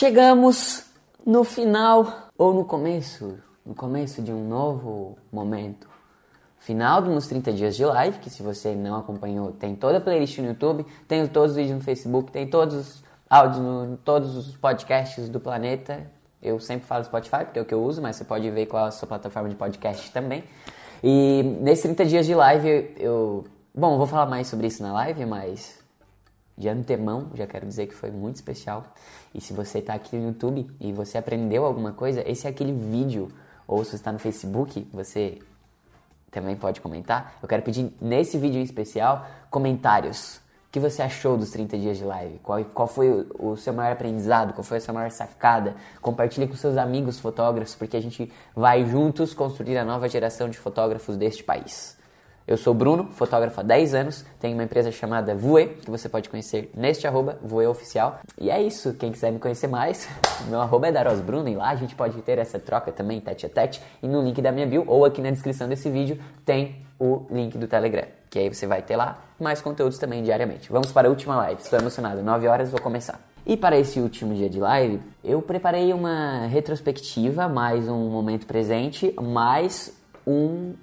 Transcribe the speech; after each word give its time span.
Chegamos 0.00 0.84
no 1.26 1.44
final 1.44 2.30
ou 2.38 2.54
no 2.54 2.64
começo, 2.64 3.38
no 3.66 3.74
começo 3.74 4.22
de 4.22 4.32
um 4.32 4.48
novo 4.48 5.18
momento. 5.30 5.86
Final 6.58 7.02
dos 7.02 7.26
30 7.26 7.52
dias 7.52 7.76
de 7.76 7.84
live, 7.84 8.18
que 8.18 8.30
se 8.30 8.42
você 8.42 8.74
não 8.74 8.96
acompanhou, 8.96 9.52
tem 9.52 9.76
toda 9.76 9.98
a 9.98 10.00
playlist 10.00 10.38
no 10.38 10.46
YouTube, 10.46 10.86
tem 11.06 11.26
todos 11.26 11.50
os 11.50 11.56
vídeos 11.58 11.76
no 11.76 11.84
Facebook, 11.84 12.32
tem 12.32 12.46
todos 12.46 12.74
os 12.74 13.04
áudios 13.28 13.62
no 13.62 13.98
todos 13.98 14.34
os 14.38 14.56
podcasts 14.56 15.28
do 15.28 15.38
planeta. 15.38 16.10
Eu 16.42 16.58
sempre 16.58 16.86
falo 16.86 17.04
Spotify, 17.04 17.44
porque 17.44 17.58
é 17.58 17.62
o 17.62 17.66
que 17.66 17.74
eu 17.74 17.84
uso, 17.84 18.00
mas 18.00 18.16
você 18.16 18.24
pode 18.24 18.50
ver 18.50 18.64
qual 18.64 18.86
é 18.86 18.88
a 18.88 18.90
sua 18.90 19.06
plataforma 19.06 19.50
de 19.50 19.54
podcast 19.54 20.10
também. 20.12 20.44
E 21.04 21.42
nesses 21.60 21.82
30 21.82 22.06
dias 22.06 22.24
de 22.24 22.34
live, 22.34 22.94
eu. 22.96 23.44
Bom, 23.74 23.98
vou 23.98 24.06
falar 24.06 24.24
mais 24.24 24.46
sobre 24.46 24.66
isso 24.66 24.82
na 24.82 24.94
live, 24.94 25.26
mas 25.26 25.78
de 26.60 26.68
antemão 26.68 27.30
já 27.34 27.46
quero 27.46 27.66
dizer 27.66 27.86
que 27.86 27.94
foi 27.94 28.10
muito 28.10 28.36
especial. 28.36 28.84
E 29.34 29.40
se 29.40 29.54
você 29.54 29.78
está 29.78 29.94
aqui 29.94 30.14
no 30.14 30.28
YouTube 30.28 30.70
e 30.78 30.92
você 30.92 31.16
aprendeu 31.16 31.64
alguma 31.64 31.92
coisa, 31.92 32.22
esse 32.30 32.46
é 32.46 32.50
aquele 32.50 32.72
vídeo, 32.72 33.28
ou 33.66 33.82
se 33.82 33.96
está 33.96 34.12
no 34.12 34.18
Facebook, 34.18 34.86
você 34.92 35.38
também 36.30 36.54
pode 36.54 36.82
comentar. 36.82 37.34
Eu 37.42 37.48
quero 37.48 37.62
pedir 37.62 37.90
nesse 37.98 38.36
vídeo 38.36 38.60
em 38.60 38.62
especial 38.62 39.26
comentários. 39.50 40.36
O 40.68 40.72
que 40.72 40.78
você 40.78 41.02
achou 41.02 41.36
dos 41.36 41.50
30 41.50 41.78
dias 41.78 41.96
de 41.96 42.04
live? 42.04 42.38
Qual, 42.42 42.62
qual 42.66 42.86
foi 42.86 43.10
o, 43.10 43.52
o, 43.52 43.56
seu 43.56 43.72
maior 43.72 43.92
aprendizado? 43.92 44.52
Qual 44.52 44.62
foi 44.62 44.76
a 44.76 44.80
sua 44.80 44.92
maior 44.92 45.10
sacada? 45.10 45.74
Compartilhe 46.00 46.46
com 46.46 46.54
seus 46.54 46.76
amigos 46.76 47.18
fotógrafos, 47.18 47.74
porque 47.74 47.96
a 47.96 48.02
gente 48.02 48.30
vai 48.54 48.84
juntos 48.84 49.32
construir 49.32 49.78
a 49.78 49.84
nova 49.84 50.08
geração 50.08 50.48
de 50.48 50.58
fotógrafos 50.58 51.16
deste 51.16 51.42
país. 51.42 51.98
Eu 52.50 52.56
sou 52.56 52.74
Bruno, 52.74 53.04
fotógrafo 53.12 53.60
há 53.60 53.62
10 53.62 53.94
anos, 53.94 54.24
tenho 54.40 54.54
uma 54.54 54.64
empresa 54.64 54.90
chamada 54.90 55.36
Voe, 55.36 55.68
que 55.68 55.88
você 55.88 56.08
pode 56.08 56.28
conhecer 56.28 56.68
neste 56.74 57.06
arroba, 57.06 57.38
Voe 57.44 57.64
Oficial. 57.68 58.18
E 58.36 58.50
é 58.50 58.60
isso, 58.60 58.92
quem 58.94 59.12
quiser 59.12 59.30
me 59.30 59.38
conhecer 59.38 59.68
mais, 59.68 60.08
meu 60.50 60.60
arroba 60.60 60.88
é 60.88 60.90
Daros 60.90 61.20
Bruno 61.20 61.48
e 61.48 61.54
lá 61.54 61.70
a 61.70 61.76
gente 61.76 61.94
pode 61.94 62.20
ter 62.22 62.38
essa 62.38 62.58
troca 62.58 62.90
também, 62.90 63.20
tete 63.20 63.46
a 63.46 63.48
tete. 63.48 63.80
E 64.02 64.08
no 64.08 64.20
link 64.20 64.42
da 64.42 64.50
minha 64.50 64.66
bio 64.66 64.82
ou 64.88 65.04
aqui 65.04 65.22
na 65.22 65.30
descrição 65.30 65.68
desse 65.68 65.88
vídeo 65.88 66.18
tem 66.44 66.84
o 66.98 67.24
link 67.30 67.56
do 67.56 67.68
Telegram, 67.68 68.08
que 68.28 68.40
aí 68.40 68.52
você 68.52 68.66
vai 68.66 68.82
ter 68.82 68.96
lá 68.96 69.22
mais 69.38 69.62
conteúdos 69.62 69.96
também 69.96 70.20
diariamente. 70.24 70.72
Vamos 70.72 70.90
para 70.90 71.06
a 71.06 71.10
última 71.10 71.36
live, 71.36 71.62
estou 71.62 71.78
emocionado, 71.78 72.20
9 72.20 72.48
horas 72.48 72.72
vou 72.72 72.80
começar. 72.80 73.20
E 73.46 73.56
para 73.56 73.78
esse 73.78 74.00
último 74.00 74.34
dia 74.34 74.50
de 74.50 74.58
live, 74.58 75.00
eu 75.22 75.40
preparei 75.40 75.92
uma 75.92 76.46
retrospectiva, 76.46 77.48
mais 77.48 77.88
um 77.88 78.10
momento 78.10 78.44
presente, 78.44 79.14
mais 79.20 79.96
um 80.26 80.74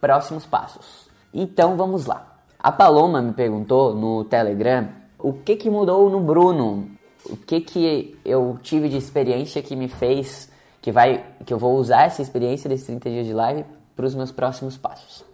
próximos 0.00 0.46
passos. 0.46 1.08
Então 1.32 1.76
vamos 1.76 2.06
lá. 2.06 2.38
A 2.58 2.72
Paloma 2.72 3.22
me 3.22 3.32
perguntou 3.32 3.94
no 3.94 4.24
Telegram 4.24 4.88
o 5.18 5.32
que, 5.32 5.56
que 5.56 5.70
mudou 5.70 6.08
no 6.10 6.20
Bruno, 6.20 6.88
o 7.26 7.36
que, 7.36 7.60
que 7.60 8.18
eu 8.24 8.58
tive 8.62 8.88
de 8.88 8.96
experiência 8.96 9.62
que 9.62 9.76
me 9.76 9.88
fez, 9.88 10.50
que 10.80 10.90
vai, 10.90 11.24
que 11.44 11.52
eu 11.52 11.58
vou 11.58 11.76
usar 11.76 12.04
essa 12.04 12.22
experiência 12.22 12.68
desses 12.68 12.86
30 12.86 13.10
dias 13.10 13.26
de 13.26 13.32
live 13.32 13.64
para 13.94 14.06
os 14.06 14.14
meus 14.14 14.32
próximos 14.32 14.76
passos. 14.76 15.24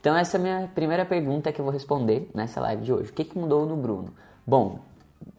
Então 0.00 0.16
essa 0.16 0.36
é 0.36 0.40
a 0.40 0.42
minha 0.42 0.70
primeira 0.74 1.04
pergunta 1.04 1.52
que 1.52 1.60
eu 1.60 1.64
vou 1.64 1.72
responder 1.72 2.30
nessa 2.34 2.60
live 2.60 2.82
de 2.82 2.92
hoje. 2.92 3.10
O 3.10 3.12
que, 3.12 3.24
que 3.24 3.38
mudou 3.38 3.66
no 3.66 3.76
Bruno? 3.76 4.14
Bom, 4.46 4.80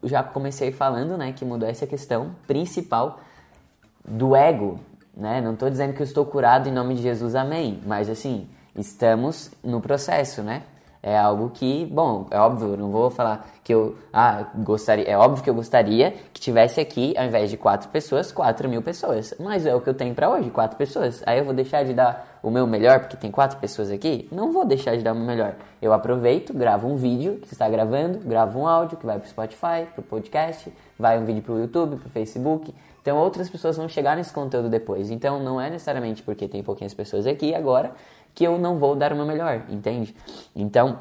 já 0.04 0.22
comecei 0.22 0.70
falando, 0.70 1.16
né, 1.16 1.32
que 1.32 1.44
mudou 1.44 1.68
essa 1.68 1.86
questão 1.86 2.34
principal 2.46 3.20
do 4.04 4.34
ego, 4.34 4.78
né? 5.16 5.40
Não 5.40 5.54
estou 5.54 5.68
dizendo 5.68 5.94
que 5.94 6.02
eu 6.02 6.06
estou 6.06 6.24
curado 6.24 6.68
em 6.68 6.72
nome 6.72 6.94
de 6.94 7.02
Jesus, 7.02 7.34
amém. 7.34 7.80
Mas 7.86 8.08
assim, 8.08 8.48
estamos 8.76 9.50
no 9.62 9.80
processo, 9.80 10.42
né? 10.42 10.62
É 11.04 11.18
algo 11.18 11.50
que, 11.50 11.84
bom, 11.86 12.28
é 12.30 12.38
óbvio, 12.38 12.76
não 12.76 12.92
vou 12.92 13.10
falar 13.10 13.50
que 13.64 13.74
eu, 13.74 13.96
ah, 14.12 14.46
gostaria, 14.54 15.04
é 15.04 15.18
óbvio 15.18 15.42
que 15.42 15.50
eu 15.50 15.54
gostaria 15.54 16.14
que 16.32 16.40
tivesse 16.40 16.80
aqui, 16.80 17.12
ao 17.18 17.24
invés 17.24 17.50
de 17.50 17.56
quatro 17.56 17.88
pessoas, 17.88 18.30
quatro 18.30 18.68
mil 18.68 18.80
pessoas. 18.82 19.34
Mas 19.40 19.66
é 19.66 19.74
o 19.74 19.80
que 19.80 19.88
eu 19.88 19.94
tenho 19.94 20.14
para 20.14 20.30
hoje, 20.30 20.48
quatro 20.50 20.76
pessoas. 20.76 21.20
Aí 21.26 21.40
eu 21.40 21.44
vou 21.44 21.52
deixar 21.52 21.84
de 21.84 21.92
dar 21.92 22.38
o 22.40 22.52
meu 22.52 22.68
melhor 22.68 23.00
porque 23.00 23.16
tem 23.16 23.32
quatro 23.32 23.58
pessoas 23.58 23.90
aqui? 23.90 24.28
Não 24.30 24.52
vou 24.52 24.64
deixar 24.64 24.96
de 24.96 25.02
dar 25.02 25.12
o 25.12 25.16
meu 25.16 25.26
melhor. 25.26 25.56
Eu 25.80 25.92
aproveito, 25.92 26.54
gravo 26.54 26.86
um 26.86 26.94
vídeo 26.94 27.40
que 27.42 27.52
está 27.52 27.68
gravando, 27.68 28.20
gravo 28.20 28.60
um 28.60 28.68
áudio 28.68 28.96
que 28.96 29.04
vai 29.04 29.18
pro 29.18 29.28
Spotify, 29.28 29.86
pro 29.92 30.04
podcast, 30.04 30.72
vai 30.96 31.18
um 31.18 31.24
vídeo 31.24 31.42
pro 31.42 31.58
YouTube, 31.58 31.96
pro 31.96 32.10
Facebook. 32.10 32.72
Então 33.00 33.16
outras 33.18 33.50
pessoas 33.50 33.76
vão 33.76 33.88
chegar 33.88 34.16
nesse 34.16 34.32
conteúdo 34.32 34.68
depois. 34.68 35.10
Então 35.10 35.42
não 35.42 35.60
é 35.60 35.68
necessariamente 35.68 36.22
porque 36.22 36.46
tem 36.46 36.62
pouquinhas 36.62 36.94
pessoas 36.94 37.26
aqui 37.26 37.52
agora 37.52 37.92
que 38.34 38.44
eu 38.44 38.58
não 38.58 38.78
vou 38.78 38.94
dar 38.96 39.12
o 39.12 39.16
meu 39.16 39.26
melhor, 39.26 39.64
entende? 39.68 40.14
Então, 40.54 40.98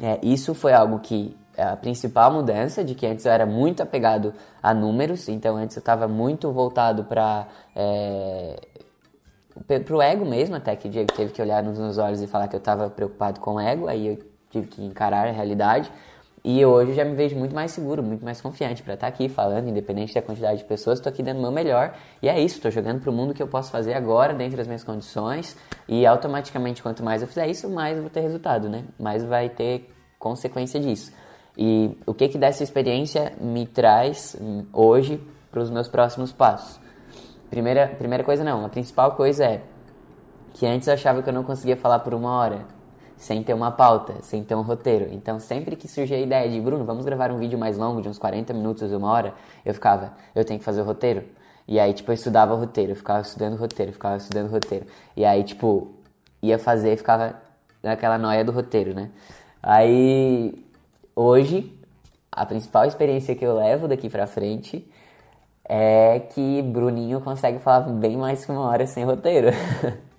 é, 0.00 0.18
isso 0.22 0.54
foi 0.54 0.72
algo 0.72 0.98
que 0.98 1.36
é 1.56 1.62
a 1.62 1.76
principal 1.76 2.32
mudança 2.32 2.82
de 2.82 2.94
que 2.94 3.06
antes 3.06 3.24
eu 3.24 3.30
era 3.30 3.46
muito 3.46 3.82
apegado 3.82 4.34
a 4.62 4.74
números, 4.74 5.28
então 5.28 5.56
antes 5.56 5.76
eu 5.76 5.80
estava 5.80 6.08
muito 6.08 6.50
voltado 6.50 7.04
para 7.04 7.46
é, 7.76 8.60
pro 9.84 10.02
ego 10.02 10.24
mesmo, 10.24 10.56
até 10.56 10.74
que 10.74 10.88
o 10.88 10.90
Diego 10.90 11.12
teve 11.12 11.32
que 11.32 11.40
olhar 11.40 11.62
nos 11.62 11.78
meus 11.78 11.96
olhos 11.96 12.20
e 12.20 12.26
falar 12.26 12.48
que 12.48 12.56
eu 12.56 12.58
estava 12.58 12.90
preocupado 12.90 13.38
com 13.38 13.54
o 13.54 13.60
ego, 13.60 13.86
aí 13.86 14.08
eu 14.08 14.18
tive 14.50 14.66
que 14.66 14.84
encarar 14.84 15.28
a 15.28 15.30
realidade. 15.30 15.92
E 16.46 16.62
hoje 16.62 16.90
eu 16.90 16.94
já 16.94 17.06
me 17.06 17.14
vejo 17.14 17.34
muito 17.36 17.54
mais 17.54 17.70
seguro, 17.70 18.02
muito 18.02 18.22
mais 18.22 18.38
confiante 18.38 18.82
para 18.82 18.92
estar 18.92 19.06
tá 19.06 19.12
aqui 19.12 19.30
falando, 19.30 19.66
independente 19.66 20.12
da 20.12 20.20
quantidade 20.20 20.58
de 20.58 20.64
pessoas, 20.64 20.98
estou 20.98 21.10
aqui 21.10 21.22
dando 21.22 21.38
o 21.38 21.40
meu 21.40 21.50
melhor. 21.50 21.94
E 22.20 22.28
é 22.28 22.38
isso, 22.38 22.56
estou 22.56 22.70
jogando 22.70 23.00
para 23.00 23.08
o 23.08 23.14
mundo 23.14 23.32
que 23.32 23.42
eu 23.42 23.48
posso 23.48 23.70
fazer 23.70 23.94
agora, 23.94 24.34
dentro 24.34 24.58
das 24.58 24.66
minhas 24.66 24.84
condições. 24.84 25.56
E 25.88 26.04
automaticamente, 26.04 26.82
quanto 26.82 27.02
mais 27.02 27.22
eu 27.22 27.28
fizer 27.28 27.48
isso, 27.48 27.66
mais 27.70 27.96
eu 27.96 28.02
vou 28.02 28.10
ter 28.10 28.20
resultado, 28.20 28.68
né? 28.68 28.84
Mais 28.98 29.24
vai 29.24 29.48
ter 29.48 29.90
consequência 30.18 30.78
disso. 30.78 31.14
E 31.56 31.96
o 32.04 32.12
que 32.12 32.28
que 32.28 32.36
dessa 32.36 32.62
experiência 32.62 33.32
me 33.40 33.66
traz 33.66 34.36
hum, 34.38 34.66
hoje 34.70 35.18
para 35.50 35.62
os 35.62 35.70
meus 35.70 35.88
próximos 35.88 36.30
passos? 36.30 36.78
Primeira, 37.48 37.88
primeira 37.88 38.22
coisa 38.22 38.44
não, 38.44 38.66
a 38.66 38.68
principal 38.68 39.12
coisa 39.12 39.46
é 39.46 39.62
que 40.52 40.66
antes 40.66 40.88
eu 40.88 40.94
achava 40.94 41.22
que 41.22 41.28
eu 41.28 41.32
não 41.32 41.42
conseguia 41.42 41.76
falar 41.76 42.00
por 42.00 42.12
uma 42.12 42.36
hora 42.36 42.66
sem 43.16 43.42
ter 43.42 43.54
uma 43.54 43.70
pauta, 43.70 44.14
sem 44.22 44.42
ter 44.42 44.54
um 44.54 44.62
roteiro. 44.62 45.08
Então, 45.12 45.40
sempre 45.40 45.76
que 45.76 45.88
surgia 45.88 46.16
a 46.16 46.20
ideia 46.20 46.50
de 46.50 46.60
Bruno, 46.60 46.84
vamos 46.84 47.04
gravar 47.04 47.30
um 47.30 47.38
vídeo 47.38 47.58
mais 47.58 47.78
longo, 47.78 48.02
de 48.02 48.08
uns 48.08 48.18
40 48.18 48.52
minutos, 48.52 48.92
uma 48.92 49.10
hora, 49.10 49.34
eu 49.64 49.72
ficava, 49.72 50.12
eu 50.34 50.44
tenho 50.44 50.58
que 50.58 50.64
fazer 50.64 50.82
o 50.82 50.84
roteiro. 50.84 51.24
E 51.66 51.80
aí, 51.80 51.92
tipo, 51.94 52.10
eu 52.10 52.14
estudava 52.14 52.54
o 52.54 52.58
roteiro, 52.58 52.92
eu 52.92 52.96
ficava 52.96 53.22
estudando 53.22 53.54
o 53.54 53.56
roteiro, 53.56 53.92
ficava 53.92 54.16
estudando 54.16 54.48
o 54.48 54.50
roteiro. 54.50 54.86
E 55.16 55.24
aí, 55.24 55.42
tipo, 55.42 55.94
ia 56.42 56.58
fazer 56.58 56.92
e 56.92 56.96
ficava 56.96 57.34
naquela 57.82 58.18
noia 58.18 58.44
do 58.44 58.52
roteiro, 58.52 58.94
né? 58.94 59.10
Aí, 59.62 60.62
hoje, 61.16 61.72
a 62.30 62.44
principal 62.44 62.84
experiência 62.84 63.34
que 63.34 63.44
eu 63.44 63.56
levo 63.56 63.88
daqui 63.88 64.10
pra 64.10 64.26
frente 64.26 64.86
é 65.64 66.20
que 66.20 66.62
Bruninho 66.62 67.20
consegue 67.20 67.58
falar 67.58 67.80
bem 67.80 68.16
mais 68.16 68.44
que 68.44 68.52
uma 68.52 68.68
hora 68.68 68.86
sem 68.86 69.04
roteiro. 69.04 69.48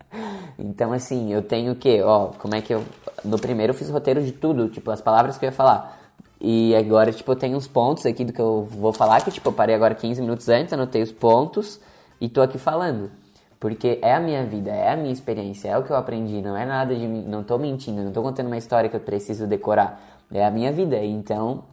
Então, 0.58 0.94
assim, 0.94 1.32
eu 1.34 1.42
tenho 1.42 1.74
o 1.74 1.76
quê? 1.76 2.02
Ó, 2.04 2.28
como 2.38 2.56
é 2.56 2.62
que 2.62 2.74
eu. 2.74 2.84
No 3.24 3.40
primeiro 3.40 3.72
eu 3.72 3.78
fiz 3.78 3.90
roteiro 3.90 4.24
de 4.24 4.32
tudo, 4.32 4.70
tipo, 4.70 4.90
as 4.92 5.02
palavras 5.02 5.38
que 5.38 5.46
eu 5.46 5.50
ia 5.50 5.56
falar. 5.56 6.00
E 6.40 6.76
agora, 6.76 7.12
tipo, 7.12 7.32
eu 7.32 7.36
tenho 7.36 7.58
uns 7.58 7.68
pontos 7.68 8.06
aqui 8.06 8.24
do 8.24 8.34
que 8.34 8.42
eu 8.42 8.68
vou 8.70 8.94
falar, 8.94 9.22
que, 9.24 9.32
tipo, 9.32 9.50
eu 9.50 9.54
parei 9.54 9.76
agora 9.76 9.96
15 9.96 10.22
minutos 10.22 10.48
antes, 10.50 10.74
anotei 10.74 11.02
os 11.02 11.12
pontos 11.12 11.80
e 12.20 12.30
tô 12.30 12.42
aqui 12.42 12.58
falando. 12.58 13.12
Porque 13.60 14.00
é 14.02 14.14
a 14.14 14.20
minha 14.20 14.46
vida, 14.46 14.70
é 14.72 14.92
a 14.92 14.96
minha 14.96 15.12
experiência, 15.14 15.70
é 15.70 15.78
o 15.78 15.84
que 15.84 15.92
eu 15.92 15.96
aprendi, 15.96 16.42
não 16.42 16.56
é 16.56 16.66
nada 16.66 16.94
de. 16.96 17.08
Não 17.08 17.44
tô 17.44 17.58
mentindo, 17.58 18.04
não 18.04 18.12
tô 18.12 18.22
contando 18.22 18.48
uma 18.48 18.58
história 18.58 18.90
que 18.90 18.96
eu 18.96 19.00
preciso 19.00 19.48
decorar. 19.48 20.00
É 20.32 20.46
a 20.46 20.52
minha 20.52 20.72
vida, 20.72 21.04
então. 21.04 21.64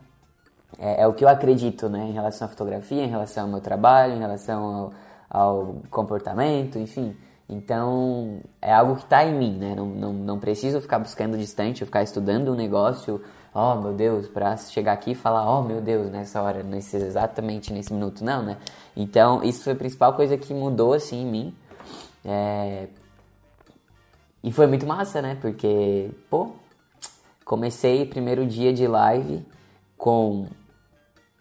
É, 0.78 1.02
é 1.02 1.06
o 1.06 1.12
que 1.12 1.24
eu 1.24 1.28
acredito, 1.28 1.88
né? 1.88 2.06
Em 2.08 2.12
relação 2.12 2.46
à 2.46 2.48
fotografia, 2.48 3.04
em 3.04 3.08
relação 3.08 3.44
ao 3.44 3.50
meu 3.50 3.60
trabalho, 3.60 4.14
em 4.14 4.18
relação 4.18 4.92
ao, 5.30 5.42
ao 5.42 5.76
comportamento, 5.90 6.78
enfim. 6.78 7.14
Então, 7.52 8.40
é 8.62 8.72
algo 8.72 8.96
que 8.96 9.02
está 9.02 9.24
em 9.24 9.34
mim, 9.34 9.58
né? 9.58 9.74
Não, 9.74 9.84
não, 9.86 10.12
não 10.12 10.38
preciso 10.38 10.80
ficar 10.80 10.98
buscando 10.98 11.36
distante, 11.36 11.84
ficar 11.84 12.02
estudando 12.02 12.50
um 12.50 12.54
negócio, 12.54 13.20
oh 13.54 13.74
meu 13.74 13.92
Deus, 13.92 14.26
para 14.26 14.56
chegar 14.56 14.94
aqui 14.94 15.10
e 15.10 15.14
falar, 15.14 15.46
oh 15.46 15.62
meu 15.62 15.82
Deus, 15.82 16.10
nessa 16.10 16.40
hora, 16.40 16.62
nesse, 16.62 16.96
exatamente 16.96 17.70
nesse 17.70 17.92
minuto, 17.92 18.24
não, 18.24 18.42
né? 18.42 18.56
Então, 18.96 19.44
isso 19.44 19.64
foi 19.64 19.74
a 19.74 19.76
principal 19.76 20.14
coisa 20.14 20.38
que 20.38 20.54
mudou, 20.54 20.94
assim, 20.94 21.22
em 21.22 21.26
mim. 21.26 21.54
É... 22.24 22.88
E 24.42 24.50
foi 24.50 24.66
muito 24.66 24.86
massa, 24.86 25.20
né? 25.20 25.36
Porque, 25.38 26.10
pô, 26.30 26.52
comecei 27.44 28.06
primeiro 28.06 28.46
dia 28.46 28.72
de 28.72 28.86
live 28.86 29.46
com 29.98 30.46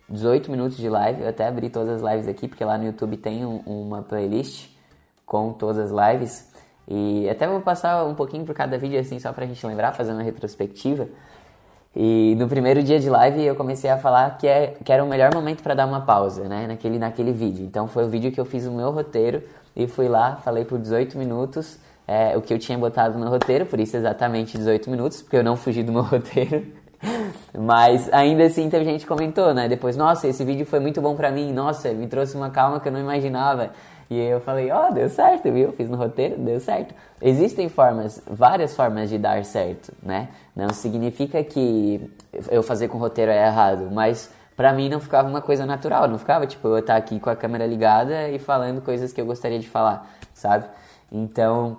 18 0.10 0.52
minutos 0.52 0.78
de 0.78 0.90
live. 0.90 1.22
Eu 1.22 1.30
até 1.30 1.48
abri 1.48 1.70
todas 1.70 2.04
as 2.04 2.12
lives 2.12 2.28
aqui, 2.28 2.50
porque 2.50 2.66
lá 2.66 2.78
no 2.78 2.86
YouTube 2.86 3.16
tem 3.16 3.46
um, 3.46 3.60
uma 3.66 4.02
playlist 4.02 4.71
com 5.32 5.54
todas 5.54 5.78
as 5.78 6.12
lives. 6.12 6.46
E 6.86 7.30
até 7.30 7.48
vou 7.48 7.62
passar 7.62 8.04
um 8.04 8.14
pouquinho 8.14 8.44
por 8.44 8.54
cada 8.54 8.78
vídeo 8.78 9.00
assim, 9.00 9.18
só 9.18 9.32
pra 9.32 9.46
gente 9.46 9.66
lembrar, 9.66 9.94
fazendo 9.94 10.18
uma 10.18 10.24
retrospectiva. 10.24 11.08
E 11.96 12.36
no 12.38 12.50
primeiro 12.50 12.84
dia 12.84 13.00
de 13.00 13.10
live 13.10 13.42
eu 13.42 13.56
comecei 13.56 13.90
a 13.90 13.98
falar 13.98 14.38
que, 14.38 14.46
é, 14.46 14.76
que 14.84 14.92
era 14.92 15.02
o 15.02 15.08
melhor 15.08 15.34
momento 15.34 15.64
para 15.64 15.74
dar 15.74 15.86
uma 15.86 16.02
pausa, 16.02 16.50
né, 16.50 16.68
naquele, 16.68 17.00
naquele 17.00 17.32
vídeo. 17.32 17.64
Então 17.64 17.88
foi 17.88 18.04
o 18.04 18.10
vídeo 18.10 18.30
que 18.30 18.42
eu 18.42 18.46
fiz 18.46 18.66
o 18.66 18.74
meu 18.74 18.92
roteiro 18.92 19.42
e 19.74 19.88
fui 19.88 20.10
lá, 20.10 20.36
falei 20.36 20.66
por 20.66 20.78
18 20.78 21.18
minutos 21.18 21.80
é, 22.06 22.36
o 22.36 22.42
que 22.42 22.54
eu 22.54 22.60
tinha 22.60 22.78
botado 22.78 23.18
no 23.18 23.30
roteiro, 23.30 23.66
por 23.66 23.80
isso 23.80 23.96
exatamente 23.96 24.58
18 24.58 24.90
minutos, 24.90 25.22
porque 25.22 25.38
eu 25.38 25.44
não 25.46 25.56
fugi 25.56 25.82
do 25.82 25.94
meu 25.94 26.04
roteiro. 26.04 26.66
Mas 27.58 28.12
ainda 28.12 28.44
assim 28.44 28.70
teve 28.70 28.84
gente 28.84 29.08
comentou, 29.08 29.54
né? 29.54 29.70
Depois, 29.70 29.96
nossa, 29.96 30.28
esse 30.28 30.44
vídeo 30.44 30.66
foi 30.66 30.82
muito 30.82 31.00
bom 31.00 31.16
pra 31.16 31.32
mim, 31.32 31.54
nossa, 31.54 31.94
me 31.94 32.08
trouxe 32.08 32.36
uma 32.36 32.50
calma 32.50 32.82
que 32.82 32.90
eu 32.90 32.92
não 32.92 33.00
imaginava. 33.00 33.72
E 34.12 34.20
eu 34.20 34.42
falei, 34.42 34.70
ó, 34.70 34.90
oh, 34.90 34.94
deu 34.94 35.08
certo, 35.08 35.50
viu? 35.50 35.72
Fiz 35.72 35.90
no 35.90 35.96
roteiro, 35.96 36.36
deu 36.38 36.60
certo. 36.60 36.94
Existem 37.22 37.70
formas, 37.70 38.22
várias 38.30 38.76
formas 38.76 39.10
de 39.10 39.18
dar 39.18 39.46
certo, 39.46 39.94
né? 40.04 40.28
Não 40.54 40.68
significa 40.74 41.42
que 41.46 42.12
eu 42.50 42.62
fazer 42.62 42.90
com 42.90 42.98
o 42.98 43.00
roteiro 43.00 43.32
é 43.32 43.48
errado, 43.48 43.90
mas 43.90 44.30
pra 44.54 44.74
mim 44.74 44.90
não 44.90 45.00
ficava 45.00 45.30
uma 45.30 45.40
coisa 45.40 45.66
natural, 45.66 46.10
não 46.10 46.20
ficava 46.20 46.46
tipo 46.46 46.68
eu 46.68 46.80
estar 46.80 46.98
aqui 46.98 47.22
com 47.22 47.30
a 47.30 47.38
câmera 47.38 47.66
ligada 47.66 48.28
e 48.28 48.38
falando 48.38 48.82
coisas 48.82 49.14
que 49.14 49.22
eu 49.22 49.26
gostaria 49.26 49.60
de 49.60 49.70
falar, 49.70 50.14
sabe? 50.34 50.66
Então, 51.10 51.78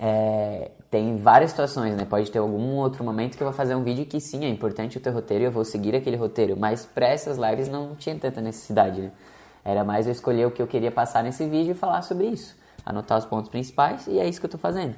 é, 0.00 0.70
tem 0.90 1.18
várias 1.18 1.50
situações, 1.50 1.94
né? 1.94 2.06
Pode 2.08 2.30
ter 2.30 2.38
algum 2.38 2.76
outro 2.76 3.04
momento 3.04 3.36
que 3.36 3.42
eu 3.42 3.46
vou 3.46 3.54
fazer 3.54 3.74
um 3.74 3.82
vídeo 3.82 4.06
que 4.06 4.18
sim, 4.22 4.46
é 4.46 4.48
importante 4.48 4.96
o 4.96 5.00
teu 5.02 5.12
roteiro 5.12 5.44
e 5.44 5.46
eu 5.48 5.52
vou 5.52 5.66
seguir 5.66 5.94
aquele 5.94 6.16
roteiro, 6.16 6.56
mas 6.56 6.86
para 6.86 7.08
essas 7.08 7.36
lives 7.36 7.68
não 7.68 7.94
tinha 7.94 8.18
tanta 8.18 8.40
necessidade, 8.40 9.02
né? 9.02 9.10
Era 9.64 9.84
mais 9.84 10.06
eu 10.06 10.12
escolher 10.12 10.46
o 10.46 10.50
que 10.50 10.60
eu 10.60 10.66
queria 10.66 10.90
passar 10.90 11.22
nesse 11.22 11.46
vídeo 11.46 11.72
e 11.72 11.74
falar 11.74 12.02
sobre 12.02 12.26
isso, 12.26 12.56
anotar 12.84 13.18
os 13.18 13.24
pontos 13.24 13.50
principais 13.50 14.06
e 14.06 14.18
é 14.18 14.28
isso 14.28 14.40
que 14.40 14.46
eu 14.46 14.50
tô 14.50 14.58
fazendo. 14.58 14.94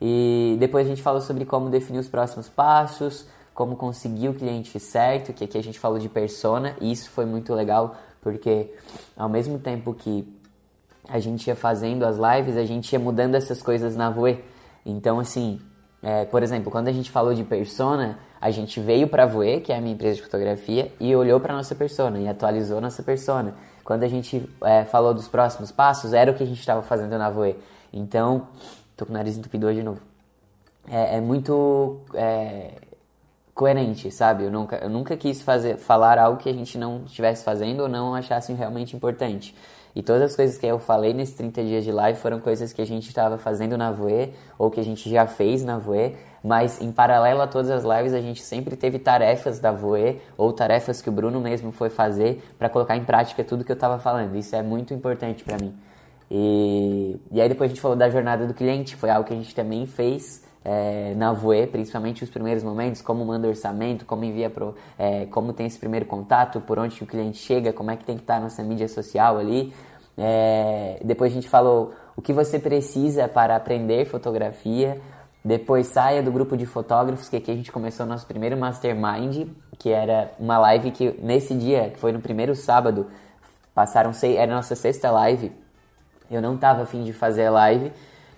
E 0.00 0.56
depois 0.58 0.86
a 0.86 0.90
gente 0.90 1.02
falou 1.02 1.20
sobre 1.20 1.44
como 1.44 1.70
definir 1.70 1.98
os 1.98 2.08
próximos 2.08 2.48
passos, 2.48 3.26
como 3.54 3.76
conseguir 3.76 4.28
o 4.28 4.34
cliente 4.34 4.78
certo, 4.80 5.32
que 5.32 5.44
aqui 5.44 5.56
a 5.56 5.62
gente 5.62 5.78
falou 5.78 5.98
de 5.98 6.08
persona, 6.08 6.76
e 6.80 6.90
isso 6.90 7.08
foi 7.10 7.24
muito 7.24 7.54
legal, 7.54 7.96
porque 8.20 8.74
ao 9.16 9.28
mesmo 9.28 9.58
tempo 9.58 9.94
que 9.94 10.28
a 11.08 11.18
gente 11.18 11.46
ia 11.46 11.54
fazendo 11.54 12.04
as 12.04 12.16
lives, 12.16 12.56
a 12.56 12.64
gente 12.64 12.92
ia 12.92 12.98
mudando 12.98 13.34
essas 13.34 13.62
coisas 13.62 13.94
na 13.94 14.10
Voe. 14.10 14.42
Então, 14.84 15.20
assim, 15.20 15.60
é, 16.02 16.24
por 16.24 16.42
exemplo, 16.42 16.70
quando 16.70 16.88
a 16.88 16.92
gente 16.92 17.10
falou 17.10 17.32
de 17.32 17.44
persona, 17.44 18.18
a 18.40 18.50
gente 18.50 18.80
veio 18.80 19.06
para 19.06 19.22
a 19.22 19.26
Voe, 19.26 19.60
que 19.60 19.72
é 19.72 19.76
a 19.76 19.80
minha 19.80 19.94
empresa 19.94 20.16
de 20.16 20.22
fotografia, 20.22 20.92
e 20.98 21.14
olhou 21.14 21.38
para 21.38 21.54
nossa 21.54 21.74
persona 21.74 22.18
e 22.18 22.28
atualizou 22.28 22.80
nossa 22.80 23.02
persona. 23.02 23.54
Quando 23.84 24.02
a 24.02 24.08
gente 24.08 24.48
é, 24.62 24.84
falou 24.84 25.12
dos 25.12 25.28
próximos 25.28 25.70
passos, 25.70 26.12
era 26.12 26.30
o 26.30 26.34
que 26.34 26.42
a 26.42 26.46
gente 26.46 26.58
estava 26.58 26.82
fazendo 26.82 27.16
na 27.18 27.28
Voe. 27.28 27.56
Então, 27.92 28.48
tô 28.96 29.04
com 29.04 29.12
o 29.12 29.14
nariz 29.14 29.36
entupido 29.36 29.66
hoje 29.66 29.80
de 29.80 29.84
novo. 29.84 30.00
É, 30.88 31.18
é 31.18 31.20
muito 31.20 32.00
é, 32.14 32.72
coerente, 33.54 34.10
sabe? 34.10 34.44
Eu 34.44 34.50
nunca, 34.50 34.76
eu 34.76 34.88
nunca 34.88 35.16
quis 35.16 35.42
fazer, 35.42 35.76
falar 35.76 36.18
algo 36.18 36.38
que 36.38 36.48
a 36.48 36.52
gente 36.52 36.76
não 36.76 37.04
estivesse 37.04 37.44
fazendo 37.44 37.80
ou 37.84 37.88
não 37.88 38.14
achasse 38.14 38.52
realmente 38.52 38.96
importante. 38.96 39.54
E 39.94 40.02
todas 40.02 40.22
as 40.22 40.36
coisas 40.36 40.58
que 40.58 40.66
eu 40.66 40.78
falei 40.78 41.12
nesses 41.14 41.34
30 41.36 41.62
dias 41.62 41.84
de 41.84 41.92
live 41.92 42.18
foram 42.18 42.40
coisas 42.40 42.72
que 42.72 42.82
a 42.82 42.86
gente 42.86 43.08
estava 43.08 43.38
fazendo 43.38 43.78
na 43.78 43.92
Voe 43.92 44.32
ou 44.58 44.70
que 44.70 44.80
a 44.80 44.82
gente 44.82 45.08
já 45.08 45.26
fez 45.26 45.62
na 45.62 45.78
Voe, 45.78 46.16
mas 46.42 46.80
em 46.80 46.90
paralelo 46.90 47.40
a 47.40 47.46
todas 47.46 47.70
as 47.70 47.84
lives 47.84 48.12
a 48.12 48.20
gente 48.20 48.42
sempre 48.42 48.74
teve 48.74 48.98
tarefas 48.98 49.60
da 49.60 49.70
Voe 49.70 50.20
ou 50.36 50.52
tarefas 50.52 51.00
que 51.00 51.08
o 51.08 51.12
Bruno 51.12 51.40
mesmo 51.40 51.70
foi 51.70 51.90
fazer 51.90 52.42
para 52.58 52.68
colocar 52.68 52.96
em 52.96 53.04
prática 53.04 53.44
tudo 53.44 53.64
que 53.64 53.70
eu 53.70 53.74
estava 53.74 53.98
falando. 53.98 54.34
Isso 54.36 54.56
é 54.56 54.62
muito 54.62 54.92
importante 54.92 55.44
para 55.44 55.58
mim. 55.58 55.72
E, 56.30 57.20
e 57.30 57.40
aí 57.40 57.48
depois 57.48 57.70
a 57.70 57.72
gente 57.74 57.80
falou 57.80 57.96
da 57.96 58.10
jornada 58.10 58.46
do 58.46 58.54
cliente, 58.54 58.96
foi 58.96 59.10
algo 59.10 59.26
que 59.26 59.32
a 59.32 59.36
gente 59.36 59.54
também 59.54 59.86
fez 59.86 60.42
é, 60.64 61.12
na 61.16 61.32
Voe, 61.32 61.66
principalmente 61.66 62.24
os 62.24 62.30
primeiros 62.30 62.62
momentos, 62.62 63.02
como 63.02 63.24
manda 63.24 63.46
orçamento, 63.46 64.06
como 64.06 64.24
envia 64.24 64.48
pro, 64.48 64.74
é, 64.98 65.26
como 65.26 65.52
tem 65.52 65.66
esse 65.66 65.78
primeiro 65.78 66.06
contato, 66.06 66.60
por 66.60 66.78
onde 66.78 67.02
o 67.02 67.06
cliente 67.06 67.38
chega, 67.38 67.72
como 67.72 67.90
é 67.90 67.96
que 67.96 68.04
tem 68.04 68.16
que 68.16 68.22
estar 68.22 68.40
nessa 68.40 68.62
mídia 68.62 68.88
social 68.88 69.38
ali. 69.38 69.74
É, 70.16 71.00
depois 71.04 71.32
a 71.32 71.34
gente 71.34 71.48
falou 71.48 71.92
o 72.16 72.22
que 72.22 72.32
você 72.32 72.58
precisa 72.58 73.28
para 73.28 73.54
aprender 73.54 74.06
fotografia. 74.06 75.00
Depois 75.44 75.88
saia 75.88 76.22
do 76.22 76.32
grupo 76.32 76.56
de 76.56 76.64
fotógrafos, 76.64 77.28
que 77.28 77.36
aqui 77.36 77.50
a 77.50 77.54
gente 77.54 77.70
começou 77.70 78.06
nosso 78.06 78.26
primeiro 78.26 78.56
mastermind, 78.56 79.46
que 79.78 79.90
era 79.90 80.32
uma 80.40 80.56
live 80.56 80.90
que 80.90 81.14
nesse 81.22 81.54
dia, 81.54 81.90
que 81.90 81.98
foi 81.98 82.12
no 82.12 82.20
primeiro 82.20 82.56
sábado, 82.56 83.08
passaram 83.74 84.14
seis, 84.14 84.38
era 84.38 84.50
a 84.50 84.56
nossa 84.56 84.74
sexta 84.74 85.10
live. 85.10 85.52
Eu 86.30 86.40
não 86.40 86.56
tava 86.56 86.84
afim 86.84 87.04
de 87.04 87.12
fazer 87.12 87.50
live, 87.50 87.92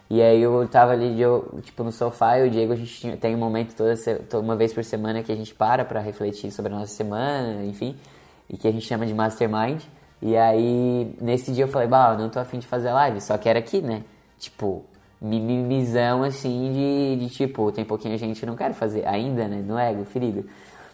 e 0.09 0.23
aí 0.23 0.41
eu 0.41 0.67
tava 0.69 0.93
ali, 0.93 1.17
tipo, 1.63 1.83
no 1.83 1.91
sofá 1.91 2.39
e 2.39 2.47
o 2.47 2.51
Diego, 2.51 2.73
a 2.73 2.77
gente 2.77 3.01
tinha, 3.01 3.17
tem 3.17 3.35
um 3.35 3.39
momento 3.39 3.75
toda, 3.75 3.97
toda 4.29 4.43
uma 4.43 4.55
vez 4.55 4.73
por 4.73 4.85
semana 4.85 5.23
que 5.23 5.33
a 5.33 5.37
gente 5.37 5.55
para 5.55 5.85
para 5.85 6.01
refletir 6.01 6.53
sobre 6.53 6.73
a 6.73 6.77
nossa 6.77 6.95
semana, 6.95 7.65
enfim, 7.65 7.97
e 8.49 8.57
que 8.57 8.69
a 8.69 8.73
gente 8.73 8.87
chama 8.87 9.05
de 9.07 9.13
Mastermind. 9.13 9.83
E 10.23 10.37
aí, 10.37 11.15
nesse 11.21 11.53
dia 11.53 11.65
eu 11.65 11.69
falei, 11.69 11.89
bah, 11.89 12.13
eu 12.13 12.19
não 12.19 12.31
tô 12.31 12.39
afim 12.39 12.59
de 12.59 12.67
fazer 12.67 12.93
live, 12.93 13.21
só 13.21 13.37
que 13.37 13.49
era 13.49 13.59
aqui, 13.59 13.83
né? 13.83 14.05
Tipo, 14.39 14.85
mimimizão 15.21 16.23
assim 16.23 16.73
de, 16.73 17.27
de 17.27 17.35
tipo, 17.35 17.73
tem 17.73 17.85
pouquinho 17.85 18.17
gente 18.19 18.39
que 18.39 18.47
não 18.47 18.57
quer 18.57 18.73
fazer 18.75 19.07
ainda, 19.07 19.49
né? 19.49 19.63
No 19.67 19.79
ego, 19.79 20.05
ferido. 20.05 20.49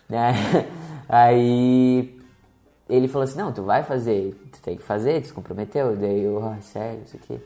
Aí 1.09 2.19
ele 2.89 3.09
falou 3.09 3.25
assim, 3.25 3.39
não, 3.39 3.53
tu 3.53 3.63
vai 3.63 3.83
fazer, 3.83 4.35
tu 4.53 4.61
tem 4.63 4.77
que 4.77 4.83
fazer, 4.83 5.21
tu 5.23 5.29
se 5.29 5.33
comprometeu. 5.33 5.97
Daí 5.97 6.23
eu, 6.23 6.43
ah, 6.45 6.59
sério, 6.61 7.03
isso 7.07 7.17
aqui. 7.17 7.41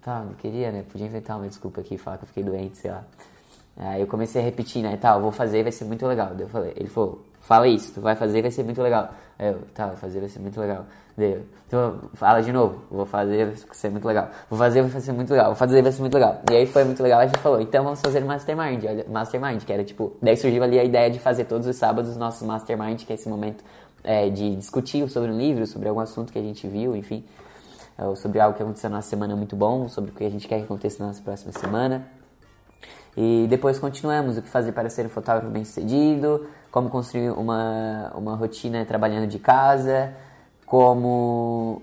Tá, 0.00 0.20
não 0.20 0.34
queria, 0.34 0.70
né? 0.72 0.84
Podia 0.90 1.06
inventar 1.06 1.36
uma 1.36 1.48
desculpa 1.48 1.80
aqui, 1.80 1.96
falar 1.98 2.18
que 2.18 2.24
eu 2.24 2.28
fiquei 2.28 2.42
doente, 2.42 2.76
sei 2.76 2.90
lá. 2.90 3.04
Aí 3.76 4.00
eu 4.00 4.06
comecei 4.06 4.40
a 4.40 4.44
repetir, 4.44 4.82
né? 4.82 4.96
Tá, 4.96 5.14
eu 5.14 5.20
vou 5.20 5.32
fazer, 5.32 5.62
vai 5.62 5.72
ser 5.72 5.84
muito 5.84 6.06
legal. 6.06 6.30
Daí 6.34 6.42
eu 6.42 6.48
falei, 6.48 6.72
ele 6.76 6.88
falou, 6.88 7.22
fala 7.40 7.66
isso, 7.66 7.94
tu 7.94 8.00
vai 8.00 8.14
fazer, 8.14 8.42
vai 8.42 8.50
ser 8.50 8.62
muito 8.62 8.82
legal. 8.82 9.10
Aí 9.38 9.48
eu, 9.48 9.60
tá, 9.74 9.86
vou 9.86 9.96
fazer, 9.96 10.20
vai 10.20 10.28
ser 10.28 10.38
muito 10.40 10.60
legal. 10.60 10.84
Daí 11.16 11.32
eu, 11.32 11.42
então, 11.66 11.98
fala 12.14 12.42
de 12.42 12.52
novo, 12.52 12.82
vou 12.90 13.06
fazer, 13.06 13.46
vai 13.46 13.56
ser 13.72 13.90
muito 13.90 14.06
legal. 14.06 14.28
Vou 14.48 14.58
fazer, 14.58 14.82
vai 14.82 15.00
ser 15.00 15.12
muito 15.12 15.30
legal. 15.30 15.46
Vou 15.46 15.54
fazer, 15.54 15.82
vai 15.82 15.92
ser 15.92 16.00
muito 16.00 16.14
legal. 16.14 16.42
E 16.50 16.56
aí 16.56 16.66
foi 16.66 16.84
muito 16.84 17.02
legal, 17.02 17.20
a 17.20 17.26
gente 17.26 17.38
falou, 17.38 17.60
então 17.60 17.84
vamos 17.84 18.00
fazer 18.00 18.24
mastermind, 18.24 18.84
olha, 18.84 19.06
mastermind, 19.08 19.64
que 19.64 19.72
era 19.72 19.84
tipo, 19.84 20.12
daí 20.20 20.36
surgiu 20.36 20.62
ali 20.62 20.78
a 20.78 20.84
ideia 20.84 21.10
de 21.10 21.18
fazer 21.18 21.44
todos 21.44 21.66
os 21.66 21.76
sábados 21.76 22.16
nossos 22.16 22.46
mastermind, 22.46 23.04
que 23.04 23.12
é 23.12 23.14
esse 23.14 23.28
momento 23.28 23.64
é, 24.04 24.28
de 24.28 24.56
discutir 24.56 25.08
sobre 25.08 25.30
um 25.30 25.38
livro, 25.38 25.66
sobre 25.66 25.88
algum 25.88 26.00
assunto 26.00 26.32
que 26.32 26.38
a 26.38 26.42
gente 26.42 26.66
viu, 26.66 26.94
enfim. 26.94 27.24
É, 28.00 28.14
sobre 28.16 28.40
algo 28.40 28.56
que 28.56 28.62
aconteceu 28.62 28.88
na 28.88 29.02
semana 29.02 29.36
muito 29.36 29.54
bom, 29.54 29.86
sobre 29.86 30.10
o 30.10 30.14
que 30.14 30.24
a 30.24 30.30
gente 30.30 30.48
quer 30.48 30.56
que 30.56 30.64
aconteça 30.64 31.06
na 31.06 31.12
próxima 31.22 31.52
semana. 31.52 32.06
E 33.14 33.46
depois 33.50 33.78
continuamos 33.78 34.38
o 34.38 34.42
que 34.42 34.48
fazer 34.48 34.72
para 34.72 34.88
ser 34.88 35.04
um 35.04 35.10
fotógrafo 35.10 35.50
bem 35.50 35.66
sucedido, 35.66 36.46
como 36.70 36.88
construir 36.88 37.30
uma, 37.30 38.10
uma 38.14 38.36
rotina 38.36 38.86
trabalhando 38.86 39.26
de 39.26 39.38
casa, 39.38 40.14
como 40.64 41.82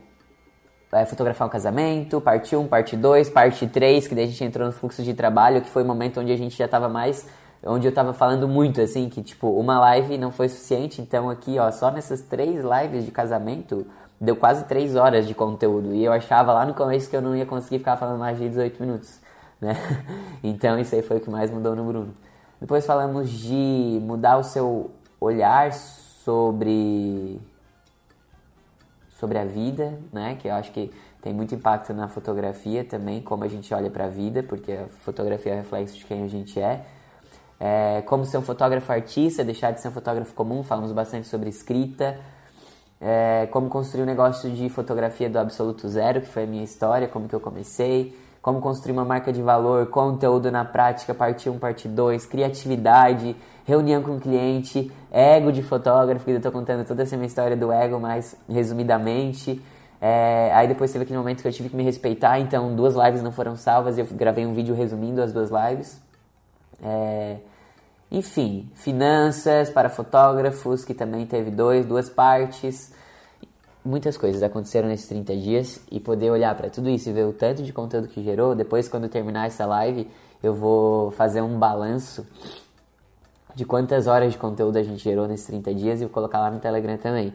é, 0.92 1.06
fotografar 1.06 1.48
um 1.48 1.52
casamento, 1.52 2.20
parte 2.20 2.56
1, 2.56 2.68
parte 2.68 2.98
2, 2.98 3.30
parte 3.30 3.68
3, 3.68 4.08
que 4.08 4.16
daí 4.16 4.24
a 4.24 4.28
gente 4.28 4.44
entrou 4.44 4.66
no 4.66 4.74
fluxo 4.74 5.04
de 5.04 5.14
trabalho, 5.14 5.62
que 5.62 5.70
foi 5.70 5.84
o 5.84 5.86
momento 5.86 6.20
onde 6.20 6.32
a 6.32 6.38
gente 6.38 6.58
já 6.58 6.66
estava 6.66 6.90
mais, 6.90 7.28
onde 7.64 7.86
eu 7.86 7.90
estava 7.90 8.12
falando 8.12 8.48
muito, 8.48 8.82
assim, 8.82 9.08
que 9.08 9.22
tipo, 9.22 9.50
uma 9.50 9.80
live 9.82 10.18
não 10.18 10.32
foi 10.32 10.50
suficiente, 10.50 11.00
então 11.00 11.30
aqui, 11.30 11.60
ó, 11.60 11.70
só 11.70 11.92
nessas 11.92 12.22
três 12.22 12.64
lives 12.64 13.06
de 13.06 13.12
casamento, 13.12 13.86
deu 14.20 14.36
quase 14.36 14.66
3 14.66 14.96
horas 14.96 15.28
de 15.28 15.34
conteúdo. 15.34 15.94
E 15.94 16.04
eu 16.04 16.12
achava 16.12 16.54
lá 16.54 16.66
no 16.66 16.74
começo 16.74 17.10
que 17.10 17.16
eu 17.16 17.22
não 17.22 17.36
ia 17.36 17.46
conseguir 17.46 17.80
ficar 17.80 17.98
falando 17.98 18.20
mais 18.20 18.38
de 18.38 18.48
18 18.50 18.82
minutos. 18.82 19.20
Né? 19.60 19.74
Então 20.44 20.78
isso 20.80 20.94
aí 20.96 21.02
foi 21.02 21.18
o 21.18 21.20
que 21.20 21.30
mais 21.30 21.50
mudou 21.52 21.76
no 21.76 21.84
Bruno. 21.84 22.14
Depois 22.60 22.86
falamos 22.86 23.30
de 23.30 24.00
mudar 24.02 24.38
o 24.38 24.44
seu 24.44 24.92
olhar 25.20 25.72
sobre 25.74 27.40
sobre 29.10 29.40
a 29.40 29.46
vida, 29.46 29.98
né? 30.14 30.36
Que 30.40 30.48
eu 30.48 30.54
acho 30.54 30.72
que 30.72 30.92
tem 31.22 31.34
muito 31.34 31.54
impacto 31.56 31.94
na 31.94 32.08
fotografia 32.08 32.84
também, 32.84 33.22
como 33.22 33.44
a 33.44 33.48
gente 33.48 33.74
olha 33.74 33.90
para 33.90 34.06
a 34.06 34.10
vida, 34.10 34.44
porque 34.44 34.72
a 34.72 34.88
fotografia 35.00 35.54
é 35.54 35.56
reflexo 35.56 35.98
de 35.98 36.06
quem 36.06 36.24
a 36.24 36.28
gente 36.28 36.60
é. 36.60 36.86
é. 37.60 38.04
Como 38.04 38.26
ser 38.26 38.38
um 38.38 38.44
fotógrafo 38.44 38.92
artista, 38.92 39.44
deixar 39.44 39.72
de 39.72 39.82
ser 39.82 39.88
um 39.88 39.92
fotógrafo 39.92 40.34
comum, 40.34 40.64
falamos 40.64 40.92
bastante 40.92 41.28
sobre 41.28 41.50
escrita, 41.50 42.20
é, 43.00 43.48
como 43.52 43.70
construir 43.70 44.04
um 44.04 44.06
negócio 44.06 44.50
de 44.50 44.70
fotografia 44.70 45.30
do 45.30 45.38
absoluto 45.38 45.88
zero, 45.88 46.22
que 46.22 46.28
foi 46.28 46.44
a 46.44 46.48
minha 46.48 46.64
história, 46.64 47.08
como 47.08 47.28
que 47.28 47.36
eu 47.36 47.40
comecei, 47.40 48.18
como 48.42 48.60
construir 48.62 48.94
uma 48.94 49.06
marca 49.06 49.32
de 49.32 49.42
valor, 49.42 49.88
conteúdo 49.88 50.52
na 50.52 50.64
prática, 50.64 51.14
parte 51.14 51.50
1, 51.50 51.60
parte 51.60 51.88
2, 51.88 52.26
criatividade, 52.26 53.36
reunião 53.66 54.02
com 54.02 54.16
o 54.16 54.20
cliente, 54.20 54.92
ego 55.12 55.52
de 55.52 55.62
fotógrafo, 55.62 56.24
que 56.24 56.32
eu 56.32 56.38
estou 56.38 56.52
contando 56.52 56.86
toda 56.86 57.04
essa 57.04 57.16
minha 57.18 57.28
história 57.28 57.58
do 57.58 57.72
ego, 57.72 58.00
mais 58.00 58.36
resumidamente. 58.50 59.62
É, 60.00 60.52
aí 60.54 60.68
depois 60.68 60.92
teve 60.92 61.04
aquele 61.04 61.18
momento 61.18 61.42
que 61.42 61.48
eu 61.48 61.52
tive 61.52 61.70
que 61.70 61.76
me 61.76 61.84
respeitar, 61.84 62.40
então 62.40 62.76
duas 62.76 62.96
lives 62.96 63.22
não 63.22 63.32
foram 63.32 63.56
salvas 63.56 63.98
e 63.98 64.02
eu 64.02 64.08
gravei 64.12 64.46
um 64.46 64.54
vídeo 64.54 64.74
resumindo 64.74 65.22
as 65.22 65.34
duas 65.34 65.50
lives. 65.50 66.00
É, 66.82 67.38
enfim, 68.12 68.70
finanças 68.74 69.70
para 69.70 69.90
fotógrafos, 69.90 70.86
que 70.86 70.94
também 70.94 71.26
teve 71.26 71.52
dois, 71.52 71.86
duas 71.86 72.10
partes. 72.10 72.94
Muitas 73.84 74.18
coisas 74.18 74.42
aconteceram 74.44 74.88
nesses 74.88 75.08
30 75.08 75.36
dias 75.38 75.82
e 75.92 76.00
poder 76.00 76.32
olhar 76.32 76.56
para 76.56 76.70
tudo 76.70 76.90
isso 76.90 77.10
e 77.10 77.14
ver 77.14 77.26
o 77.26 77.34
tanto 77.34 77.64
de 77.64 77.74
conteúdo 77.74 78.08
que 78.08 78.24
gerou. 78.24 78.56
Depois, 78.56 78.88
quando 78.88 79.10
terminar 79.10 79.48
essa 79.48 79.66
live, 79.66 80.10
eu 80.42 80.54
vou 80.54 81.12
fazer 81.12 81.42
um 81.42 81.58
balanço 81.58 82.26
de 83.56 83.66
quantas 83.66 84.08
horas 84.08 84.32
de 84.32 84.38
conteúdo 84.38 84.78
a 84.78 84.84
gente 84.84 85.04
gerou 85.04 85.28
nesses 85.28 85.48
30 85.48 85.74
dias 85.74 86.02
e 86.02 86.06
vou 86.06 86.14
colocar 86.14 86.40
lá 86.40 86.52
no 86.52 86.60
Telegram 86.60 86.98
também. 86.98 87.34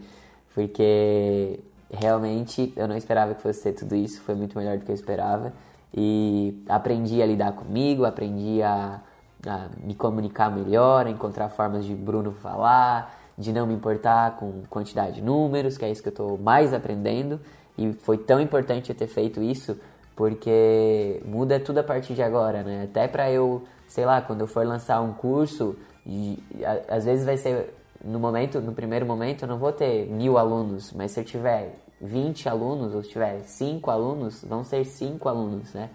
Porque 0.55 1.61
realmente 1.91 2.73
eu 2.77 2.89
não 2.89 2.97
esperava 2.97 3.35
que 3.35 3.43
fosse 3.43 3.61
ser 3.61 3.73
tudo 3.73 3.95
isso, 3.95 4.23
foi 4.23 4.35
muito 4.35 4.57
melhor 4.57 4.79
do 4.79 4.85
que 4.85 4.91
eu 4.91 4.95
esperava. 4.95 5.53
E 5.95 6.63
aprendi 6.69 7.21
a 7.21 7.27
lidar 7.27 7.53
comigo, 7.53 8.05
aprendi 8.05 8.63
a 8.63 9.01
a 9.47 9.69
me 9.83 9.95
comunicar 9.95 10.51
melhor, 10.51 11.07
a 11.07 11.11
encontrar 11.11 11.49
formas 11.49 11.85
de 11.85 11.95
Bruno 11.95 12.33
falar, 12.33 13.19
de 13.37 13.53
não 13.53 13.67
me 13.67 13.75
importar 13.75 14.37
com 14.37 14.63
quantidade 14.69 15.17
de 15.17 15.23
números, 15.23 15.77
que 15.77 15.85
é 15.85 15.91
isso 15.91 16.03
que 16.03 16.09
eu 16.09 16.13
estou 16.13 16.39
mais 16.39 16.73
aprendendo. 16.73 17.41
E 17.77 17.93
foi 17.93 18.19
tão 18.19 18.41
importante 18.41 18.91
eu 18.91 18.97
ter 18.97 19.07
feito 19.07 19.43
isso, 19.43 19.79
porque 20.15 21.23
muda 21.25 21.59
tudo 21.59 21.79
a 21.79 21.83
partir 21.83 22.15
de 22.15 22.23
agora, 22.23 22.63
né? 22.63 22.85
Até 22.85 23.09
para 23.09 23.31
eu, 23.31 23.63
sei 23.89 24.05
lá, 24.05 24.21
quando 24.21 24.43
eu 24.43 24.47
for 24.47 24.65
lançar 24.67 25.01
um 25.01 25.13
curso, 25.13 25.77
e, 26.07 26.39
a, 26.65 26.97
às 26.97 27.05
vezes 27.05 27.25
vai 27.25 27.37
ser 27.37 27.75
no 28.05 28.19
momento, 28.19 28.61
no 28.61 28.73
primeiro 28.73 29.07
momento, 29.07 29.43
eu 29.43 29.49
não 29.49 29.59
vou 29.59 29.73
ter 29.73 30.07
mil 30.07 30.37
alunos, 30.37 30.93
mas 30.93 31.13
se 31.13 31.21
eu 31.21 31.25
tiver 31.25 31.77
20 32.01 32.49
alunos 32.49 32.95
ou 32.95 33.03
se 33.03 33.11
tiver 33.11 33.43
5 33.43 33.91
alunos, 33.91 34.45
vão 34.45 34.65
ser 34.65 34.85
5 34.85 35.29
alunos, 35.29 35.73
né? 35.73 35.89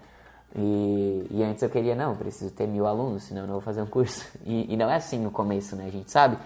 E, 0.56 1.26
e, 1.30 1.42
antes 1.42 1.62
eu 1.62 1.68
queria, 1.68 1.94
não, 1.94 2.16
preciso 2.16 2.50
ter 2.52 2.66
mil 2.66 2.86
alunos, 2.86 3.24
senão 3.24 3.42
eu 3.42 3.46
não 3.46 3.54
vou 3.54 3.62
fazer 3.62 3.82
um 3.82 3.86
curso. 3.86 4.26
E, 4.44 4.72
e 4.72 4.76
não 4.76 4.88
é 4.90 4.96
assim 4.96 5.18
no 5.18 5.30
começo, 5.30 5.76
né? 5.76 5.84
A 5.86 5.90
gente 5.90 6.10
sabe, 6.10 6.38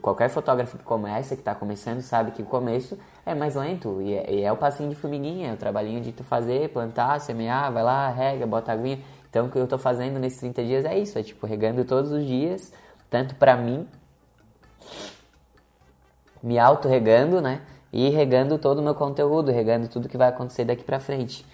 qualquer 0.00 0.30
fotógrafo 0.30 0.78
que 0.78 0.84
começa, 0.84 1.34
que 1.34 1.42
está 1.42 1.54
começando, 1.54 2.00
sabe 2.00 2.30
que 2.30 2.42
o 2.42 2.46
começo 2.46 2.98
é 3.26 3.34
mais 3.34 3.54
lento. 3.54 4.00
E 4.00 4.14
é, 4.14 4.34
e 4.34 4.42
é, 4.42 4.50
o 4.50 4.56
passinho 4.56 4.88
de 4.88 4.94
formiguinha, 4.94 5.50
é 5.50 5.52
o 5.52 5.56
trabalhinho 5.56 6.00
de 6.00 6.12
tu 6.12 6.24
fazer, 6.24 6.70
plantar, 6.70 7.20
semear, 7.20 7.70
vai 7.72 7.82
lá, 7.82 8.08
rega, 8.08 8.46
bota 8.46 8.72
aguinha. 8.72 9.00
Então 9.28 9.46
o 9.46 9.50
que 9.50 9.58
eu 9.58 9.64
estou 9.64 9.78
fazendo 9.78 10.18
nesses 10.18 10.40
30 10.40 10.64
dias 10.64 10.84
é 10.84 10.98
isso, 10.98 11.18
é 11.18 11.22
tipo 11.22 11.46
regando 11.46 11.84
todos 11.84 12.12
os 12.12 12.24
dias, 12.24 12.72
tanto 13.08 13.34
para 13.34 13.56
mim, 13.56 13.86
me 16.42 16.58
auto-regando, 16.58 17.40
né? 17.40 17.60
E 17.92 18.08
regando 18.08 18.58
todo 18.58 18.78
o 18.78 18.82
meu 18.82 18.94
conteúdo, 18.94 19.50
regando 19.50 19.88
tudo 19.88 20.08
que 20.08 20.16
vai 20.16 20.28
acontecer 20.28 20.64
daqui 20.64 20.82
para 20.82 20.98
frente. 20.98 21.46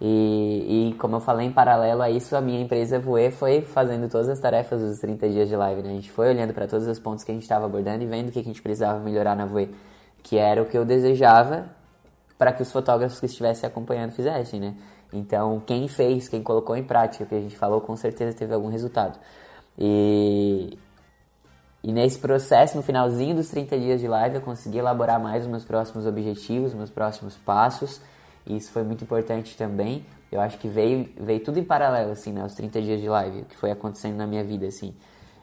E, 0.00 0.88
e, 0.88 0.94
como 0.94 1.16
eu 1.16 1.20
falei, 1.20 1.46
em 1.46 1.52
paralelo 1.52 2.00
a 2.00 2.08
isso, 2.08 2.34
a 2.34 2.40
minha 2.40 2.58
empresa 2.58 2.98
Voe 2.98 3.30
foi 3.30 3.60
fazendo 3.60 4.08
todas 4.08 4.30
as 4.30 4.40
tarefas 4.40 4.80
dos 4.80 4.98
30 4.98 5.28
dias 5.28 5.48
de 5.48 5.54
live, 5.54 5.82
né? 5.82 5.90
A 5.90 5.92
gente 5.92 6.10
foi 6.10 6.30
olhando 6.30 6.54
para 6.54 6.66
todos 6.66 6.86
os 6.86 6.98
pontos 6.98 7.22
que 7.22 7.30
a 7.30 7.34
gente 7.34 7.42
estava 7.42 7.66
abordando 7.66 8.02
e 8.02 8.06
vendo 8.06 8.30
o 8.30 8.32
que 8.32 8.38
a 8.38 8.42
gente 8.42 8.62
precisava 8.62 8.98
melhorar 8.98 9.36
na 9.36 9.44
Voe, 9.44 9.74
que 10.22 10.38
era 10.38 10.62
o 10.62 10.64
que 10.64 10.78
eu 10.78 10.86
desejava 10.86 11.66
para 12.38 12.50
que 12.50 12.62
os 12.62 12.72
fotógrafos 12.72 13.20
que 13.20 13.26
estivessem 13.26 13.68
acompanhando 13.68 14.12
fizessem, 14.12 14.58
né? 14.58 14.74
Então, 15.12 15.60
quem 15.66 15.86
fez, 15.86 16.28
quem 16.28 16.42
colocou 16.42 16.74
em 16.74 16.84
prática 16.84 17.24
o 17.24 17.26
que 17.26 17.34
a 17.34 17.40
gente 17.40 17.56
falou, 17.56 17.82
com 17.82 17.94
certeza 17.94 18.34
teve 18.34 18.54
algum 18.54 18.68
resultado. 18.68 19.18
E, 19.78 20.78
e 21.84 21.92
nesse 21.92 22.18
processo, 22.18 22.74
no 22.74 22.82
finalzinho 22.82 23.34
dos 23.34 23.48
30 23.48 23.78
dias 23.78 24.00
de 24.00 24.08
live, 24.08 24.36
eu 24.36 24.40
consegui 24.40 24.78
elaborar 24.78 25.20
mais 25.20 25.42
os 25.42 25.48
meus 25.50 25.64
próximos 25.64 26.06
objetivos, 26.06 26.72
meus 26.72 26.90
próximos 26.90 27.36
passos 27.36 28.00
e 28.46 28.56
isso 28.56 28.70
foi 28.70 28.82
muito 28.82 29.04
importante 29.04 29.56
também. 29.56 30.04
Eu 30.30 30.40
acho 30.40 30.58
que 30.58 30.68
veio, 30.68 31.08
veio 31.18 31.40
tudo 31.40 31.58
em 31.58 31.64
paralelo, 31.64 32.12
assim, 32.12 32.32
né? 32.32 32.44
Os 32.44 32.54
30 32.54 32.80
dias 32.82 33.00
de 33.00 33.08
live, 33.08 33.40
o 33.40 33.44
que 33.44 33.56
foi 33.56 33.70
acontecendo 33.70 34.16
na 34.16 34.26
minha 34.26 34.44
vida, 34.44 34.66
assim. 34.66 34.94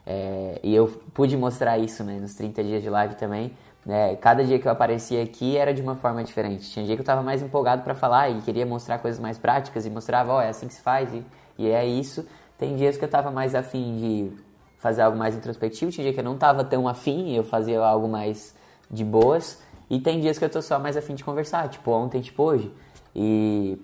É, 0.06 0.60
e 0.64 0.74
eu 0.74 0.88
pude 1.14 1.36
mostrar 1.36 1.78
isso, 1.78 2.04
né? 2.04 2.18
Nos 2.20 2.34
30 2.36 2.64
dias 2.64 2.82
de 2.82 2.90
live 2.90 3.16
também. 3.16 3.52
Né? 3.86 4.16
Cada 4.18 4.44
dia 4.44 4.60
que 4.60 4.68
eu 4.68 4.72
aparecia 4.72 5.24
aqui 5.24 5.56
era 5.58 5.74
de 5.74 5.82
uma 5.82 5.96
forma 5.96 6.24
diferente. 6.24 6.70
Tinha 6.70 6.86
dia 6.86 6.96
que 6.96 7.02
eu 7.02 7.04
estava 7.04 7.22
mais 7.22 7.42
empolgado 7.42 7.84
para 7.84 7.96
falar 7.96 8.30
e 8.30 8.42
queria 8.42 8.66
mostrar 8.66 9.00
coisas 9.00 9.20
mais 9.20 9.38
práticas 9.38 9.86
e 9.86 9.90
mostrava, 9.90 10.34
ó, 10.34 10.38
oh, 10.38 10.42
é 10.42 10.50
assim 10.50 10.68
que 10.68 10.74
se 10.74 10.82
faz 10.82 11.14
e, 11.14 11.24
e 11.58 11.70
é 11.70 11.86
isso. 11.86 12.26
Tem 12.58 12.76
dias 12.76 12.98
que 12.98 13.04
eu 13.04 13.08
estava 13.08 13.32
mais 13.32 13.56
afim 13.56 13.96
de 13.96 14.32
fazer 14.78 15.02
algo 15.02 15.18
mais 15.18 15.36
introspectivo, 15.36 15.92
tinha 15.92 16.04
dia 16.04 16.14
que 16.14 16.20
eu 16.20 16.24
não 16.24 16.36
estava 16.36 16.64
tão 16.64 16.88
afim 16.88 17.34
eu 17.34 17.44
fazia 17.44 17.80
algo 17.80 18.08
mais 18.08 18.54
de 18.90 19.04
boas. 19.04 19.62
E 19.90 20.00
tem 20.00 20.20
dias 20.20 20.38
que 20.38 20.44
eu 20.44 20.50
tô 20.50 20.62
só 20.62 20.78
mais 20.80 20.98
afim 20.98 21.16
de 21.16 21.24
conversar, 21.24 21.70
tipo 21.70 21.92
ontem, 21.92 22.20
tipo 22.20 22.44
hoje. 22.44 22.72
E, 23.16 23.78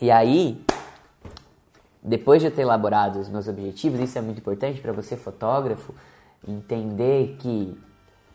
e 0.00 0.10
aí, 0.10 0.62
depois 2.02 2.40
de 2.40 2.48
eu 2.48 2.50
ter 2.50 2.62
elaborado 2.62 3.18
os 3.18 3.28
meus 3.28 3.48
objetivos, 3.48 4.00
isso 4.00 4.18
é 4.18 4.20
muito 4.20 4.38
importante 4.38 4.80
para 4.80 4.92
você, 4.92 5.16
fotógrafo, 5.16 5.94
entender 6.46 7.36
que 7.38 7.76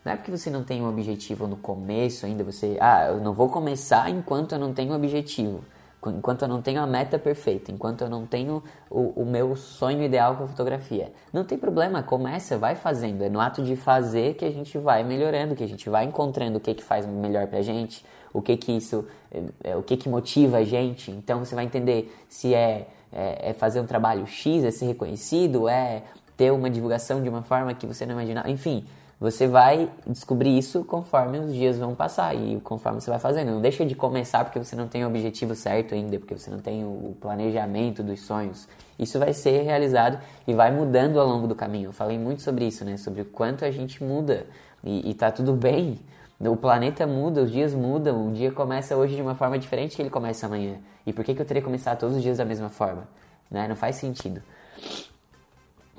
não 0.03 0.11
é 0.11 0.15
porque 0.15 0.31
você 0.31 0.49
não 0.49 0.63
tem 0.63 0.81
um 0.81 0.89
objetivo 0.89 1.47
no 1.47 1.55
começo 1.55 2.25
ainda, 2.25 2.43
você, 2.43 2.77
ah, 2.81 3.07
eu 3.07 3.21
não 3.21 3.33
vou 3.33 3.49
começar 3.49 4.09
enquanto 4.09 4.53
eu 4.53 4.59
não 4.59 4.73
tenho 4.73 4.91
um 4.91 4.95
objetivo, 4.95 5.63
enquanto 6.09 6.43
eu 6.43 6.47
não 6.47 6.61
tenho 6.61 6.81
a 6.81 6.87
meta 6.87 7.17
perfeita, 7.17 7.71
enquanto 7.71 8.01
eu 8.01 8.09
não 8.09 8.25
tenho 8.25 8.63
o, 8.89 9.21
o 9.21 9.25
meu 9.25 9.55
sonho 9.55 10.03
ideal 10.03 10.35
com 10.35 10.43
a 10.43 10.47
fotografia. 10.47 11.11
Não 11.31 11.43
tem 11.43 11.57
problema, 11.57 12.03
começa, 12.03 12.57
vai 12.57 12.75
fazendo. 12.75 13.23
É 13.23 13.29
no 13.29 13.39
ato 13.39 13.61
de 13.61 13.75
fazer 13.75 14.35
que 14.35 14.45
a 14.45 14.51
gente 14.51 14.77
vai 14.77 15.03
melhorando, 15.03 15.55
que 15.55 15.63
a 15.63 15.67
gente 15.67 15.89
vai 15.89 16.05
encontrando 16.05 16.57
o 16.57 16.59
que, 16.61 16.73
que 16.73 16.83
faz 16.83 17.05
melhor 17.05 17.47
pra 17.47 17.61
gente, 17.61 18.05
o 18.33 18.41
que 18.41 18.57
que 18.57 18.71
isso, 18.71 19.05
é, 19.31 19.71
é, 19.71 19.75
o 19.75 19.83
que 19.83 19.95
que 19.95 20.09
motiva 20.09 20.57
a 20.57 20.63
gente. 20.63 21.11
Então 21.11 21.39
você 21.39 21.55
vai 21.55 21.65
entender 21.65 22.13
se 22.27 22.53
é, 22.53 22.87
é, 23.11 23.49
é, 23.49 23.53
fazer 23.53 23.79
um 23.79 23.85
trabalho 23.85 24.25
X, 24.25 24.63
é 24.63 24.71
ser 24.71 24.85
reconhecido, 24.85 25.69
é 25.69 26.03
ter 26.35 26.51
uma 26.51 26.69
divulgação 26.69 27.21
de 27.21 27.29
uma 27.29 27.43
forma 27.43 27.73
que 27.73 27.85
você 27.85 28.05
não 28.05 28.13
imaginava. 28.13 28.49
Enfim, 28.49 28.85
você 29.23 29.47
vai 29.47 29.89
descobrir 30.05 30.57
isso 30.57 30.83
conforme 30.83 31.39
os 31.39 31.53
dias 31.53 31.77
vão 31.77 31.95
passar 31.95 32.35
e 32.35 32.59
conforme 32.59 32.99
você 32.99 33.09
vai 33.09 33.19
fazendo. 33.19 33.51
Não 33.51 33.61
deixa 33.61 33.85
de 33.85 33.95
começar 33.95 34.43
porque 34.43 34.59
você 34.59 34.75
não 34.75 34.89
tem 34.89 35.05
o 35.05 35.07
objetivo 35.07 35.55
certo 35.55 35.95
ainda, 35.95 36.19
porque 36.19 36.37
você 36.37 36.51
não 36.51 36.59
tem 36.59 36.83
o 36.83 37.15
planejamento 37.21 38.03
dos 38.03 38.19
sonhos. 38.19 38.67
Isso 38.99 39.17
vai 39.17 39.33
ser 39.33 39.61
realizado 39.61 40.19
e 40.45 40.53
vai 40.53 40.75
mudando 40.75 41.21
ao 41.21 41.25
longo 41.25 41.47
do 41.47 41.55
caminho. 41.55 41.87
Eu 41.87 41.93
falei 41.93 42.19
muito 42.19 42.41
sobre 42.41 42.67
isso, 42.67 42.83
né? 42.83 42.97
Sobre 42.97 43.21
o 43.21 43.25
quanto 43.25 43.63
a 43.63 43.71
gente 43.71 44.03
muda 44.03 44.45
e, 44.83 45.11
e 45.11 45.13
tá 45.13 45.31
tudo 45.31 45.53
bem 45.53 45.97
o 46.41 46.57
planeta 46.57 47.07
muda, 47.07 47.41
os 47.41 47.49
dias 47.49 47.73
mudam, 47.73 48.27
o 48.27 48.33
dia 48.33 48.51
começa 48.51 48.97
hoje 48.97 49.15
de 49.15 49.21
uma 49.21 49.35
forma 49.35 49.57
diferente 49.57 49.95
que 49.95 50.01
ele 50.01 50.09
começa 50.09 50.45
amanhã. 50.45 50.75
E 51.07 51.13
por 51.13 51.23
que, 51.23 51.33
que 51.33 51.41
eu 51.41 51.45
teria 51.45 51.61
que 51.61 51.65
começar 51.65 51.95
todos 51.95 52.17
os 52.17 52.21
dias 52.21 52.39
da 52.39 52.43
mesma 52.43 52.67
forma? 52.67 53.07
Né? 53.49 53.69
Não 53.69 53.75
faz 53.77 53.95
sentido. 53.95 54.43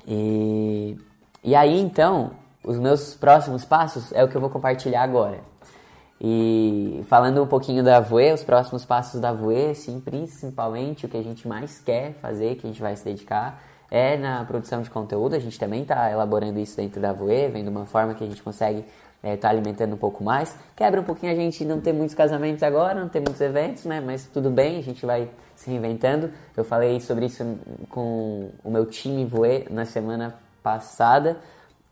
E, 0.07 0.95
e 1.43 1.55
aí 1.55 1.79
então, 1.79 2.33
os 2.65 2.79
meus 2.79 3.15
próximos 3.15 3.63
passos 3.63 4.11
é 4.11 4.23
o 4.23 4.27
que 4.27 4.35
eu 4.35 4.41
vou 4.41 4.49
compartilhar 4.49 5.03
agora. 5.03 5.39
E 6.19 7.03
falando 7.07 7.43
um 7.43 7.47
pouquinho 7.47 7.83
da 7.83 7.99
Voe, 7.99 8.31
os 8.33 8.43
próximos 8.43 8.85
passos 8.85 9.19
da 9.19 9.31
Voe, 9.31 9.75
sim, 9.75 9.99
principalmente 9.99 11.05
o 11.05 11.09
que 11.09 11.17
a 11.17 11.23
gente 11.23 11.47
mais 11.47 11.79
quer 11.79 12.13
fazer, 12.13 12.55
que 12.55 12.65
a 12.65 12.69
gente 12.69 12.81
vai 12.81 12.95
se 12.95 13.03
dedicar, 13.03 13.61
é 13.91 14.17
na 14.17 14.43
produção 14.45 14.81
de 14.81 14.89
conteúdo. 14.89 15.35
A 15.35 15.39
gente 15.39 15.59
também 15.59 15.83
está 15.83 16.09
elaborando 16.09 16.57
isso 16.59 16.77
dentro 16.77 16.99
da 17.01 17.13
Voe, 17.13 17.49
vendo 17.49 17.67
uma 17.67 17.85
forma 17.85 18.13
que 18.13 18.23
a 18.23 18.27
gente 18.27 18.41
consegue 18.41 18.83
é, 19.21 19.35
tá 19.35 19.49
alimentando 19.49 19.95
um 19.95 19.97
pouco 19.97 20.23
mais. 20.23 20.55
Quebra 20.75 21.01
um 21.01 21.03
pouquinho 21.03 21.31
a 21.31 21.35
gente 21.35 21.65
não 21.65 21.81
ter 21.81 21.91
muitos 21.91 22.13
casamentos 22.13 22.61
agora, 22.61 22.99
não 22.99 23.09
ter 23.09 23.19
muitos 23.19 23.41
eventos, 23.41 23.83
né? 23.85 23.99
Mas 23.99 24.25
tudo 24.25 24.51
bem, 24.51 24.77
a 24.77 24.83
gente 24.83 25.03
vai 25.03 25.29
se 25.55 25.69
reinventando. 25.69 26.31
Eu 26.55 26.63
falei 26.63 26.99
sobre 26.99 27.25
isso 27.25 27.43
com 27.89 28.51
o 28.63 28.69
meu 28.69 28.85
time 28.85 29.25
Voe 29.25 29.65
na 29.69 29.83
semana 29.83 30.35
passada, 30.61 31.37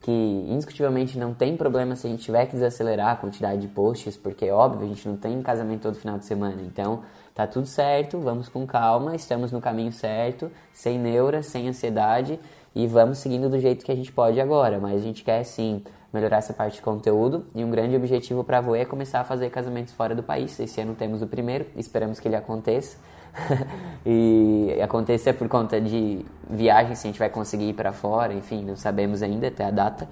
que 0.04 0.12
indiscutivelmente 0.12 1.18
não 1.18 1.34
tem 1.34 1.56
problema 1.56 1.96
se 1.96 2.06
a 2.06 2.10
gente 2.10 2.24
tiver 2.24 2.46
que 2.46 2.52
desacelerar 2.52 3.14
a 3.14 3.16
quantidade 3.16 3.62
de 3.62 3.70
posts, 3.70 4.18
porque 4.18 4.52
óbvio, 4.52 4.86
a 4.86 4.88
gente 4.90 5.08
não 5.08 5.16
tem 5.16 5.42
casamento 5.42 5.84
todo 5.84 5.96
final 5.96 6.20
de 6.20 6.26
semana. 6.26 6.62
Então, 6.62 7.04
tá 7.34 7.48
tudo 7.48 7.66
certo, 7.66 8.20
vamos 8.20 8.50
com 8.50 8.68
calma, 8.68 9.16
estamos 9.16 9.54
no 9.54 9.62
caminho 9.62 9.94
certo, 9.94 10.52
sem 10.74 11.00
neura, 11.00 11.42
sem 11.42 11.70
ansiedade 11.70 12.38
e 12.76 12.86
vamos 12.86 13.20
seguindo 13.20 13.50
do 13.50 13.58
jeito 13.58 13.86
que 13.86 13.94
a 13.94 13.96
gente 13.96 14.12
pode 14.12 14.42
agora. 14.42 14.78
Mas 14.78 15.02
a 15.02 15.04
gente 15.04 15.24
quer 15.24 15.42
sim 15.46 15.82
melhorar 16.12 16.38
essa 16.38 16.54
parte 16.54 16.76
de 16.76 16.82
conteúdo. 16.82 17.46
E 17.56 17.64
um 17.64 17.72
grande 17.72 17.96
objetivo 17.96 18.44
para 18.44 18.58
a 18.58 18.62
Voe 18.62 18.80
é 18.80 18.86
começar 18.86 19.22
a 19.22 19.24
fazer 19.24 19.50
casamentos 19.52 19.94
fora 19.94 20.14
do 20.14 20.22
país. 20.22 20.60
Esse 20.60 20.82
ano 20.82 20.96
temos 20.96 21.22
o 21.22 21.28
primeiro, 21.28 21.66
esperamos 21.78 22.20
que 22.20 22.28
ele 22.28 22.36
aconteça. 22.36 22.98
e 24.06 24.80
aconteça 24.82 25.34
por 25.34 25.48
conta 25.48 25.80
de 25.82 26.26
viagens, 26.50 27.00
se 27.00 27.08
a 27.08 27.10
gente 27.10 27.20
vai 27.20 27.30
conseguir 27.30 27.70
ir 27.70 27.74
para 27.74 27.92
fora, 27.92 28.34
enfim, 28.34 28.64
não 28.64 28.76
sabemos 28.76 29.22
ainda 29.22 29.48
até 29.48 29.66
a 29.66 29.72
data. 29.72 30.08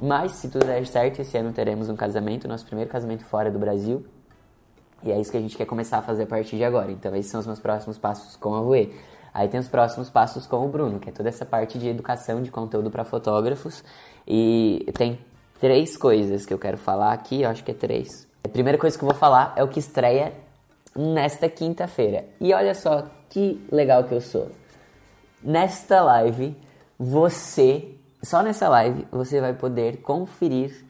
Mas 0.00 0.32
se 0.32 0.48
tudo 0.48 0.66
der 0.66 0.86
certo, 0.86 1.20
esse 1.20 1.36
ano 1.36 1.52
teremos 1.52 1.88
um 1.88 1.96
casamento, 1.96 2.48
nosso 2.48 2.64
primeiro 2.64 2.90
casamento 2.90 3.24
fora 3.24 3.50
do 3.50 3.58
Brasil. 3.58 4.04
E 5.02 5.10
é 5.10 5.20
isso 5.20 5.30
que 5.30 5.36
a 5.36 5.40
gente 5.40 5.56
quer 5.56 5.66
começar 5.66 5.98
a 5.98 6.02
fazer 6.02 6.24
a 6.24 6.26
partir 6.26 6.56
de 6.56 6.64
agora. 6.64 6.90
Então, 6.90 7.14
esses 7.16 7.30
são 7.30 7.40
os 7.40 7.46
meus 7.46 7.58
próximos 7.58 7.98
passos 7.98 8.36
com 8.36 8.54
a 8.54 8.60
Voe. 8.60 8.94
Aí 9.32 9.48
tem 9.48 9.60
os 9.60 9.68
próximos 9.68 10.10
passos 10.10 10.46
com 10.46 10.64
o 10.64 10.68
Bruno, 10.68 10.98
que 10.98 11.08
é 11.08 11.12
toda 11.12 11.28
essa 11.28 11.46
parte 11.46 11.78
de 11.78 11.88
educação 11.88 12.42
de 12.42 12.50
conteúdo 12.50 12.90
para 12.90 13.04
fotógrafos. 13.04 13.84
E 14.26 14.86
tem 14.94 15.18
três 15.58 15.96
coisas 15.96 16.44
que 16.44 16.52
eu 16.52 16.58
quero 16.58 16.76
falar 16.76 17.12
aqui, 17.12 17.42
eu 17.42 17.50
acho 17.50 17.62
que 17.62 17.70
é 17.70 17.74
três. 17.74 18.28
A 18.44 18.48
primeira 18.48 18.78
coisa 18.78 18.98
que 18.98 19.04
eu 19.04 19.08
vou 19.08 19.16
falar 19.16 19.52
é 19.56 19.62
o 19.62 19.68
que 19.68 19.78
estreia 19.78 20.32
nesta 20.94 21.48
quinta-feira. 21.48 22.26
E 22.40 22.52
olha 22.52 22.74
só 22.74 23.06
que 23.28 23.64
legal 23.70 24.04
que 24.04 24.14
eu 24.14 24.20
sou. 24.20 24.50
Nesta 25.42 26.02
live, 26.02 26.56
você, 26.98 27.94
só 28.22 28.42
nessa 28.42 28.68
live, 28.68 29.06
você 29.10 29.40
vai 29.40 29.54
poder 29.54 30.02
conferir 30.02 30.84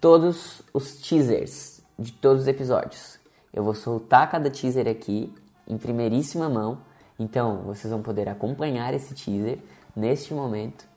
todos 0.00 0.62
os 0.72 0.96
teasers 0.96 1.80
de 1.98 2.12
todos 2.12 2.42
os 2.42 2.48
episódios. 2.48 3.18
Eu 3.52 3.62
vou 3.64 3.74
soltar 3.74 4.30
cada 4.30 4.50
teaser 4.50 4.86
aqui 4.86 5.32
em 5.66 5.78
primeiríssima 5.78 6.48
mão, 6.48 6.78
então 7.18 7.62
vocês 7.62 7.90
vão 7.90 8.02
poder 8.02 8.28
acompanhar 8.28 8.92
esse 8.94 9.14
teaser 9.14 9.58
neste 9.96 10.34
momento 10.34 10.88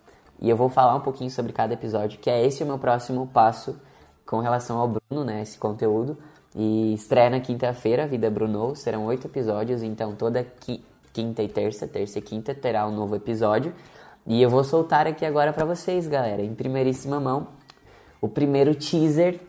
e 0.42 0.50
eu 0.50 0.58
vou 0.58 0.70
falar 0.70 0.96
um 0.96 1.02
pouquinho 1.02 1.30
sobre 1.30 1.54
cada 1.54 1.76
episódio, 1.76 2.20
que 2.20 2.30
é 2.30 2.44
esse 2.44 2.64
o 2.64 2.66
meu 2.66 2.80
próximo 2.80 3.28
passo 3.28 3.80
com 4.26 4.40
relação 4.40 4.80
ao 4.80 4.88
Bruno, 4.88 5.24
né? 5.24 5.44
Esse 5.44 5.56
conteúdo. 5.58 6.18
E 6.56 6.94
estreia 6.94 7.30
na 7.30 7.40
quinta-feira, 7.40 8.06
Vida 8.06 8.30
Bruno. 8.30 8.76
Serão 8.76 9.06
oito 9.06 9.28
episódios, 9.28 9.82
então 9.82 10.14
toda 10.14 10.44
qui 10.44 10.84
quinta 11.14 11.44
e 11.44 11.48
terça, 11.48 11.88
terça 11.88 12.20
e 12.20 12.22
quinta, 12.22 12.54
terá 12.54 12.88
um 12.88 12.92
novo 12.96 13.16
episódio. 13.16 13.74
E 14.26 14.42
eu 14.42 14.50
vou 14.50 14.64
soltar 14.64 15.08
aqui 15.08 15.26
agora 15.26 15.52
para 15.52 15.66
vocês, 15.66 16.08
galera, 16.08 16.42
em 16.42 16.54
primeiríssima 16.54 17.20
mão, 17.20 17.48
o 18.22 18.28
primeiro 18.28 18.76
teaser 18.76 19.40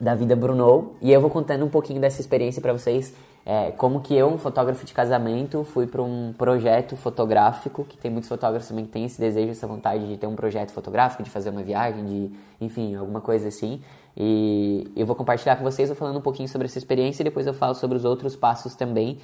da 0.00 0.14
vida 0.14 0.36
Bruno. 0.36 0.94
E 1.02 1.12
eu 1.12 1.20
vou 1.20 1.30
contando 1.30 1.64
um 1.64 1.68
pouquinho 1.68 2.00
dessa 2.00 2.20
experiência 2.20 2.62
para 2.62 2.72
vocês. 2.72 3.14
É, 3.50 3.70
como 3.70 4.02
que 4.02 4.14
eu, 4.14 4.28
um 4.28 4.36
fotógrafo 4.36 4.84
de 4.84 4.92
casamento, 4.92 5.64
fui 5.64 5.86
para 5.86 6.02
um 6.02 6.34
projeto 6.36 6.98
fotográfico, 6.98 7.82
que 7.82 7.96
tem 7.96 8.10
muitos 8.10 8.28
fotógrafos 8.28 8.68
também 8.68 8.84
que 8.84 8.90
têm 8.90 9.06
esse 9.06 9.18
desejo, 9.18 9.52
essa 9.52 9.66
vontade 9.66 10.06
de 10.06 10.18
ter 10.18 10.26
um 10.26 10.36
projeto 10.36 10.70
fotográfico, 10.70 11.22
de 11.22 11.30
fazer 11.30 11.48
uma 11.48 11.62
viagem, 11.62 12.04
de, 12.04 12.30
enfim, 12.60 12.94
alguma 12.94 13.22
coisa 13.22 13.48
assim. 13.48 13.80
E 14.14 14.92
eu 14.94 15.06
vou 15.06 15.16
compartilhar 15.16 15.56
com 15.56 15.64
vocês, 15.64 15.88
vou 15.88 15.96
falando 15.96 16.18
um 16.18 16.20
pouquinho 16.20 16.46
sobre 16.46 16.66
essa 16.66 16.76
experiência 16.76 17.22
e 17.22 17.24
depois 17.24 17.46
eu 17.46 17.54
falo 17.54 17.74
sobre 17.74 17.96
os 17.96 18.04
outros 18.04 18.36
passos 18.36 18.74
também. 18.74 19.18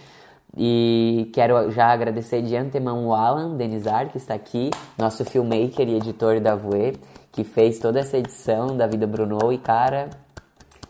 E 0.56 1.30
quero 1.34 1.70
já 1.70 1.88
agradecer 1.88 2.40
de 2.40 2.56
antemão 2.56 3.06
o 3.06 3.12
Alan 3.12 3.54
Denizar, 3.56 4.08
que 4.08 4.16
está 4.16 4.32
aqui, 4.32 4.70
nosso 4.96 5.22
filmmaker 5.26 5.86
e 5.86 5.96
editor 5.96 6.40
da 6.40 6.54
Voe, 6.54 6.94
que 7.30 7.44
fez 7.44 7.78
toda 7.78 8.00
essa 8.00 8.16
edição 8.16 8.74
da 8.74 8.86
Vida 8.86 9.06
Bruno. 9.06 9.52
E 9.52 9.58
cara, 9.58 10.08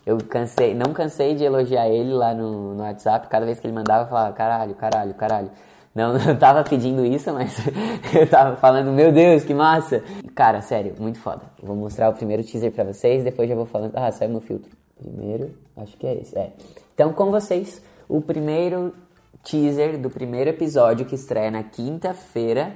eu 0.07 0.19
cansei, 0.19 0.75
não 0.75 0.93
cansei 0.93 1.35
de 1.35 1.45
elogiar 1.45 1.89
ele 1.89 2.13
lá 2.13 2.35
no, 2.35 2.75
no 2.75 2.83
WhatsApp. 2.83 3.29
Cada 3.29 3.47
vez 3.47 3.59
que 3.59 3.67
ele 3.67 3.75
mandava, 3.75 4.05
eu 4.05 4.09
falava 4.09 4.33
caralho, 4.35 4.75
caralho, 4.75 5.15
caralho. 5.15 5.51
Não, 5.95 6.13
não 6.19 6.37
tava 6.37 6.63
pedindo 6.63 7.05
isso, 7.05 7.33
mas 7.33 7.57
eu 8.15 8.29
tava 8.29 8.57
falando, 8.57 8.93
meu 8.93 9.11
Deus, 9.13 9.45
que 9.45 9.55
massa! 9.55 10.03
Cara, 10.35 10.61
sério, 10.61 10.95
muito 10.99 11.19
foda. 11.19 11.43
Vou 11.63 11.75
mostrar 11.75 12.11
o 12.11 12.15
primeiro 12.15 12.43
teaser 12.43 12.71
pra 12.73 12.85
vocês, 12.85 13.25
depois 13.25 13.49
já 13.49 13.55
vou 13.55 13.67
falando. 13.67 13.93
Ah, 13.95 14.11
saiu 14.13 14.31
meu 14.31 14.41
filtro. 14.41 14.71
Primeiro, 14.99 15.55
acho 15.77 15.97
que 15.97 16.07
é 16.07 16.15
esse. 16.15 16.37
É. 16.39 16.53
Então, 16.95 17.13
com 17.13 17.31
vocês, 17.31 17.83
o 18.09 18.21
primeiro 18.21 18.95
teaser 19.43 19.99
do 19.99 20.11
primeiro 20.11 20.51
episódio 20.51 21.07
que 21.07 21.15
estreia 21.15 21.51
na 21.51 21.63
quinta-feira 21.63 22.75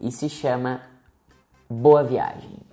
e 0.00 0.10
se 0.10 0.28
chama 0.28 0.80
Boa 1.68 2.02
Viagem. 2.02 2.71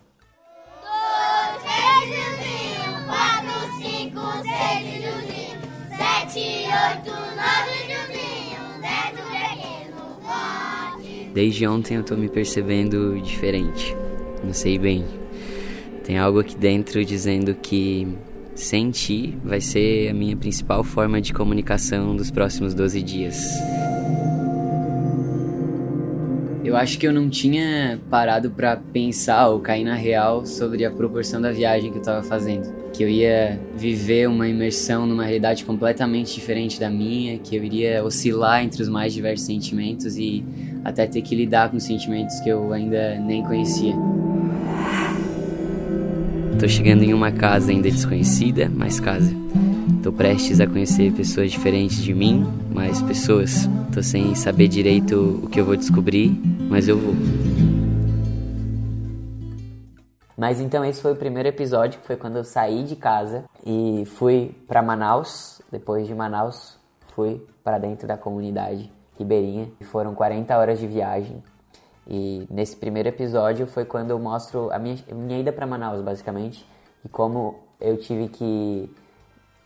Oito, 6.90 7.12
nove, 7.12 7.78
Juzinho, 7.90 8.82
dez, 8.82 9.12
pequeno, 9.12 9.98
pode. 10.24 11.30
Desde 11.34 11.68
ontem 11.68 11.98
eu 11.98 12.04
tô 12.04 12.16
me 12.16 12.30
percebendo 12.30 13.20
diferente. 13.22 13.96
Não 14.44 14.54
sei 14.54 14.78
bem. 14.80 15.06
Tem 16.04 16.18
algo 16.18 16.40
aqui 16.40 16.56
dentro 16.56 17.04
dizendo 17.06 17.54
que 17.54 18.08
sentir 18.56 19.38
vai 19.44 19.62
ser 19.62 20.10
a 20.10 20.14
minha 20.14 20.36
principal 20.36 20.84
forma 20.84 21.22
de 21.22 21.34
comunicação 21.34 22.16
dos 22.16 22.32
próximos 22.32 22.74
12 22.74 23.02
dias. 23.04 23.44
Eu 26.64 26.76
acho 26.76 27.00
que 27.00 27.08
eu 27.08 27.14
não 27.14 27.30
tinha 27.30 28.00
parado 28.10 28.52
para 28.52 28.78
pensar 28.78 29.48
ou 29.48 29.60
cair 29.60 29.84
na 29.84 29.96
real 29.96 30.46
sobre 30.46 30.86
a 30.86 30.92
proporção 30.92 31.42
da 31.42 31.52
viagem 31.52 31.92
que 31.92 31.98
eu 31.98 32.02
tava 32.02 32.22
fazendo. 32.22 32.79
Que 33.00 33.06
eu 33.06 33.10
ia 33.10 33.58
viver 33.78 34.28
uma 34.28 34.46
imersão 34.46 35.08
numa 35.08 35.24
realidade 35.24 35.64
completamente 35.64 36.36
diferente 36.36 36.78
da 36.78 36.90
minha, 36.90 37.38
que 37.38 37.56
eu 37.56 37.64
iria 37.64 38.04
oscilar 38.04 38.62
entre 38.62 38.82
os 38.82 38.90
mais 38.90 39.14
diversos 39.14 39.46
sentimentos 39.46 40.18
e 40.18 40.44
até 40.84 41.08
ter 41.08 41.22
que 41.22 41.34
lidar 41.34 41.72
com 41.72 41.80
sentimentos 41.80 42.42
que 42.42 42.50
eu 42.50 42.74
ainda 42.74 43.18
nem 43.18 43.42
conhecia. 43.42 43.96
Tô 46.60 46.68
chegando 46.68 47.04
em 47.04 47.14
uma 47.14 47.32
casa 47.32 47.72
ainda 47.72 47.90
desconhecida, 47.90 48.70
mas 48.70 49.00
casa. 49.00 49.34
Tô 50.04 50.12
prestes 50.12 50.60
a 50.60 50.68
conhecer 50.68 51.14
pessoas 51.14 51.54
diferentes 51.54 52.04
de 52.04 52.14
mim, 52.14 52.46
mais 52.70 53.02
pessoas. 53.02 53.70
Tô 53.94 54.04
sem 54.04 54.36
saber 54.36 54.68
direito 54.68 55.40
o 55.42 55.48
que 55.48 55.58
eu 55.58 55.64
vou 55.64 55.78
descobrir, 55.78 56.38
mas 56.70 56.90
eu 56.90 56.98
vou. 56.98 57.16
Mas 60.40 60.62
então 60.62 60.86
esse 60.86 61.02
foi 61.02 61.12
o 61.12 61.18
primeiro 61.18 61.50
episódio, 61.50 62.00
que 62.00 62.08
foi 62.08 62.16
quando 62.16 62.38
eu 62.38 62.46
saí 62.46 62.86
de 62.86 62.96
casa 62.96 63.44
e 63.66 64.06
fui 64.06 64.56
para 64.70 64.82
Manaus. 64.82 65.62
Depois 65.70 66.08
de 66.08 66.16
Manaus, 66.16 66.80
fui 67.14 67.46
para 67.62 67.78
dentro 67.78 68.08
da 68.08 68.16
comunidade 68.16 68.90
ribeirinha. 69.18 69.70
Foram 69.92 70.16
40 70.16 70.58
horas 70.58 70.80
de 70.80 70.88
viagem. 70.88 71.44
E 72.08 72.48
nesse 72.50 72.74
primeiro 72.78 73.10
episódio 73.10 73.68
foi 73.68 73.84
quando 73.84 74.12
eu 74.12 74.20
mostro 74.20 74.72
a 74.72 74.80
minha, 74.80 74.98
minha 75.12 75.42
ida 75.42 75.52
para 75.52 75.68
Manaus, 75.68 76.02
basicamente, 76.02 76.66
e 77.04 77.10
como 77.10 77.60
eu 77.78 77.98
tive 77.98 78.30
que 78.30 78.90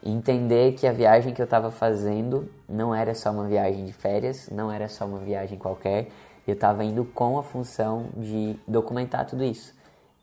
entender 0.04 0.74
que 0.74 0.88
a 0.88 0.92
viagem 0.92 1.36
que 1.36 1.42
eu 1.42 1.46
estava 1.46 1.70
fazendo 1.70 2.50
não 2.68 2.96
era 2.96 3.14
só 3.14 3.30
uma 3.30 3.46
viagem 3.46 3.86
de 3.86 3.94
férias, 3.94 4.50
não 4.50 4.72
era 4.72 4.90
só 4.90 5.06
uma 5.06 5.20
viagem 5.20 5.56
qualquer, 5.56 6.08
eu 6.48 6.56
estava 6.56 6.84
indo 6.84 7.06
com 7.06 7.38
a 7.38 7.44
função 7.44 8.08
de 8.18 8.60
documentar 8.68 9.28
tudo 9.28 9.44
isso. 9.44 9.73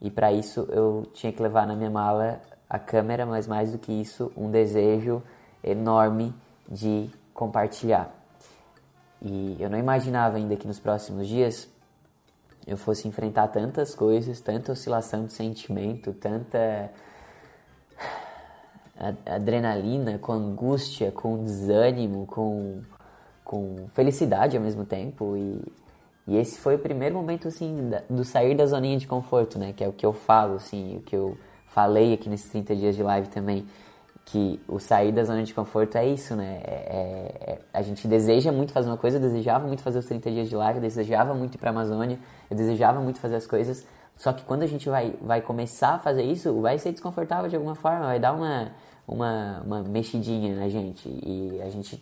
E 0.01 0.11
para 0.11 0.33
isso 0.33 0.67
eu 0.71 1.07
tinha 1.13 1.33
que 1.33 1.43
levar 1.43 1.67
na 1.67 1.77
minha 1.77 1.91
mala 1.91 2.41
a 2.69 2.79
câmera, 2.79 3.27
mas 3.27 3.47
mais 3.47 3.73
do 3.73 3.79
que 3.79 3.93
isso, 3.93 4.33
um 4.37 4.51
desejo 4.51 5.23
enorme 5.63 6.35
de 6.69 7.11
compartilhar. 7.35 8.15
E 9.21 9.57
eu 9.61 9.69
não 9.69 9.79
imaginava 9.79 10.37
ainda 10.37 10.57
que 10.57 10.67
nos 10.67 10.81
próximos 10.81 11.29
dias 11.29 11.69
eu 12.67 12.77
fosse 12.77 13.09
enfrentar 13.09 13.49
tantas 13.49 13.95
coisas, 13.95 14.41
tanta 14.41 14.73
oscilação 14.73 15.27
de 15.27 15.33
sentimento, 15.33 16.13
tanta 16.13 16.91
adrenalina, 19.27 20.19
com 20.19 20.33
angústia, 20.33 21.11
com 21.11 21.43
desânimo, 21.43 22.27
com, 22.27 22.83
com 23.43 23.89
felicidade 23.93 24.57
ao 24.57 24.63
mesmo 24.63 24.85
tempo. 24.85 25.37
E, 25.37 25.61
e 26.31 26.37
esse 26.37 26.61
foi 26.61 26.77
o 26.77 26.79
primeiro 26.79 27.17
momento, 27.17 27.49
assim, 27.49 27.91
do 28.09 28.25
sair 28.25 28.55
da 28.55 28.65
zoninha 28.65 28.97
de 28.97 29.05
conforto, 29.05 29.59
né? 29.59 29.73
Que 29.73 29.83
é 29.83 29.89
o 29.89 29.93
que 29.93 30.07
eu 30.07 30.13
falo, 30.13 30.55
assim, 30.55 30.99
o 30.99 31.01
que 31.01 31.17
eu 31.17 31.37
falei 31.67 32.15
aqui 32.15 32.29
nesses 32.29 32.49
30 32.53 32.77
dias 32.77 32.95
de 32.95 33.03
live 33.03 33.29
também. 33.29 33.67
Que 34.25 34.61
o 34.69 34.79
sair 34.79 35.11
da 35.11 35.25
zona 35.25 35.43
de 35.43 35.53
conforto 35.53 35.99
é 35.99 36.07
isso, 36.07 36.37
né? 36.37 36.61
É, 36.63 36.73
é, 36.73 37.53
é, 37.53 37.59
a 37.73 37.83
gente 37.83 38.07
deseja 38.07 38.53
muito 38.53 38.73
fazer 38.73 38.89
uma 38.89 38.97
coisa, 38.97 39.17
eu 39.17 39.21
desejava 39.21 39.67
muito 39.67 39.83
fazer 39.83 39.99
os 39.99 40.07
30 40.07 40.31
dias 40.31 40.49
de 40.49 40.55
live, 40.55 40.79
eu 40.79 40.83
desejava 40.83 41.35
muito 41.35 41.57
ir 41.57 41.59
pra 41.59 41.71
Amazônia, 41.71 42.17
eu 42.49 42.57
desejava 42.57 43.01
muito 43.01 43.19
fazer 43.19 43.35
as 43.35 43.47
coisas, 43.49 43.85
só 44.17 44.33
que 44.33 44.45
quando 44.45 44.63
a 44.63 44.69
gente 44.69 44.89
vai, 44.89 45.15
vai 45.21 45.41
começar 45.43 45.95
a 45.95 45.99
fazer 45.99 46.23
isso, 46.23 46.61
vai 46.61 46.79
ser 46.79 46.93
desconfortável 46.93 47.51
de 47.51 47.57
alguma 47.57 47.75
forma, 47.75 48.07
vai 48.07 48.21
dar 48.21 48.35
uma, 48.35 48.71
uma, 49.09 49.63
uma 49.67 49.83
mexidinha 49.83 50.55
na 50.55 50.69
gente. 50.69 51.09
E 51.09 51.61
a 51.61 51.69
gente. 51.71 52.01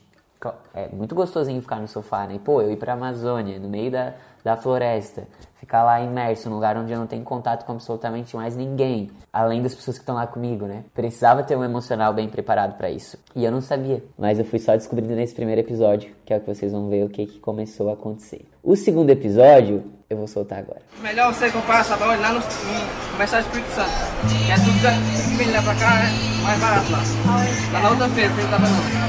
É 0.74 0.88
muito 0.92 1.14
gostosinho 1.14 1.60
ficar 1.60 1.80
no 1.80 1.88
sofá, 1.88 2.26
né? 2.26 2.38
Pô, 2.44 2.62
eu 2.62 2.70
ir 2.70 2.76
pra 2.76 2.92
Amazônia, 2.92 3.58
no 3.58 3.68
meio 3.68 3.90
da, 3.90 4.14
da 4.44 4.56
floresta, 4.56 5.26
ficar 5.56 5.82
lá 5.82 6.00
imerso, 6.00 6.48
num 6.48 6.54
lugar 6.54 6.76
onde 6.76 6.92
eu 6.92 6.98
não 6.98 7.06
tenho 7.06 7.24
contato 7.24 7.64
com 7.64 7.72
absolutamente 7.72 8.36
mais 8.36 8.56
ninguém, 8.56 9.10
além 9.32 9.60
das 9.60 9.74
pessoas 9.74 9.98
que 9.98 10.02
estão 10.02 10.14
lá 10.14 10.26
comigo, 10.26 10.66
né? 10.66 10.84
Precisava 10.94 11.42
ter 11.42 11.56
um 11.56 11.64
emocional 11.64 12.12
bem 12.12 12.28
preparado 12.28 12.76
para 12.76 12.90
isso. 12.90 13.18
E 13.34 13.44
eu 13.44 13.50
não 13.50 13.60
sabia, 13.60 14.02
mas 14.16 14.38
eu 14.38 14.44
fui 14.44 14.58
só 14.58 14.76
descobrindo 14.76 15.14
nesse 15.14 15.34
primeiro 15.34 15.60
episódio, 15.60 16.14
que 16.24 16.32
é 16.32 16.36
o 16.36 16.40
que 16.40 16.46
vocês 16.46 16.72
vão 16.72 16.88
ver 16.88 17.04
o 17.04 17.08
que, 17.08 17.26
que 17.26 17.40
começou 17.40 17.90
a 17.90 17.94
acontecer. 17.94 18.48
O 18.62 18.76
segundo 18.76 19.10
episódio 19.10 19.84
eu 20.08 20.16
vou 20.16 20.26
soltar 20.26 20.60
agora. 20.60 20.80
Melhor 21.02 21.34
você 21.34 21.50
comprar 21.50 21.84
lá 21.86 22.32
no, 22.32 22.38
no 22.38 23.24
Espírito 23.24 23.70
Santo. 23.70 23.90
É 24.50 24.54
tudo 24.54 24.78
que 25.30 25.36
vem 25.36 25.52
lá 25.52 25.62
pra 25.62 25.74
cá 25.74 25.98
é 25.98 26.42
mais 26.42 26.60
barato 26.60 26.92
lá. 26.92 27.80
Na 27.82 27.90
outra 27.90 28.08
feira, 28.08 28.32
você 28.32 28.42
não 28.42 29.07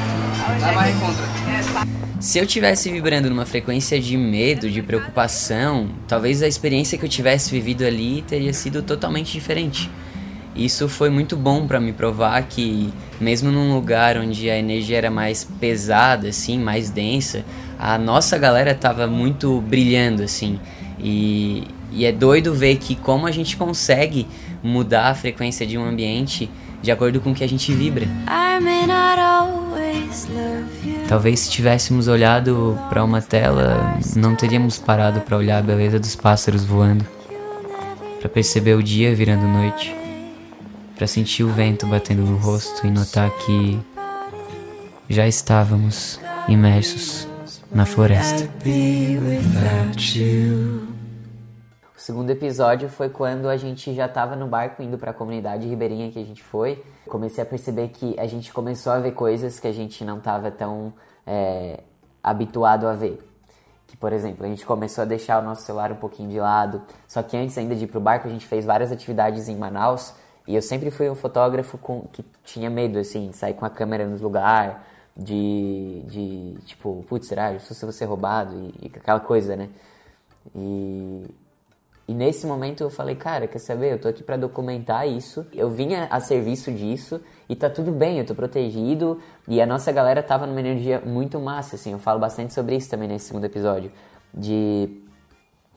Lá 0.58 0.90
encontra. 0.90 1.90
Se 2.20 2.38
eu 2.38 2.46
tivesse 2.46 2.92
vibrando 2.92 3.30
numa 3.30 3.46
frequência 3.46 4.00
de 4.00 4.18
medo, 4.18 4.70
de 4.70 4.82
preocupação, 4.82 5.90
talvez 6.08 6.44
a 6.44 6.48
experiência 6.48 6.98
que 6.98 7.06
eu 7.06 7.10
tivesse 7.10 7.50
vivido 7.50 7.86
ali 7.86 8.22
teria 8.28 8.52
sido 8.54 8.82
totalmente 8.82 9.32
diferente. 9.32 9.90
Isso 10.56 10.90
foi 10.90 11.10
muito 11.10 11.38
bom 11.38 11.66
para 11.66 11.80
me 11.80 11.94
provar 11.94 12.44
que, 12.44 12.94
mesmo 13.22 13.50
num 13.50 13.74
lugar 13.74 14.18
onde 14.18 14.50
a 14.50 14.58
energia 14.58 14.98
era 14.98 15.10
mais 15.10 15.46
pesada, 15.46 16.28
assim, 16.28 16.60
mais 16.60 16.90
densa, 16.90 17.46
a 17.78 17.98
nossa 17.98 18.38
galera 18.38 18.76
tava 18.76 19.08
muito 19.08 19.62
brilhando, 19.62 20.22
assim. 20.22 20.60
E, 21.00 21.64
e 21.94 22.06
é 22.06 22.12
doido 22.12 22.54
ver 22.54 22.76
que 22.76 22.96
como 22.96 23.28
a 23.28 23.32
gente 23.32 23.56
consegue 23.56 24.28
mudar 24.62 25.08
a 25.08 25.16
frequência 25.16 25.66
de 25.66 25.78
um 25.78 25.86
ambiente 25.86 26.50
de 26.82 26.92
acordo 26.92 27.22
com 27.22 27.32
o 27.32 27.36
que 27.36 27.44
a 27.44 27.48
gente 27.48 27.72
vibra. 27.74 28.08
Talvez 31.08 31.39
se 31.41 31.49
tivéssemos 31.49 32.08
olhado 32.08 32.78
para 32.89 33.04
uma 33.04 33.21
tela, 33.21 33.97
não 34.15 34.36
teríamos 34.36 34.78
parado 34.78 35.21
para 35.21 35.38
olhar 35.38 35.58
a 35.58 35.62
beleza 35.62 35.99
dos 35.99 36.15
pássaros 36.15 36.63
voando, 36.63 37.06
para 38.19 38.30
perceber 38.30 38.75
o 38.75 38.84
dia 38.84 39.15
virando 39.15 39.47
noite, 39.47 39.95
para 40.95 41.08
sentir 41.08 41.43
o 41.43 41.49
vento 41.49 41.88
batendo 41.88 42.21
no 42.21 42.38
rosto 42.38 42.86
e 42.86 42.91
notar 42.91 43.32
que 43.32 43.80
já 45.10 45.28
estávamos 45.28 46.19
imersos 46.47 47.28
na 47.71 47.86
floresta. 47.86 48.49
O 52.00 52.02
segundo 52.02 52.30
episódio 52.30 52.88
foi 52.88 53.10
quando 53.10 53.50
a 53.50 53.58
gente 53.58 53.94
já 53.94 54.06
estava 54.06 54.34
no 54.34 54.48
barco 54.48 54.82
indo 54.82 54.98
para 54.98 55.12
a 55.12 55.14
comunidade 55.14 55.68
ribeirinha 55.68 56.10
que 56.10 56.18
a 56.18 56.24
gente 56.24 56.42
foi. 56.42 56.82
Comecei 57.06 57.44
a 57.44 57.46
perceber 57.46 57.90
que 57.90 58.18
a 58.18 58.26
gente 58.26 58.54
começou 58.54 58.94
a 58.94 59.00
ver 59.00 59.12
coisas 59.12 59.60
que 59.60 59.68
a 59.68 59.72
gente 59.74 60.06
não 60.06 60.20
estava 60.20 60.50
tão 60.50 60.94
é, 61.28 61.82
habituado 62.24 62.88
a 62.88 62.94
ver. 62.94 63.22
Que, 63.86 63.98
por 63.98 64.14
exemplo, 64.14 64.46
a 64.46 64.48
gente 64.48 64.66
começou 64.66 65.02
a 65.02 65.06
deixar 65.06 65.44
o 65.44 65.46
nosso 65.46 65.64
celular 65.64 65.92
um 65.92 65.98
pouquinho 65.98 66.30
de 66.30 66.40
lado. 66.40 66.82
Só 67.06 67.22
que 67.22 67.36
antes 67.36 67.58
ainda 67.58 67.76
de 67.76 67.84
ir 67.84 67.88
pro 67.88 68.00
barco, 68.00 68.30
a 68.30 68.32
gente 68.32 68.48
fez 68.48 68.64
várias 68.64 68.94
atividades 68.94 69.50
em 69.50 69.58
Manaus. 69.58 70.14
E 70.48 70.56
eu 70.56 70.62
sempre 70.62 70.90
fui 70.92 71.10
um 71.10 71.16
fotógrafo 71.16 71.78
com, 71.78 72.04
que 72.14 72.24
tinha 72.46 72.70
medo, 72.70 72.98
assim, 72.98 73.30
de 73.30 73.36
sair 73.36 73.56
com 73.56 73.66
a 73.66 73.70
câmera 73.70 74.08
nos 74.08 74.22
lugares, 74.22 74.78
de, 75.18 76.02
de 76.08 76.58
tipo, 76.66 77.06
putz, 77.10 77.28
será? 77.28 77.60
Se 77.60 77.86
você 77.86 78.06
roubado 78.06 78.56
e, 78.56 78.86
e 78.86 78.88
aquela 78.88 79.20
coisa, 79.20 79.58
né? 79.58 79.68
E, 80.56 81.26
e 82.10 82.13
nesse 82.15 82.48
momento 82.48 82.82
eu 82.82 82.89
falei, 82.89 83.13
cara, 83.13 83.48
quer 83.48 83.60
saber? 83.60 83.93
Eu 83.93 84.00
tô 84.00 84.08
aqui 84.08 84.24
para 84.24 84.36
documentar 84.36 85.08
isso. 85.08 85.45
Eu 85.54 85.69
vinha 85.69 86.08
a 86.10 86.19
serviço 86.19 86.72
disso 86.72 87.22
e 87.48 87.56
tá 87.56 87.69
tudo 87.69 87.91
bem, 87.91 88.17
eu 88.17 88.26
tô 88.26 88.34
protegido. 88.34 89.19
E 89.48 89.62
a 89.62 89.65
nossa 89.67 89.91
galera 89.91 90.24
tava 90.24 90.48
numa 90.48 90.60
energia 90.60 91.00
muito 91.06 91.39
massa, 91.39 91.76
assim. 91.76 91.91
Eu 91.91 92.00
falo 92.00 92.19
bastante 92.19 92.52
sobre 92.52 92.76
isso 92.76 92.89
também 92.89 93.08
nesse 93.08 93.28
segundo 93.28 93.45
episódio. 93.45 93.91
De 94.34 95.04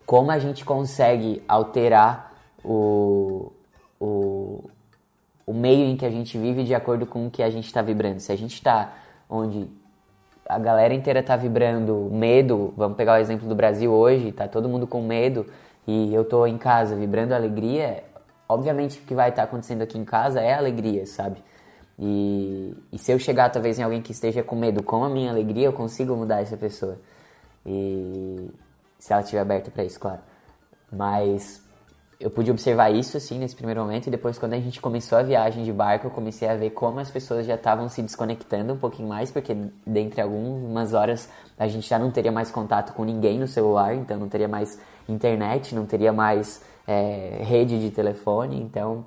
como 0.07 0.31
a 0.31 0.39
gente 0.39 0.65
consegue 0.65 1.43
alterar 1.47 2.33
o, 2.65 3.53
o, 4.01 4.71
o 5.47 5.53
meio 5.53 5.85
em 5.85 5.99
que 5.99 6.07
a 6.07 6.11
gente 6.11 6.39
vive 6.39 6.65
de 6.65 6.75
acordo 6.75 7.05
com 7.05 7.27
o 7.27 7.31
que 7.31 7.43
a 7.43 7.51
gente 7.51 7.67
está 7.67 7.83
vibrando. 7.83 8.21
Se 8.21 8.33
a 8.33 8.37
gente 8.39 8.55
está 8.55 8.95
onde 9.29 9.69
a 10.49 10.59
galera 10.59 10.95
inteira 10.95 11.21
está 11.21 11.37
vibrando 11.37 12.09
medo, 12.11 12.73
vamos 12.75 12.97
pegar 12.97 13.13
o 13.13 13.17
exemplo 13.19 13.47
do 13.47 13.55
Brasil 13.55 13.93
hoje, 13.93 14.33
tá 14.33 14.49
todo 14.49 14.67
mundo 14.67 14.87
com 14.87 15.03
medo 15.03 15.45
e 15.87 16.15
eu 16.15 16.25
tô 16.25 16.47
em 16.47 16.59
casa 16.59 16.95
vibrando 16.95 17.33
alegria, 17.33 18.05
obviamente 18.49 19.01
o 19.01 19.03
que 19.03 19.15
vai 19.15 19.31
estar 19.31 19.43
tá 19.43 19.49
acontecendo 19.49 19.83
aqui 19.83 19.99
em 19.99 20.05
casa 20.05 20.41
é 20.41 20.55
alegria, 20.55 21.07
sabe? 21.07 21.43
E, 21.99 22.75
e, 22.93 22.99
se 22.99 23.13
eu 23.13 23.19
chegar 23.19 23.51
talvez 23.51 23.79
em 23.79 23.83
alguém 23.83 24.03
que 24.03 24.13
esteja 24.13 24.43
com 24.43 24.57
medo 24.57 24.83
com 24.83 25.05
a 25.05 25.09
minha 25.09 25.31
alegria, 25.31 25.67
eu 25.67 25.73
consigo 25.73 26.17
mudar 26.17 26.41
essa 26.41 26.57
pessoa. 26.57 26.99
E 27.65 28.51
se 28.99 29.13
ela 29.13 29.23
estiver 29.23 29.41
aberta 29.41 29.71
para 29.71 29.85
isso, 29.85 30.01
claro. 30.01 30.21
Mas 30.91 31.62
eu 32.23 32.31
pude 32.31 32.51
observar 32.51 32.91
isso 32.91 33.17
assim 33.17 33.37
nesse 33.39 33.57
primeiro 33.57 33.81
momento 33.81 34.07
e 34.07 34.11
depois 34.11 34.39
quando 34.39 34.53
a 34.53 34.61
gente 34.61 34.81
começou 34.81 35.19
a 35.19 35.23
viagem 35.23 35.65
de 35.65 35.73
barco 35.73 36.07
eu 36.07 36.11
comecei 36.11 36.49
a 36.49 36.55
ver 36.55 36.71
como 36.71 37.01
as 37.01 37.11
pessoas 37.11 37.45
já 37.45 37.57
estavam 37.57 37.89
se 37.89 38.01
desconectando 38.01 38.73
um 38.73 38.77
pouquinho 38.79 39.09
mais 39.09 39.33
porque 39.33 39.57
dentre 39.85 40.21
algumas 40.21 40.95
horas 40.95 41.29
a 41.59 41.67
gente 41.67 41.89
já 41.89 41.99
não 41.99 42.13
teria 42.13 42.31
mais 42.31 42.51
contato 42.51 42.93
com 42.93 43.05
ninguém 43.05 43.41
no 43.41 43.49
celular 43.49 43.95
então 43.97 44.17
não 44.17 44.29
teria 44.29 44.47
mais 44.47 44.79
internet 45.09 45.75
não 45.75 45.85
teria 45.85 46.13
mais 46.13 46.63
é, 46.87 47.41
rede 47.41 47.81
de 47.81 47.91
telefone 47.91 48.63
então 48.63 49.05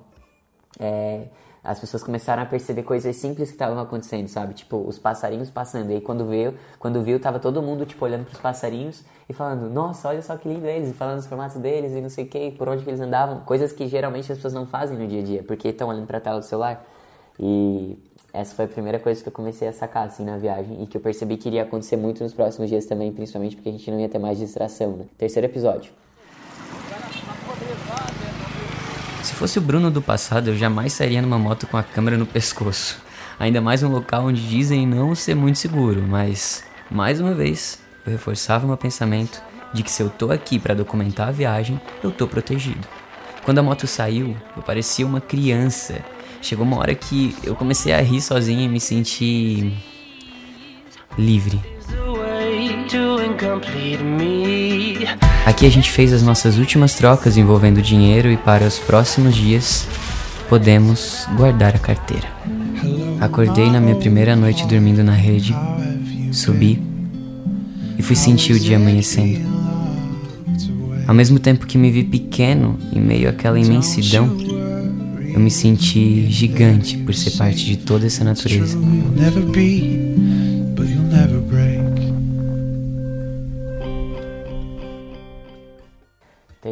é, 0.78 1.28
as 1.66 1.80
pessoas 1.80 2.02
começaram 2.02 2.42
a 2.42 2.46
perceber 2.46 2.84
coisas 2.84 3.16
simples 3.16 3.48
que 3.48 3.54
estavam 3.54 3.78
acontecendo, 3.80 4.28
sabe? 4.28 4.54
Tipo, 4.54 4.76
os 4.86 4.98
passarinhos 4.98 5.50
passando. 5.50 5.90
E 5.90 5.94
aí 5.94 6.00
quando 6.00 6.24
veio, 6.24 6.54
quando 6.78 7.02
viu, 7.02 7.18
tava 7.18 7.40
todo 7.40 7.60
mundo, 7.60 7.84
tipo, 7.84 8.04
olhando 8.04 8.24
pros 8.24 8.38
passarinhos 8.40 9.02
e 9.28 9.32
falando, 9.32 9.68
nossa, 9.68 10.08
olha 10.08 10.22
só 10.22 10.36
que 10.36 10.48
lindo 10.48 10.66
eles, 10.66 10.90
e 10.90 10.92
falando 10.92 11.18
os 11.18 11.26
formatos 11.26 11.56
deles 11.56 11.92
e 11.92 12.00
não 12.00 12.08
sei 12.08 12.24
o 12.24 12.28
que, 12.28 12.52
por 12.52 12.68
onde 12.68 12.84
que 12.84 12.90
eles 12.90 13.00
andavam. 13.00 13.40
Coisas 13.40 13.72
que 13.72 13.88
geralmente 13.88 14.30
as 14.30 14.38
pessoas 14.38 14.54
não 14.54 14.64
fazem 14.64 14.96
no 14.96 15.06
dia 15.08 15.20
a 15.20 15.24
dia, 15.24 15.42
porque 15.42 15.68
estão 15.68 15.88
olhando 15.88 16.06
pra 16.06 16.20
tela 16.20 16.38
do 16.38 16.44
celular. 16.44 16.86
E 17.38 17.98
essa 18.32 18.54
foi 18.54 18.66
a 18.66 18.68
primeira 18.68 19.00
coisa 19.00 19.20
que 19.20 19.28
eu 19.28 19.32
comecei 19.32 19.66
a 19.66 19.72
sacar, 19.72 20.06
assim, 20.06 20.24
na 20.24 20.36
viagem 20.38 20.82
e 20.82 20.86
que 20.86 20.96
eu 20.96 21.00
percebi 21.00 21.36
que 21.36 21.48
iria 21.48 21.64
acontecer 21.64 21.96
muito 21.96 22.22
nos 22.22 22.32
próximos 22.32 22.70
dias 22.70 22.86
também, 22.86 23.12
principalmente 23.12 23.56
porque 23.56 23.68
a 23.68 23.72
gente 23.72 23.90
não 23.90 23.98
ia 23.98 24.08
ter 24.08 24.18
mais 24.18 24.38
distração, 24.38 24.92
né? 24.92 25.06
Terceiro 25.18 25.46
episódio. 25.46 25.92
Se 29.26 29.34
fosse 29.34 29.58
o 29.58 29.60
Bruno 29.60 29.90
do 29.90 30.00
passado, 30.00 30.50
eu 30.50 30.56
jamais 30.56 30.92
sairia 30.92 31.20
numa 31.20 31.36
moto 31.36 31.66
com 31.66 31.76
a 31.76 31.82
câmera 31.82 32.16
no 32.16 32.24
pescoço. 32.24 33.02
Ainda 33.40 33.60
mais 33.60 33.82
um 33.82 33.88
local 33.88 34.26
onde 34.26 34.48
dizem 34.48 34.86
não 34.86 35.16
ser 35.16 35.34
muito 35.34 35.58
seguro, 35.58 36.00
mas 36.00 36.62
mais 36.88 37.20
uma 37.20 37.34
vez 37.34 37.80
eu 38.06 38.12
reforçava 38.12 38.68
meu 38.68 38.76
pensamento 38.76 39.42
de 39.74 39.82
que 39.82 39.90
se 39.90 40.00
eu 40.00 40.08
tô 40.08 40.30
aqui 40.30 40.60
para 40.60 40.74
documentar 40.74 41.26
a 41.26 41.32
viagem, 41.32 41.80
eu 42.04 42.12
tô 42.12 42.28
protegido. 42.28 42.86
Quando 43.44 43.58
a 43.58 43.64
moto 43.64 43.84
saiu, 43.88 44.36
eu 44.56 44.62
parecia 44.62 45.04
uma 45.04 45.20
criança. 45.20 46.04
Chegou 46.40 46.64
uma 46.64 46.76
hora 46.76 46.94
que 46.94 47.34
eu 47.42 47.56
comecei 47.56 47.92
a 47.92 48.00
rir 48.00 48.20
sozinho 48.20 48.60
e 48.60 48.68
me 48.68 48.78
senti 48.78 49.76
livre. 51.18 51.60
Aqui 55.44 55.66
a 55.66 55.70
gente 55.70 55.90
fez 55.90 56.12
as 56.12 56.22
nossas 56.22 56.56
últimas 56.56 56.94
trocas 56.94 57.36
envolvendo 57.36 57.82
dinheiro 57.82 58.30
e 58.30 58.36
para 58.36 58.64
os 58.64 58.78
próximos 58.78 59.34
dias 59.34 59.88
podemos 60.48 61.26
guardar 61.36 61.74
a 61.74 61.78
carteira. 61.78 62.28
Acordei 63.20 63.70
na 63.70 63.80
minha 63.80 63.96
primeira 63.96 64.36
noite 64.36 64.66
dormindo 64.66 65.02
na 65.02 65.12
rede, 65.12 65.54
subi 66.32 66.80
e 67.98 68.02
fui 68.02 68.14
sentir 68.14 68.52
o 68.52 68.60
dia 68.60 68.76
amanhecendo. 68.76 69.40
Ao 71.06 71.14
mesmo 71.14 71.38
tempo 71.38 71.66
que 71.66 71.78
me 71.78 71.90
vi 71.90 72.04
pequeno 72.04 72.78
em 72.92 73.00
meio 73.00 73.28
àquela 73.28 73.58
imensidão, 73.58 74.36
eu 75.34 75.40
me 75.40 75.50
senti 75.50 76.30
gigante 76.30 76.96
por 76.98 77.14
ser 77.14 77.32
parte 77.32 77.64
de 77.64 77.76
toda 77.78 78.06
essa 78.06 78.22
natureza. 78.22 78.78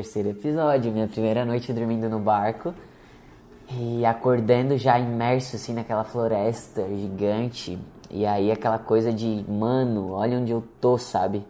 Terceiro 0.04 0.28
episódio, 0.28 0.92
minha 0.92 1.08
primeira 1.08 1.46
noite 1.46 1.72
dormindo 1.72 2.10
no 2.10 2.18
barco 2.18 2.74
e 3.70 4.04
acordando 4.04 4.76
já 4.76 4.98
imerso 4.98 5.56
assim 5.56 5.72
naquela 5.72 6.04
floresta 6.04 6.86
gigante. 6.94 7.78
E 8.10 8.26
aí 8.26 8.52
aquela 8.52 8.78
coisa 8.78 9.10
de, 9.10 9.42
mano, 9.48 10.10
olha 10.12 10.38
onde 10.38 10.52
eu 10.52 10.62
tô, 10.78 10.98
sabe? 10.98 11.42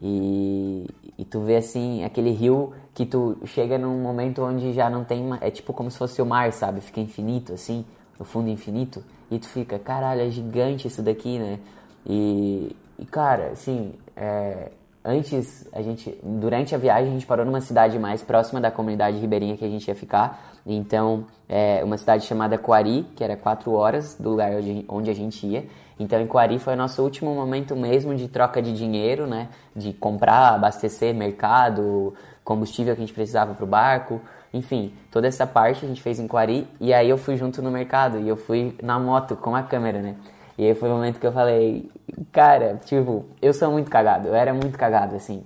E, 0.00 0.86
e 1.16 1.24
tu 1.24 1.40
vê 1.40 1.56
assim 1.56 2.04
aquele 2.04 2.30
rio 2.32 2.74
que 2.92 3.06
tu 3.06 3.38
chega 3.46 3.78
num 3.78 3.98
momento 4.02 4.42
onde 4.42 4.74
já 4.74 4.90
não 4.90 5.02
tem, 5.02 5.24
é 5.40 5.50
tipo 5.50 5.72
como 5.72 5.90
se 5.90 5.96
fosse 5.96 6.20
o 6.20 6.26
mar, 6.26 6.52
sabe? 6.52 6.82
Fica 6.82 7.00
infinito 7.00 7.54
assim, 7.54 7.82
o 8.18 8.24
fundo 8.24 8.50
infinito, 8.50 9.02
e 9.30 9.38
tu 9.38 9.48
fica, 9.48 9.78
caralho, 9.78 10.20
é 10.20 10.28
gigante 10.28 10.86
isso 10.86 11.00
daqui, 11.02 11.38
né? 11.38 11.58
E, 12.06 12.76
e 12.98 13.06
cara, 13.06 13.52
assim, 13.52 13.94
é, 14.14 14.70
antes, 15.04 15.66
a 15.72 15.82
gente, 15.82 16.18
durante 16.22 16.74
a 16.74 16.78
viagem, 16.78 17.08
a 17.08 17.12
gente 17.12 17.26
parou 17.26 17.44
numa 17.44 17.60
cidade 17.60 17.98
mais 17.98 18.22
próxima 18.22 18.60
da 18.60 18.70
comunidade 18.70 19.18
ribeirinha 19.18 19.56
que 19.56 19.64
a 19.64 19.68
gente 19.68 19.86
ia 19.88 19.94
ficar. 19.94 20.52
Então, 20.66 21.24
é 21.48 21.82
uma 21.82 21.96
cidade 21.96 22.24
chamada 22.24 22.58
Coari, 22.58 23.06
que 23.16 23.24
era 23.24 23.36
quatro 23.36 23.72
horas 23.72 24.14
do 24.16 24.30
lugar 24.30 24.52
onde 24.88 25.10
a 25.10 25.14
gente 25.14 25.46
ia. 25.46 25.64
Então, 25.98 26.20
em 26.20 26.26
Coari 26.26 26.58
foi 26.58 26.74
o 26.74 26.76
nosso 26.76 27.02
último 27.02 27.34
momento 27.34 27.76
mesmo 27.76 28.14
de 28.14 28.28
troca 28.28 28.62
de 28.62 28.72
dinheiro, 28.72 29.26
né? 29.26 29.48
De 29.74 29.92
comprar, 29.92 30.54
abastecer 30.54 31.14
mercado, 31.14 32.14
combustível 32.44 32.94
que 32.94 33.02
a 33.02 33.04
gente 33.06 33.14
precisava 33.14 33.54
para 33.54 33.64
o 33.64 33.68
barco. 33.68 34.20
Enfim, 34.52 34.92
toda 35.10 35.28
essa 35.28 35.46
parte 35.46 35.84
a 35.84 35.88
gente 35.88 36.02
fez 36.02 36.18
em 36.18 36.26
Coari. 36.26 36.66
E 36.80 36.92
aí 36.92 37.08
eu 37.08 37.18
fui 37.18 37.36
junto 37.36 37.62
no 37.62 37.70
mercado 37.70 38.18
e 38.18 38.28
eu 38.28 38.36
fui 38.36 38.74
na 38.82 38.98
moto 38.98 39.36
com 39.36 39.54
a 39.54 39.62
câmera, 39.62 40.00
né? 40.00 40.16
E 40.60 40.66
aí 40.66 40.74
foi 40.74 40.90
o 40.90 40.92
momento 40.92 41.18
que 41.18 41.26
eu 41.26 41.32
falei, 41.32 41.90
cara, 42.30 42.78
tipo, 42.84 43.24
eu 43.40 43.54
sou 43.54 43.72
muito 43.72 43.90
cagado, 43.90 44.28
eu 44.28 44.34
era 44.34 44.52
muito 44.52 44.76
cagado, 44.76 45.16
assim. 45.16 45.42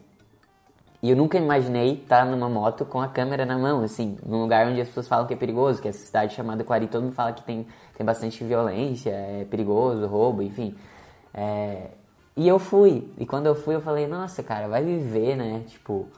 E 1.00 1.09
eu 1.09 1.16
nunca 1.16 1.38
imaginei 1.38 1.92
estar 1.92 2.27
numa 2.27 2.48
moto 2.48 2.85
com 2.85 3.00
a 3.00 3.07
câmera 3.07 3.46
na 3.46 3.57
mão, 3.57 3.85
assim, 3.85 4.18
num 4.27 4.42
lugar 4.42 4.66
onde 4.66 4.81
as 4.81 4.88
pessoas 4.88 5.07
falam 5.07 5.24
que 5.24 5.33
é 5.33 5.37
perigoso, 5.37 5.81
que 5.81 5.87
é 5.87 5.90
essa 5.90 6.05
cidade 6.05 6.35
chamada 6.35 6.64
Quari, 6.64 6.88
todo 6.88 7.05
mundo 7.05 7.14
fala 7.14 7.33
que 7.33 7.44
tem, 7.44 7.64
tem 7.96 8.05
bastante 8.05 8.42
violência, 8.42 9.11
é 9.11 9.46
perigoso, 9.48 10.05
roubo, 10.09 10.42
enfim. 10.42 10.74
É... 11.33 11.90
E 12.37 12.48
eu 12.48 12.59
fui, 12.59 13.09
e 13.16 13.24
quando 13.24 13.46
eu 13.46 13.55
fui 13.55 13.77
eu 13.77 13.81
falei, 13.81 14.09
nossa, 14.09 14.42
cara, 14.42 14.66
vai 14.66 14.83
viver, 14.83 15.37
né? 15.37 15.62
Tipo, 15.68 16.09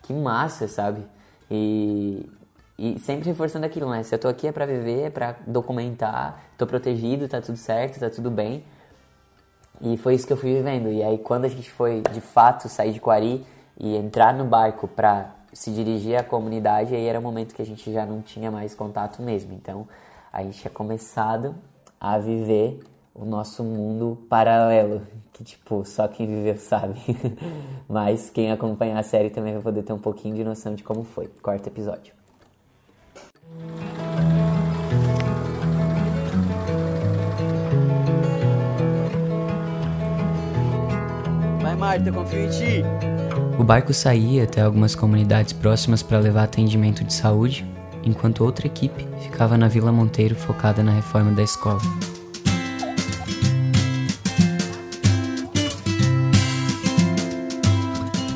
que 0.00 0.12
massa, 0.12 0.68
sabe? 0.68 1.02
E, 1.50 2.30
e 2.78 2.98
sempre 2.98 3.28
reforçando 3.28 3.64
aquilo, 3.64 3.88
né? 3.88 4.02
Se 4.02 4.14
eu 4.14 4.18
tô 4.18 4.28
aqui 4.28 4.48
é 4.48 4.52
pra 4.52 4.66
viver, 4.66 5.02
é 5.02 5.10
pra 5.10 5.36
documentar, 5.46 6.42
tô 6.58 6.66
protegido, 6.66 7.28
tá 7.28 7.40
tudo 7.40 7.56
certo, 7.56 8.00
tá 8.00 8.10
tudo 8.10 8.30
bem. 8.30 8.64
E 9.80 9.96
foi 9.96 10.14
isso 10.14 10.26
que 10.26 10.32
eu 10.32 10.36
fui 10.36 10.54
vivendo. 10.54 10.90
E 10.90 11.02
aí 11.02 11.18
quando 11.18 11.44
a 11.44 11.48
gente 11.48 11.70
foi, 11.70 12.02
de 12.12 12.20
fato, 12.20 12.68
sair 12.68 12.92
de 12.92 13.00
Quari 13.00 13.44
e 13.78 13.96
entrar 13.96 14.34
no 14.34 14.44
barco 14.44 14.88
pra 14.88 15.34
se 15.52 15.70
dirigir 15.70 16.16
à 16.16 16.24
comunidade, 16.24 16.94
aí 16.94 17.06
era 17.06 17.18
o 17.18 17.22
momento 17.22 17.54
que 17.54 17.62
a 17.62 17.66
gente 17.66 17.92
já 17.92 18.04
não 18.04 18.20
tinha 18.20 18.50
mais 18.50 18.74
contato 18.74 19.22
mesmo. 19.22 19.52
Então 19.54 19.86
a 20.32 20.42
gente 20.42 20.58
tinha 20.58 20.70
começado 20.70 21.54
a 22.00 22.18
viver 22.18 22.80
o 23.14 23.24
nosso 23.24 23.62
mundo 23.62 24.18
paralelo, 24.28 25.02
que 25.32 25.44
tipo, 25.44 25.84
só 25.84 26.08
quem 26.08 26.26
viveu 26.26 26.56
sabe. 26.56 26.98
Mas 27.88 28.30
quem 28.30 28.50
acompanhar 28.50 28.98
a 28.98 29.02
série 29.04 29.30
também 29.30 29.52
vai 29.52 29.62
poder 29.62 29.84
ter 29.84 29.92
um 29.92 29.98
pouquinho 29.98 30.34
de 30.34 30.42
noção 30.42 30.74
de 30.74 30.82
como 30.82 31.04
foi. 31.04 31.28
Quarto 31.40 31.68
episódio. 31.68 32.23
Vai, 41.60 41.76
Marta, 41.76 42.12
confio 42.12 42.44
em 42.44 42.50
ti. 42.50 42.84
O 43.58 43.62
barco 43.62 43.94
saía 43.94 44.44
até 44.44 44.60
algumas 44.60 44.94
comunidades 44.94 45.52
próximas 45.52 46.02
para 46.02 46.18
levar 46.18 46.44
atendimento 46.44 47.04
de 47.04 47.12
saúde, 47.12 47.64
enquanto 48.02 48.44
outra 48.44 48.66
equipe 48.66 49.06
ficava 49.22 49.56
na 49.56 49.68
Vila 49.68 49.92
Monteiro 49.92 50.34
focada 50.34 50.82
na 50.82 50.92
reforma 50.92 51.32
da 51.32 51.42
escola. 51.42 51.80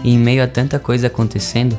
E 0.05 0.15
em 0.15 0.19
meio 0.19 0.43
a 0.43 0.47
tanta 0.47 0.79
coisa 0.79 1.09
acontecendo, 1.09 1.77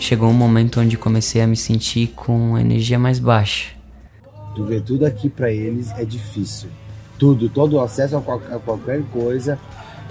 chegou 0.00 0.28
um 0.28 0.34
momento 0.34 0.80
onde 0.80 0.96
comecei 0.96 1.40
a 1.40 1.46
me 1.46 1.56
sentir 1.56 2.08
com 2.14 2.56
energia 2.58 2.98
mais 2.98 3.18
baixa. 3.18 3.72
Tu 4.54 4.64
vê 4.64 4.80
tudo 4.80 5.04
aqui 5.06 5.28
para 5.28 5.50
eles 5.50 5.90
é 5.92 6.04
difícil. 6.04 6.68
Tudo, 7.18 7.48
todo 7.48 7.74
o 7.74 7.80
acesso 7.80 8.16
a, 8.16 8.20
qual, 8.20 8.40
a 8.50 8.58
qualquer 8.58 9.02
coisa 9.12 9.58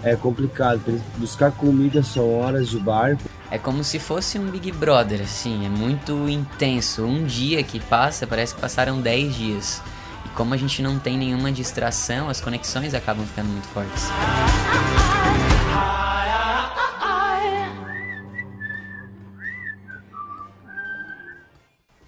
é 0.04 0.16
complicado. 0.16 0.82
Buscar 1.18 1.52
comida 1.52 2.04
são 2.04 2.40
horas 2.40 2.70
de 2.70 2.80
barco. 2.80 3.24
É 3.50 3.58
como 3.58 3.84
se 3.84 3.98
fosse 3.98 4.38
um 4.38 4.50
Big 4.50 4.72
Brother, 4.74 5.22
assim, 5.22 5.66
é 5.66 5.70
muito 5.70 6.28
intenso. 6.30 7.04
Um 7.04 7.26
dia 7.26 7.64
que 7.64 7.80
passa, 7.80 8.28
parece 8.28 8.54
que 8.54 8.62
passaram 8.62 9.02
10 9.02 9.36
dias. 9.36 9.82
E 10.26 10.30
como 10.30 10.54
a 10.54 10.58
gente 10.58 10.82
não 10.82 11.00
tem 11.00 11.18
nenhuma 11.18 11.52
distração, 11.52 12.30
as 12.30 12.42
conexões 12.42 12.94
acabam 12.94 13.26
ficando 13.26 13.48
muito 13.48 13.68
fortes. 13.70 14.08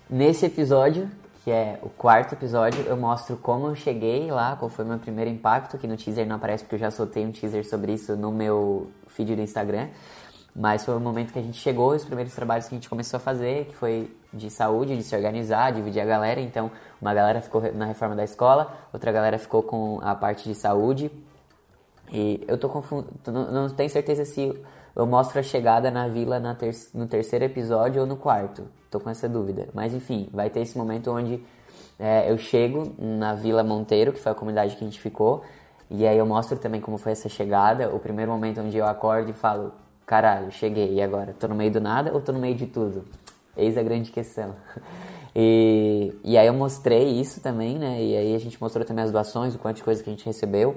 Nesse 0.09 0.47
episódio, 0.47 1.07
que 1.43 1.51
é 1.51 1.77
o 1.83 1.89
quarto 1.89 2.33
episódio, 2.33 2.81
eu 2.87 2.97
mostro 2.97 3.37
como 3.37 3.67
eu 3.67 3.75
cheguei 3.75 4.31
lá, 4.31 4.55
qual 4.55 4.67
foi 4.67 4.83
o 4.83 4.87
meu 4.87 4.97
primeiro 4.97 5.29
impacto, 5.29 5.77
que 5.77 5.85
no 5.85 5.95
teaser 5.95 6.25
não 6.25 6.37
aparece 6.37 6.63
porque 6.63 6.73
eu 6.73 6.79
já 6.79 6.89
soltei 6.89 7.23
um 7.23 7.31
teaser 7.31 7.63
sobre 7.63 7.93
isso 7.93 8.15
no 8.15 8.31
meu 8.31 8.89
feed 9.05 9.35
do 9.35 9.41
Instagram. 9.43 9.87
Mas 10.55 10.83
foi 10.83 10.95
o 10.95 10.99
momento 10.99 11.31
que 11.31 11.37
a 11.37 11.43
gente 11.43 11.59
chegou, 11.59 11.91
os 11.91 12.03
primeiros 12.03 12.33
trabalhos 12.33 12.67
que 12.67 12.73
a 12.73 12.77
gente 12.77 12.89
começou 12.89 13.17
a 13.17 13.19
fazer, 13.19 13.65
que 13.65 13.75
foi 13.75 14.11
de 14.33 14.49
saúde, 14.49 14.97
de 14.97 15.03
se 15.03 15.15
organizar, 15.15 15.71
dividir 15.71 16.01
a 16.01 16.05
galera. 16.05 16.41
Então, 16.41 16.71
uma 16.99 17.13
galera 17.13 17.39
ficou 17.39 17.61
na 17.71 17.85
reforma 17.85 18.15
da 18.15 18.23
escola, 18.23 18.75
outra 18.91 19.11
galera 19.11 19.37
ficou 19.37 19.61
com 19.61 19.99
a 20.01 20.15
parte 20.15 20.49
de 20.49 20.55
saúde. 20.55 21.11
E 22.11 22.43
eu 22.47 22.57
tô 22.57 22.67
confundindo, 22.67 23.11
não, 23.31 23.69
tenho 23.69 23.91
certeza 23.91 24.25
se 24.25 24.59
eu 24.95 25.05
mostro 25.05 25.39
a 25.39 25.43
chegada 25.43 25.91
na 25.91 26.07
vila 26.07 26.39
na 26.39 26.55
ter 26.55 26.73
no 26.95 27.05
terceiro 27.05 27.45
episódio 27.45 28.01
ou 28.01 28.07
no 28.07 28.17
quarto. 28.17 28.78
Tô 28.89 28.99
com 28.99 29.09
essa 29.09 29.29
dúvida. 29.29 29.69
Mas 29.73 29.93
enfim, 29.93 30.27
vai 30.31 30.49
ter 30.49 30.61
esse 30.61 30.77
momento 30.77 31.11
onde 31.11 31.43
é, 31.99 32.31
eu 32.31 32.37
chego 32.37 32.93
na 32.97 33.35
Vila 33.35 33.63
Monteiro, 33.63 34.13
que 34.13 34.19
foi 34.19 34.31
a 34.31 34.35
comunidade 34.35 34.75
que 34.75 34.83
a 34.83 34.87
gente 34.87 34.99
ficou, 34.99 35.43
e 35.89 36.05
aí 36.07 36.17
eu 36.17 36.25
mostro 36.25 36.57
também 36.57 36.79
como 36.79 36.97
foi 36.97 37.11
essa 37.11 37.27
chegada, 37.27 37.93
o 37.93 37.99
primeiro 37.99 38.31
momento 38.31 38.61
onde 38.61 38.77
eu 38.77 38.85
acordo 38.85 39.31
e 39.31 39.33
falo, 39.33 39.73
caralho, 40.05 40.51
cheguei, 40.51 40.93
e 40.93 41.01
agora? 41.01 41.35
Tô 41.39 41.47
no 41.47 41.55
meio 41.55 41.71
do 41.71 41.81
nada 41.81 42.13
ou 42.13 42.21
tô 42.21 42.31
no 42.31 42.39
meio 42.39 42.55
de 42.55 42.67
tudo? 42.67 43.05
Eis 43.57 43.77
a 43.77 43.83
grande 43.83 44.11
questão. 44.11 44.55
E, 45.35 46.19
e 46.23 46.37
aí 46.37 46.47
eu 46.47 46.53
mostrei 46.53 47.07
isso 47.07 47.39
também, 47.39 47.77
né? 47.77 48.03
E 48.03 48.17
aí 48.17 48.35
a 48.35 48.39
gente 48.39 48.59
mostrou 48.59 48.83
também 48.83 49.05
as 49.05 49.11
doações, 49.11 49.53
o 49.53 49.59
quanto 49.59 49.77
de 49.77 49.83
coisa 49.83 50.03
que 50.03 50.09
a 50.09 50.11
gente 50.11 50.25
recebeu. 50.25 50.75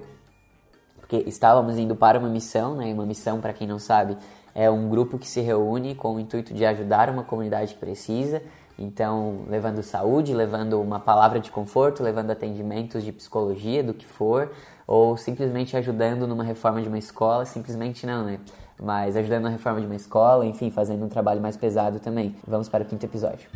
Porque 1.01 1.25
estávamos 1.27 1.79
indo 1.79 1.97
para 1.97 2.19
uma 2.19 2.29
missão, 2.29 2.77
né? 2.77 2.93
Uma 2.93 3.07
missão, 3.07 3.41
para 3.41 3.55
quem 3.55 3.67
não 3.67 3.79
sabe, 3.79 4.17
é 4.55 4.71
um 4.71 4.89
grupo 4.89 5.19
que 5.19 5.29
se 5.29 5.41
reúne 5.41 5.95
com 5.95 6.15
o 6.15 6.21
intuito 6.21 6.53
de 6.53 6.65
ajudar 6.65 7.09
uma 7.11 7.23
comunidade 7.23 7.75
que 7.75 7.81
precisa. 7.81 8.43
Então, 8.79 9.43
levando 9.49 9.83
saúde, 9.83 10.35
levando 10.35 10.81
uma 10.81 10.99
palavra 10.99 11.39
de 11.39 11.51
conforto, 11.51 12.03
levando 12.03 12.31
atendimentos 12.31 13.05
de 13.05 13.13
psicologia, 13.13 13.83
do 13.83 13.95
que 13.95 14.07
for, 14.07 14.51
ou 14.87 15.17
simplesmente 15.17 15.77
ajudando 15.77 16.27
numa 16.27 16.45
reforma 16.45 16.83
de 16.83 16.89
uma 16.89 16.99
escola, 16.99 17.45
simplesmente 17.45 18.07
não, 18.07 18.25
né? 18.25 18.41
Mas 18.81 19.17
ajudando 19.17 19.45
na 19.45 19.51
reforma 19.51 19.81
de 19.81 19.87
uma 19.87 19.95
escola, 19.95 20.45
enfim, 20.45 20.71
fazendo 20.71 21.05
um 21.05 21.09
trabalho 21.09 21.41
mais 21.41 21.57
pesado 21.57 22.01
também. 22.01 22.35
Vamos 22.47 22.69
para 22.69 22.83
o 22.83 22.87
quinto 22.87 23.05
episódio. 23.07 23.49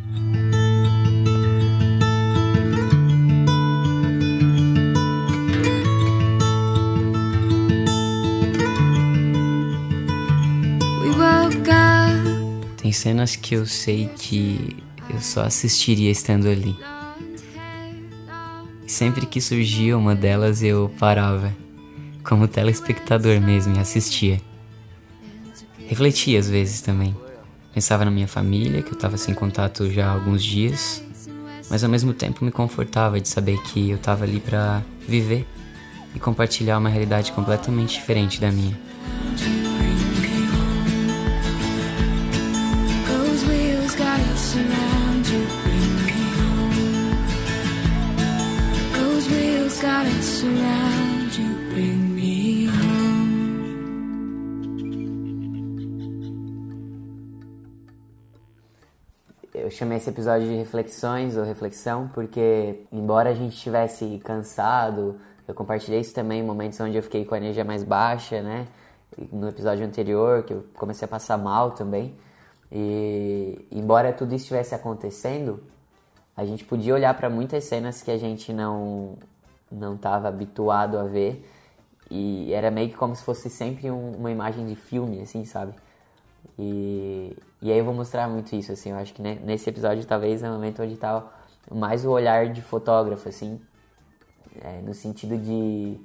Tem 12.87 12.93
cenas 12.93 13.35
que 13.35 13.53
eu 13.53 13.65
sei 13.65 14.09
que 14.17 14.77
eu 15.09 15.19
só 15.19 15.41
assistiria 15.41 16.09
estando 16.09 16.47
ali. 16.47 16.73
Sempre 18.87 19.25
que 19.25 19.41
surgia 19.41 19.97
uma 19.97 20.15
delas 20.15 20.63
eu 20.63 20.89
parava, 20.97 21.53
como 22.23 22.47
telespectador 22.47 23.41
mesmo, 23.41 23.75
e 23.75 23.79
assistia. 23.79 24.39
Refletia 25.85 26.39
às 26.39 26.49
vezes 26.49 26.79
também. 26.79 27.13
Pensava 27.73 28.05
na 28.05 28.11
minha 28.11 28.25
família, 28.25 28.81
que 28.81 28.91
eu 28.91 28.93
estava 28.93 29.17
sem 29.17 29.35
contato 29.35 29.91
já 29.91 30.07
há 30.07 30.13
alguns 30.13 30.41
dias, 30.41 31.03
mas 31.69 31.83
ao 31.83 31.89
mesmo 31.89 32.13
tempo 32.13 32.45
me 32.45 32.51
confortava 32.51 33.19
de 33.19 33.27
saber 33.27 33.61
que 33.63 33.89
eu 33.89 33.97
estava 33.97 34.23
ali 34.23 34.39
para 34.39 34.81
viver 35.05 35.45
e 36.15 36.19
compartilhar 36.19 36.77
uma 36.77 36.87
realidade 36.87 37.33
completamente 37.33 37.95
diferente 37.95 38.39
da 38.39 38.49
minha. 38.49 38.86
Chamei 59.77 59.97
esse 59.97 60.09
episódio 60.09 60.47
de 60.47 60.55
reflexões 60.55 61.37
ou 61.37 61.43
reflexão 61.43 62.09
porque, 62.13 62.81
embora 62.91 63.29
a 63.29 63.33
gente 63.33 63.53
estivesse 63.53 64.19
cansado, 64.23 65.19
eu 65.47 65.53
compartilhei 65.53 65.99
isso 65.99 66.13
também 66.13 66.41
em 66.41 66.43
momentos 66.43 66.79
onde 66.79 66.97
eu 66.97 67.03
fiquei 67.03 67.23
com 67.23 67.35
a 67.35 67.37
energia 67.37 67.63
mais 67.63 67.83
baixa, 67.83 68.41
né? 68.41 68.67
No 69.31 69.47
episódio 69.47 69.85
anterior, 69.85 70.43
que 70.43 70.53
eu 70.53 70.65
comecei 70.75 71.05
a 71.05 71.09
passar 71.09 71.37
mal 71.37 71.71
também. 71.71 72.15
E, 72.71 73.65
embora 73.71 74.11
tudo 74.11 74.35
isso 74.35 74.45
estivesse 74.45 74.75
acontecendo, 74.75 75.63
a 76.35 76.43
gente 76.45 76.65
podia 76.65 76.93
olhar 76.93 77.13
para 77.15 77.29
muitas 77.29 77.63
cenas 77.63 78.01
que 78.01 78.11
a 78.11 78.17
gente 78.17 78.51
não 78.53 79.17
não 79.69 79.95
estava 79.95 80.29
habituado 80.29 80.97
a 80.97 81.03
ver 81.03 81.45
e 82.09 82.53
era 82.53 82.71
meio 82.71 82.89
que 82.89 82.95
como 82.95 83.13
se 83.15 83.23
fosse 83.23 83.49
sempre 83.49 83.91
um, 83.91 84.11
uma 84.13 84.31
imagem 84.31 84.65
de 84.65 84.75
filme, 84.75 85.21
assim, 85.21 85.43
sabe? 85.43 85.73
E, 86.57 87.37
e 87.61 87.71
aí 87.71 87.77
eu 87.77 87.85
vou 87.85 87.93
mostrar 87.93 88.27
muito 88.27 88.55
isso, 88.55 88.71
assim, 88.71 88.91
eu 88.91 88.97
acho 88.97 89.13
que 89.13 89.21
nesse 89.21 89.69
episódio 89.69 90.05
talvez 90.05 90.41
é 90.41 90.49
o 90.49 90.53
momento 90.53 90.81
onde 90.81 90.97
tá 90.97 91.23
mais 91.71 92.05
o 92.05 92.11
olhar 92.11 92.51
de 92.51 92.61
fotógrafo, 92.61 93.29
assim, 93.29 93.61
é, 94.61 94.81
no 94.81 94.93
sentido 94.93 95.37
de 95.37 95.99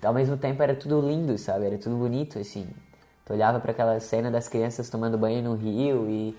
que, 0.00 0.06
ao 0.06 0.14
mesmo 0.14 0.36
tempo 0.36 0.62
era 0.62 0.74
tudo 0.74 1.00
lindo, 1.00 1.36
sabe? 1.38 1.66
Era 1.66 1.78
tudo 1.78 1.96
bonito, 1.96 2.38
assim. 2.38 2.66
Tu 3.24 3.32
olhava 3.32 3.60
para 3.60 3.72
aquela 3.72 4.00
cena 4.00 4.30
das 4.30 4.48
crianças 4.48 4.88
tomando 4.90 5.18
banho 5.18 5.42
no 5.42 5.54
rio 5.54 6.08
e 6.10 6.36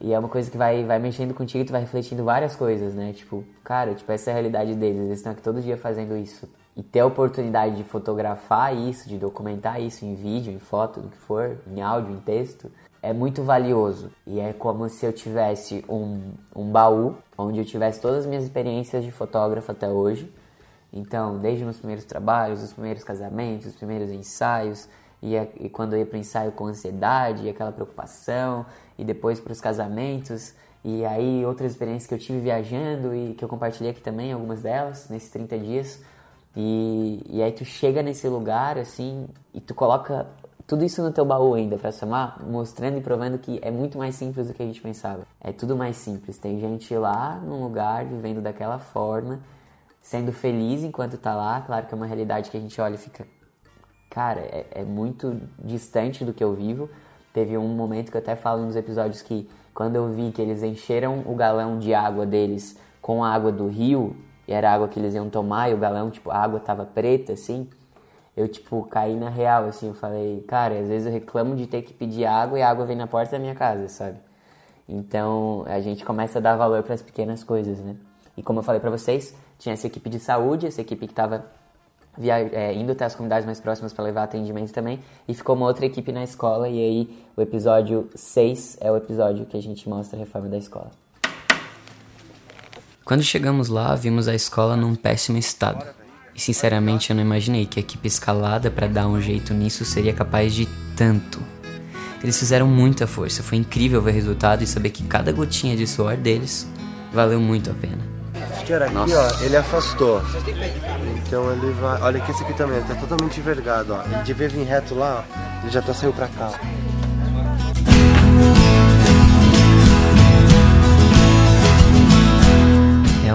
e 0.00 0.12
é 0.12 0.18
uma 0.18 0.28
coisa 0.28 0.50
que 0.50 0.58
vai, 0.58 0.84
vai 0.84 0.98
mexendo 0.98 1.32
contigo 1.32 1.62
e 1.62 1.66
tu 1.66 1.72
vai 1.72 1.80
refletindo 1.80 2.22
várias 2.24 2.54
coisas, 2.54 2.94
né? 2.94 3.12
Tipo, 3.12 3.44
cara, 3.64 3.94
tipo, 3.94 4.10
essa 4.12 4.30
é 4.30 4.32
a 4.32 4.34
realidade 4.34 4.74
deles. 4.74 5.06
Eles 5.06 5.18
estão 5.18 5.32
aqui 5.32 5.40
todo 5.40 5.60
dia 5.60 5.76
fazendo 5.76 6.16
isso. 6.16 6.48
E 6.76 6.82
ter 6.82 7.00
a 7.00 7.06
oportunidade 7.06 7.76
de 7.76 7.84
fotografar 7.84 8.76
isso, 8.76 9.08
de 9.08 9.16
documentar 9.16 9.80
isso 9.80 10.04
em 10.04 10.14
vídeo, 10.14 10.52
em 10.52 10.58
foto, 10.58 11.00
do 11.00 11.08
que 11.08 11.16
for, 11.16 11.56
em 11.66 11.80
áudio, 11.80 12.14
em 12.14 12.20
texto, 12.20 12.70
é 13.02 13.12
muito 13.12 13.42
valioso. 13.42 14.10
E 14.26 14.38
é 14.38 14.52
como 14.52 14.88
se 14.90 15.06
eu 15.06 15.12
tivesse 15.12 15.82
um, 15.88 16.32
um 16.54 16.70
baú 16.70 17.16
onde 17.38 17.60
eu 17.60 17.64
tivesse 17.64 18.00
todas 18.00 18.20
as 18.20 18.26
minhas 18.26 18.44
experiências 18.44 19.04
de 19.04 19.10
fotógrafo 19.10 19.72
até 19.72 19.88
hoje. 19.88 20.30
Então, 20.92 21.38
desde 21.38 21.64
meus 21.64 21.78
primeiros 21.78 22.04
trabalhos, 22.04 22.62
os 22.62 22.72
primeiros 22.72 23.02
casamentos, 23.02 23.68
os 23.68 23.76
primeiros 23.76 24.10
ensaios, 24.10 24.88
e, 25.22 25.34
e 25.58 25.68
quando 25.68 25.94
eu 25.94 26.00
ia 26.00 26.06
para 26.06 26.16
o 26.16 26.20
ensaio 26.20 26.52
com 26.52 26.66
ansiedade, 26.66 27.44
e 27.44 27.48
aquela 27.48 27.72
preocupação, 27.72 28.66
e 28.98 29.04
depois 29.04 29.40
para 29.40 29.52
os 29.52 29.60
casamentos, 29.60 30.54
e 30.84 31.04
aí 31.04 31.44
outras 31.44 31.72
experiências 31.72 32.06
que 32.06 32.14
eu 32.14 32.18
tive 32.18 32.40
viajando 32.40 33.14
e 33.14 33.34
que 33.34 33.44
eu 33.44 33.48
compartilhei 33.48 33.90
aqui 33.90 34.00
também, 34.00 34.32
algumas 34.32 34.62
delas, 34.62 35.08
nesses 35.08 35.30
30 35.30 35.58
dias. 35.58 36.00
E, 36.56 37.22
e 37.28 37.42
aí 37.42 37.52
tu 37.52 37.64
chega 37.64 38.02
nesse 38.02 38.26
lugar, 38.28 38.78
assim, 38.78 39.28
e 39.52 39.60
tu 39.60 39.74
coloca 39.74 40.26
tudo 40.66 40.84
isso 40.84 41.02
no 41.02 41.12
teu 41.12 41.24
baú 41.24 41.54
ainda 41.54 41.76
para 41.76 41.92
somar, 41.92 42.42
mostrando 42.44 42.98
e 42.98 43.00
provando 43.00 43.38
que 43.38 43.60
é 43.62 43.70
muito 43.70 43.98
mais 43.98 44.16
simples 44.16 44.48
do 44.48 44.54
que 44.54 44.62
a 44.62 44.66
gente 44.66 44.80
pensava. 44.80 45.26
É 45.40 45.52
tudo 45.52 45.76
mais 45.76 45.96
simples. 45.96 46.38
Tem 46.38 46.58
gente 46.58 46.92
lá 46.96 47.36
num 47.36 47.62
lugar 47.62 48.04
vivendo 48.04 48.40
daquela 48.40 48.78
forma, 48.78 49.38
sendo 50.00 50.32
feliz 50.32 50.82
enquanto 50.82 51.18
tá 51.18 51.34
lá. 51.36 51.60
Claro 51.60 51.86
que 51.86 51.94
é 51.94 51.96
uma 51.96 52.06
realidade 52.06 52.50
que 52.50 52.56
a 52.56 52.60
gente 52.60 52.80
olha 52.80 52.94
e 52.94 52.98
fica, 52.98 53.26
cara, 54.10 54.40
é, 54.40 54.66
é 54.72 54.84
muito 54.84 55.40
distante 55.62 56.24
do 56.24 56.34
que 56.34 56.42
eu 56.42 56.54
vivo. 56.54 56.90
Teve 57.32 57.56
um 57.56 57.68
momento 57.68 58.10
que 58.10 58.16
eu 58.16 58.20
até 58.20 58.34
falo 58.34 58.64
nos 58.64 58.74
episódios 58.74 59.22
que 59.22 59.48
quando 59.72 59.94
eu 59.94 60.10
vi 60.10 60.32
que 60.32 60.42
eles 60.42 60.62
encheram 60.62 61.22
o 61.26 61.34
galão 61.34 61.78
de 61.78 61.94
água 61.94 62.26
deles 62.26 62.76
com 63.00 63.22
a 63.22 63.30
água 63.30 63.52
do 63.52 63.68
rio, 63.68 64.16
e 64.46 64.52
era 64.52 64.72
água 64.72 64.88
que 64.88 64.98
eles 64.98 65.14
iam 65.14 65.28
tomar, 65.28 65.70
e 65.70 65.74
o 65.74 65.78
galão, 65.78 66.10
tipo, 66.10 66.30
a 66.30 66.38
água 66.38 66.60
tava 66.60 66.84
preta, 66.84 67.32
assim, 67.32 67.68
eu, 68.36 68.46
tipo, 68.48 68.82
caí 68.84 69.16
na 69.16 69.30
real, 69.30 69.64
assim, 69.66 69.88
eu 69.88 69.94
falei, 69.94 70.44
cara, 70.46 70.78
às 70.78 70.88
vezes 70.88 71.06
eu 71.06 71.12
reclamo 71.12 71.56
de 71.56 71.66
ter 71.66 71.82
que 71.82 71.94
pedir 71.94 72.26
água 72.26 72.58
e 72.58 72.62
a 72.62 72.68
água 72.68 72.84
vem 72.84 72.96
na 72.96 73.06
porta 73.06 73.32
da 73.32 73.38
minha 73.38 73.54
casa, 73.54 73.88
sabe? 73.88 74.18
Então, 74.88 75.64
a 75.66 75.80
gente 75.80 76.04
começa 76.04 76.38
a 76.38 76.42
dar 76.42 76.56
valor 76.56 76.82
para 76.82 76.94
as 76.94 77.02
pequenas 77.02 77.42
coisas, 77.42 77.78
né? 77.78 77.96
E 78.36 78.42
como 78.42 78.60
eu 78.60 78.62
falei 78.62 78.80
para 78.80 78.90
vocês, 78.90 79.34
tinha 79.58 79.72
essa 79.72 79.86
equipe 79.86 80.08
de 80.10 80.20
saúde, 80.20 80.66
essa 80.66 80.80
equipe 80.80 81.06
que 81.06 81.14
tava 81.14 81.46
via, 82.16 82.38
é, 82.38 82.74
indo 82.74 82.92
até 82.92 83.04
as 83.04 83.14
comunidades 83.14 83.46
mais 83.46 83.60
próximas 83.60 83.92
para 83.92 84.04
levar 84.04 84.24
atendimento 84.24 84.72
também. 84.72 85.00
E 85.26 85.34
ficou 85.34 85.56
uma 85.56 85.66
outra 85.66 85.86
equipe 85.86 86.12
na 86.12 86.22
escola. 86.22 86.68
E 86.68 86.78
aí, 86.78 87.24
o 87.36 87.40
episódio 87.42 88.08
6 88.14 88.78
é 88.80 88.92
o 88.92 88.96
episódio 88.96 89.46
que 89.46 89.56
a 89.56 89.62
gente 89.62 89.88
mostra 89.88 90.16
a 90.16 90.20
reforma 90.20 90.48
da 90.48 90.58
escola. 90.58 90.90
Quando 93.06 93.22
chegamos 93.22 93.68
lá, 93.68 93.94
vimos 93.94 94.26
a 94.26 94.34
escola 94.34 94.76
num 94.76 94.96
péssimo 94.96 95.38
estado. 95.38 95.86
E 96.34 96.40
sinceramente 96.40 97.10
eu 97.10 97.14
não 97.14 97.22
imaginei 97.22 97.64
que 97.64 97.78
a 97.78 97.80
equipe 97.80 98.08
escalada 98.08 98.68
para 98.68 98.88
dar 98.88 99.06
um 99.06 99.20
jeito 99.20 99.54
nisso 99.54 99.84
seria 99.84 100.12
capaz 100.12 100.52
de 100.52 100.66
tanto. 100.96 101.40
Eles 102.20 102.36
fizeram 102.36 102.66
muita 102.66 103.06
força, 103.06 103.44
foi 103.44 103.58
incrível 103.58 104.02
ver 104.02 104.10
o 104.10 104.12
resultado 104.12 104.64
e 104.64 104.66
saber 104.66 104.90
que 104.90 105.04
cada 105.04 105.30
gotinha 105.30 105.76
de 105.76 105.86
suor 105.86 106.16
deles 106.16 106.66
valeu 107.12 107.38
muito 107.40 107.70
a 107.70 107.74
pena. 107.74 108.00
Acho 108.52 108.64
que 108.64 108.72
era 108.72 108.86
aqui, 108.86 109.14
ó, 109.14 109.44
ele 109.44 109.56
afastou. 109.56 110.20
Então 111.24 111.52
ele 111.52 111.72
vai. 111.74 112.02
Olha 112.02 112.20
que 112.20 112.32
esse 112.32 112.42
aqui 112.42 112.54
também, 112.54 112.78
ele 112.78 112.88
tá 112.88 112.96
totalmente 112.96 113.38
envergado, 113.38 113.94
ó. 113.94 114.02
Ele 114.02 114.24
devia 114.24 114.48
vir 114.48 114.64
reto 114.64 114.96
lá, 114.96 115.24
ó. 115.24 115.62
Ele 115.62 115.70
já 115.70 115.80
tá 115.80 115.94
saiu 115.94 116.12
pra 116.12 116.26
cá. 116.26 116.50
É 116.58 116.95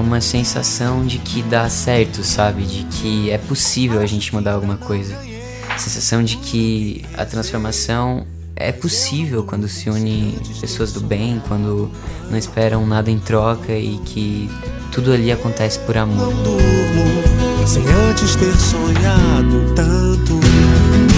uma 0.01 0.21
sensação 0.21 1.05
de 1.05 1.17
que 1.19 1.41
dá 1.43 1.69
certo, 1.69 2.23
sabe? 2.23 2.63
De 2.63 2.83
que 2.85 3.31
é 3.31 3.37
possível 3.37 4.01
a 4.01 4.05
gente 4.05 4.33
mudar 4.33 4.53
alguma 4.53 4.77
coisa. 4.77 5.15
Sensação 5.77 6.23
de 6.23 6.37
que 6.37 7.05
a 7.17 7.25
transformação 7.25 8.25
é 8.55 8.71
possível 8.71 9.43
quando 9.43 9.67
se 9.67 9.89
une 9.89 10.37
pessoas 10.59 10.91
do 10.91 11.01
bem, 11.01 11.41
quando 11.47 11.89
não 12.29 12.37
esperam 12.37 12.85
nada 12.85 13.09
em 13.09 13.19
troca 13.19 13.73
e 13.73 13.97
que 14.05 14.49
tudo 14.91 15.11
ali 15.11 15.31
acontece 15.31 15.79
por 15.79 15.97
amor. 15.97 16.31
durmo 16.43 17.67
sem 17.67 17.83
antes 17.87 18.35
ter 18.35 18.55
sonhado 18.57 19.73
tanto. 19.75 20.33
Um 20.33 21.11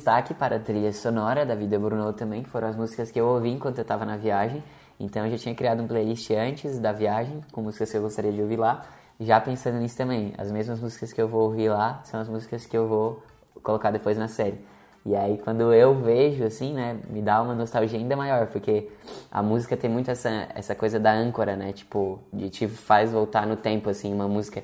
destaque 0.00 0.32
para 0.32 0.56
a 0.56 0.58
trilha 0.58 0.94
sonora 0.94 1.44
da 1.44 1.54
Vida 1.54 1.78
Bruno 1.78 2.10
também, 2.14 2.42
que 2.42 2.48
foram 2.48 2.68
as 2.68 2.74
músicas 2.74 3.10
que 3.10 3.20
eu 3.20 3.26
ouvi 3.26 3.50
enquanto 3.50 3.76
eu 3.76 3.82
estava 3.82 4.06
na 4.06 4.16
viagem. 4.16 4.64
Então 4.98 5.26
eu 5.26 5.30
já 5.32 5.36
tinha 5.36 5.54
criado 5.54 5.82
um 5.82 5.86
playlist 5.86 6.30
antes 6.30 6.78
da 6.78 6.90
viagem, 6.90 7.42
com 7.52 7.60
músicas 7.60 7.90
que 7.90 7.98
eu 7.98 8.02
gostaria 8.02 8.32
de 8.32 8.40
ouvir 8.40 8.56
lá. 8.56 8.82
Já 9.20 9.38
pensando 9.38 9.76
nisso 9.76 9.98
também, 9.98 10.32
as 10.38 10.50
mesmas 10.50 10.80
músicas 10.80 11.12
que 11.12 11.20
eu 11.20 11.28
vou 11.28 11.42
ouvir 11.42 11.68
lá 11.68 12.00
são 12.04 12.18
as 12.18 12.28
músicas 12.30 12.64
que 12.64 12.74
eu 12.74 12.88
vou 12.88 13.22
colocar 13.62 13.90
depois 13.90 14.16
na 14.16 14.26
série. 14.26 14.58
E 15.04 15.14
aí 15.14 15.36
quando 15.36 15.70
eu 15.74 15.94
vejo, 15.94 16.44
assim, 16.44 16.72
né, 16.72 16.98
me 17.10 17.20
dá 17.20 17.42
uma 17.42 17.54
nostalgia 17.54 17.98
ainda 17.98 18.16
maior, 18.16 18.46
porque 18.46 18.88
a 19.30 19.42
música 19.42 19.76
tem 19.76 19.90
muito 19.90 20.10
essa, 20.10 20.48
essa 20.54 20.74
coisa 20.74 20.98
da 20.98 21.12
âncora, 21.12 21.56
né, 21.56 21.74
tipo, 21.74 22.18
de 22.32 22.48
te 22.48 22.66
faz 22.66 23.12
voltar 23.12 23.46
no 23.46 23.56
tempo, 23.56 23.90
assim, 23.90 24.14
uma 24.14 24.26
música 24.26 24.62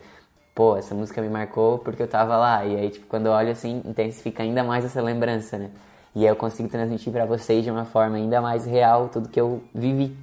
pô, 0.56 0.74
essa 0.74 0.94
música 0.94 1.20
me 1.20 1.28
marcou 1.28 1.78
porque 1.78 2.02
eu 2.02 2.08
tava 2.08 2.34
lá. 2.36 2.64
E 2.64 2.74
aí, 2.74 2.90
tipo, 2.90 3.06
quando 3.06 3.26
eu 3.26 3.32
olho 3.32 3.52
assim, 3.52 3.82
intensifica 3.84 4.42
ainda 4.42 4.64
mais 4.64 4.86
essa 4.86 5.02
lembrança, 5.02 5.58
né? 5.58 5.70
E 6.14 6.20
aí 6.20 6.28
eu 6.28 6.34
consigo 6.34 6.66
transmitir 6.66 7.12
para 7.12 7.26
vocês 7.26 7.62
de 7.62 7.70
uma 7.70 7.84
forma 7.84 8.16
ainda 8.16 8.40
mais 8.40 8.64
real 8.64 9.10
tudo 9.10 9.28
que 9.28 9.38
eu 9.38 9.62
vivi. 9.74 10.16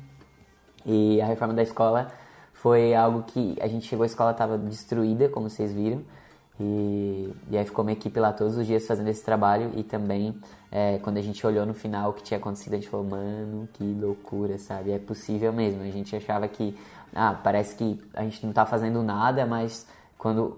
E 0.85 1.21
a 1.21 1.27
reforma 1.27 1.53
da 1.53 1.61
escola 1.61 2.11
foi 2.51 2.95
algo 2.95 3.23
que 3.23 3.55
a 3.61 3.67
gente 3.67 3.87
chegou, 3.87 4.03
a 4.03 4.07
escola 4.07 4.31
estava 4.31 4.57
destruída, 4.57 5.29
como 5.29 5.51
vocês 5.51 5.71
viram. 5.71 6.01
E, 6.59 7.31
e 7.51 7.57
aí 7.57 7.63
ficou 7.63 7.85
uma 7.85 7.91
equipe 7.91 8.19
lá 8.19 8.33
todos 8.33 8.57
os 8.57 8.65
dias 8.65 8.87
fazendo 8.87 9.09
esse 9.09 9.23
trabalho. 9.23 9.71
E 9.75 9.83
também, 9.83 10.35
é, 10.71 10.97
quando 11.03 11.17
a 11.17 11.21
gente 11.21 11.45
olhou 11.45 11.63
no 11.63 11.75
final 11.75 12.09
o 12.09 12.13
que 12.13 12.23
tinha 12.23 12.39
acontecido, 12.39 12.73
a 12.73 12.77
gente 12.77 12.89
falou, 12.89 13.05
mano, 13.05 13.69
que 13.73 13.83
loucura, 13.83 14.57
sabe? 14.57 14.91
É 14.91 14.97
possível 14.97 15.53
mesmo. 15.53 15.83
A 15.83 15.91
gente 15.91 16.15
achava 16.15 16.47
que, 16.47 16.75
ah, 17.13 17.39
parece 17.43 17.75
que 17.75 18.01
a 18.15 18.23
gente 18.23 18.43
não 18.43 18.51
tá 18.51 18.65
fazendo 18.65 19.03
nada, 19.03 19.45
mas 19.45 19.85
quando 20.23 20.57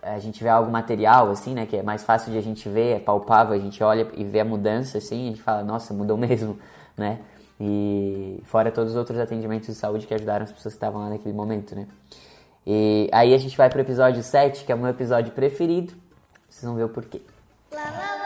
a 0.00 0.20
gente 0.20 0.40
vê 0.40 0.48
algo 0.48 0.70
material, 0.70 1.30
assim, 1.32 1.52
né, 1.52 1.66
que 1.66 1.76
é 1.76 1.82
mais 1.82 2.04
fácil 2.04 2.30
de 2.30 2.38
a 2.38 2.40
gente 2.40 2.68
ver, 2.68 2.96
é 2.96 3.00
palpável, 3.00 3.54
a 3.54 3.58
gente 3.58 3.82
olha 3.82 4.08
e 4.14 4.22
vê 4.22 4.38
a 4.38 4.44
mudança, 4.44 4.98
assim, 4.98 5.26
a 5.26 5.30
gente 5.30 5.42
fala, 5.42 5.64
nossa, 5.64 5.92
mudou 5.92 6.16
mesmo, 6.16 6.56
né? 6.96 7.18
E 7.60 8.40
fora 8.44 8.70
todos 8.70 8.92
os 8.92 8.96
outros 8.96 9.18
atendimentos 9.18 9.66
de 9.66 9.74
saúde 9.74 10.06
que 10.06 10.14
ajudaram 10.14 10.44
as 10.44 10.52
pessoas 10.52 10.74
que 10.74 10.78
estavam 10.78 11.00
lá 11.02 11.10
naquele 11.10 11.34
momento, 11.34 11.74
né? 11.74 11.88
E 12.64 13.10
aí 13.12 13.34
a 13.34 13.38
gente 13.38 13.56
vai 13.56 13.68
pro 13.68 13.80
episódio 13.80 14.22
7, 14.22 14.64
que 14.64 14.70
é 14.70 14.74
o 14.74 14.78
meu 14.78 14.88
episódio 14.88 15.32
preferido. 15.32 15.92
Vocês 16.48 16.64
vão 16.64 16.76
ver 16.76 16.84
o 16.84 16.88
porquê. 16.88 17.20
La 17.72 17.82
la 17.82 18.14
la 18.14 18.19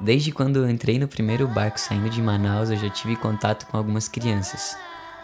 Desde 0.00 0.32
quando 0.32 0.68
entrei 0.68 0.98
no 0.98 1.06
primeiro 1.06 1.46
barco 1.46 1.78
saindo 1.78 2.08
de 2.08 2.22
Manaus, 2.22 2.70
eu 2.70 2.76
já 2.78 2.88
tive 2.88 3.16
contato 3.16 3.66
com 3.66 3.76
algumas 3.76 4.08
crianças. 4.08 4.74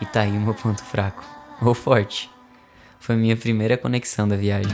E 0.02 0.04
tá 0.04 0.20
aí 0.20 0.32
o 0.32 0.40
meu 0.40 0.52
ponto 0.52 0.84
fraco. 0.84 1.24
Ou 1.62 1.72
forte. 1.72 2.30
Foi 3.00 3.16
minha 3.16 3.34
primeira 3.38 3.78
conexão 3.78 4.28
da 4.28 4.36
viagem. 4.36 4.70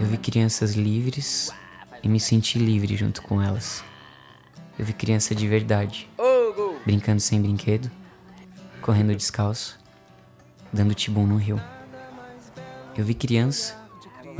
Eu 0.00 0.06
vi 0.06 0.16
crianças 0.18 0.74
livres 0.74 1.52
e 2.00 2.08
me 2.08 2.20
senti 2.20 2.56
livre 2.56 2.96
junto 2.96 3.20
com 3.20 3.42
elas. 3.42 3.82
Eu 4.78 4.84
vi 4.84 4.92
criança 4.92 5.34
de 5.34 5.48
verdade, 5.48 6.08
brincando 6.86 7.20
sem 7.20 7.42
brinquedo, 7.42 7.90
correndo 8.80 9.16
descalço, 9.16 9.76
dando 10.72 10.94
tibum 10.94 11.26
no 11.26 11.36
rio. 11.36 11.60
Eu 12.96 13.04
vi 13.04 13.14
criança 13.14 13.80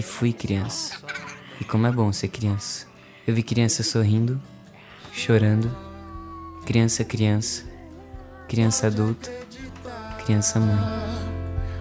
e 0.00 0.02
fui 0.02 0.32
criança. 0.32 0.96
E 1.60 1.64
como 1.64 1.86
é 1.86 1.92
bom 1.92 2.10
ser 2.10 2.28
criança. 2.28 2.86
Eu 3.26 3.34
vi 3.34 3.42
criança 3.42 3.82
sorrindo, 3.82 4.40
chorando, 5.12 5.70
criança 6.64 7.04
criança, 7.04 7.64
criança 8.48 8.86
adulta, 8.86 9.30
criança 10.24 10.58
mãe. 10.58 10.78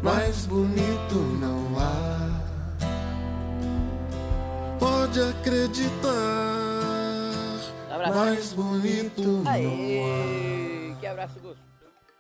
Mais 0.03 0.45
bonito 0.47 1.15
não 1.39 1.79
há. 1.79 2.41
Pode 4.77 5.21
acreditar. 5.21 6.09
Mais 8.13 8.51
bonito 8.51 9.21
não 9.21 9.47
há. 9.47 9.53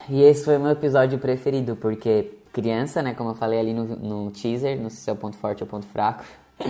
E 0.09 0.23
esse 0.23 0.43
foi 0.43 0.57
o 0.57 0.59
meu 0.59 0.71
episódio 0.71 1.19
preferido, 1.19 1.75
porque 1.75 2.31
criança, 2.51 3.01
né, 3.01 3.13
como 3.13 3.29
eu 3.29 3.35
falei 3.35 3.59
ali 3.59 3.73
no, 3.73 3.85
no 3.85 4.31
teaser, 4.31 4.75
não 4.79 4.89
sei 4.89 4.99
se 4.99 5.09
é 5.09 5.13
o 5.13 5.15
ponto 5.15 5.37
forte 5.37 5.61
ou 5.61 5.67
o 5.67 5.69
ponto 5.69 5.85
fraco, 5.85 6.23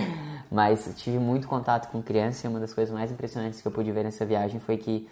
mas 0.52 0.92
tive 0.96 1.18
muito 1.18 1.48
contato 1.48 1.90
com 1.90 2.02
criança 2.02 2.46
e 2.46 2.50
uma 2.50 2.60
das 2.60 2.74
coisas 2.74 2.92
mais 2.92 3.10
impressionantes 3.10 3.62
que 3.62 3.66
eu 3.66 3.72
pude 3.72 3.90
ver 3.90 4.04
nessa 4.04 4.26
viagem 4.26 4.60
foi 4.60 4.76
que 4.76 5.08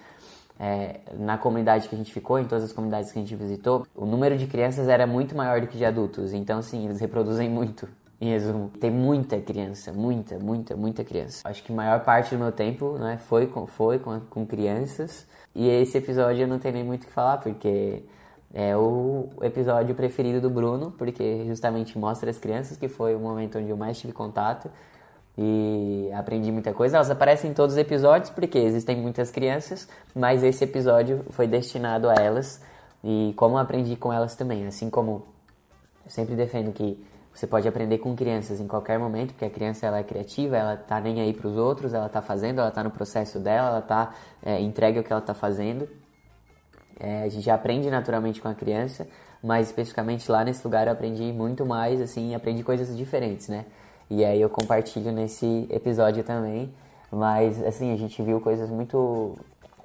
é, 0.60 1.00
na 1.18 1.38
comunidade 1.38 1.88
que 1.88 1.94
a 1.94 1.98
gente 1.98 2.12
ficou, 2.12 2.38
em 2.38 2.44
todas 2.44 2.64
as 2.64 2.72
comunidades 2.72 3.10
que 3.10 3.18
a 3.18 3.22
gente 3.22 3.34
visitou, 3.34 3.86
o 3.94 4.04
número 4.04 4.36
de 4.36 4.46
crianças 4.46 4.88
era 4.88 5.06
muito 5.06 5.34
maior 5.34 5.62
do 5.62 5.66
que 5.66 5.78
de 5.78 5.84
adultos, 5.86 6.34
então 6.34 6.58
assim, 6.58 6.84
eles 6.84 7.00
reproduzem 7.00 7.48
muito. 7.48 7.88
Em 8.20 8.30
resumo, 8.30 8.68
tem 8.80 8.90
muita 8.90 9.40
criança, 9.40 9.92
muita, 9.92 10.40
muita, 10.40 10.76
muita 10.76 11.04
criança. 11.04 11.48
Acho 11.48 11.62
que 11.62 11.72
a 11.72 11.74
maior 11.76 12.00
parte 12.00 12.34
do 12.34 12.38
meu 12.38 12.50
tempo 12.50 12.98
né, 12.98 13.16
foi, 13.16 13.46
com, 13.46 13.64
foi 13.64 14.00
com, 14.00 14.18
com 14.28 14.44
crianças. 14.44 15.24
E 15.54 15.68
esse 15.68 15.96
episódio 15.98 16.42
eu 16.42 16.48
não 16.48 16.58
tenho 16.58 16.74
nem 16.74 16.84
muito 16.84 17.04
o 17.04 17.06
que 17.06 17.12
falar, 17.12 17.38
porque 17.38 18.02
é 18.52 18.76
o 18.76 19.28
episódio 19.42 19.94
preferido 19.94 20.40
do 20.40 20.50
Bruno, 20.50 20.90
porque 20.92 21.44
justamente 21.46 21.98
mostra 21.98 22.30
as 22.30 22.38
crianças, 22.38 22.76
que 22.76 22.88
foi 22.88 23.14
o 23.14 23.18
momento 23.18 23.58
onde 23.58 23.68
eu 23.68 23.76
mais 23.76 23.98
tive 23.98 24.12
contato 24.12 24.70
e 25.36 26.10
aprendi 26.14 26.50
muita 26.50 26.72
coisa. 26.72 26.96
Elas 26.96 27.10
aparecem 27.10 27.50
em 27.50 27.54
todos 27.54 27.74
os 27.74 27.78
episódios, 27.78 28.30
porque 28.30 28.58
existem 28.58 28.96
muitas 28.96 29.30
crianças, 29.30 29.88
mas 30.14 30.42
esse 30.42 30.64
episódio 30.64 31.24
foi 31.30 31.46
destinado 31.46 32.08
a 32.08 32.14
elas 32.14 32.60
e 33.04 33.32
como 33.36 33.58
aprendi 33.58 33.94
com 33.96 34.12
elas 34.12 34.34
também. 34.34 34.66
Assim 34.66 34.90
como 34.90 35.26
eu 36.04 36.10
sempre 36.10 36.34
defendo 36.34 36.72
que 36.72 37.04
você 37.32 37.46
pode 37.46 37.68
aprender 37.68 37.98
com 37.98 38.16
crianças 38.16 38.60
em 38.60 38.66
qualquer 38.66 38.98
momento, 38.98 39.28
porque 39.28 39.44
a 39.44 39.50
criança 39.50 39.86
ela 39.86 39.98
é 39.98 40.02
criativa, 40.02 40.56
ela 40.56 40.76
tá 40.76 41.00
nem 41.00 41.20
aí 41.20 41.32
para 41.32 41.46
os 41.46 41.56
outros, 41.56 41.94
ela 41.94 42.08
tá 42.08 42.20
fazendo, 42.20 42.60
ela 42.60 42.70
tá 42.72 42.82
no 42.82 42.90
processo 42.90 43.38
dela, 43.38 43.68
ela 43.68 43.82
tá 43.82 44.14
é, 44.42 44.60
entregue 44.60 44.98
ao 44.98 45.04
que 45.04 45.12
ela 45.12 45.22
tá 45.22 45.34
fazendo. 45.34 45.88
É, 46.98 47.22
a 47.22 47.28
gente 47.28 47.48
aprende 47.50 47.90
naturalmente 47.90 48.40
com 48.40 48.48
a 48.48 48.54
criança, 48.54 49.06
mas 49.42 49.68
especificamente 49.68 50.30
lá 50.30 50.44
nesse 50.44 50.64
lugar 50.64 50.86
eu 50.86 50.92
aprendi 50.92 51.32
muito 51.32 51.64
mais, 51.64 52.00
assim, 52.00 52.34
aprendi 52.34 52.62
coisas 52.62 52.96
diferentes, 52.96 53.48
né? 53.48 53.64
E 54.10 54.24
aí 54.24 54.40
eu 54.40 54.48
compartilho 54.48 55.12
nesse 55.12 55.66
episódio 55.70 56.24
também, 56.24 56.72
mas 57.10 57.62
assim, 57.62 57.92
a 57.92 57.96
gente 57.96 58.22
viu 58.22 58.40
coisas 58.40 58.70
muito 58.70 59.36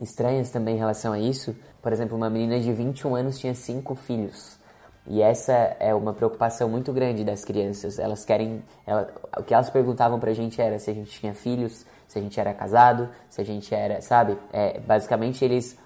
estranhas 0.02 0.50
também 0.50 0.76
em 0.76 0.80
relação 0.80 1.14
a 1.14 1.20
isso. 1.20 1.56
Por 1.82 1.92
exemplo, 1.92 2.16
uma 2.16 2.30
menina 2.30 2.60
de 2.60 2.72
21 2.72 3.16
anos 3.16 3.38
tinha 3.38 3.54
cinco 3.54 3.96
filhos. 3.96 4.58
E 5.06 5.22
essa 5.22 5.52
é 5.80 5.94
uma 5.94 6.14
preocupação 6.14 6.70
muito 6.70 6.94
grande 6.94 7.26
das 7.26 7.44
crianças. 7.44 8.00
Elas 8.00 8.24
querem. 8.24 8.64
Ela, 8.88 9.14
o 9.38 9.44
que 9.44 9.54
elas 9.54 9.70
perguntavam 9.70 10.20
pra 10.20 10.34
gente 10.34 10.62
era 10.62 10.80
se 10.80 10.90
a 10.90 10.94
gente 10.94 11.12
tinha 11.20 11.34
filhos, 11.34 11.86
se 12.08 12.20
a 12.20 12.22
gente 12.22 12.40
era 12.40 12.54
casado, 12.54 13.10
se 13.30 13.42
a 13.42 13.44
gente 13.44 13.76
era. 13.76 14.02
Sabe? 14.02 14.38
É, 14.54 14.80
basicamente 14.80 15.44
eles 15.44 15.78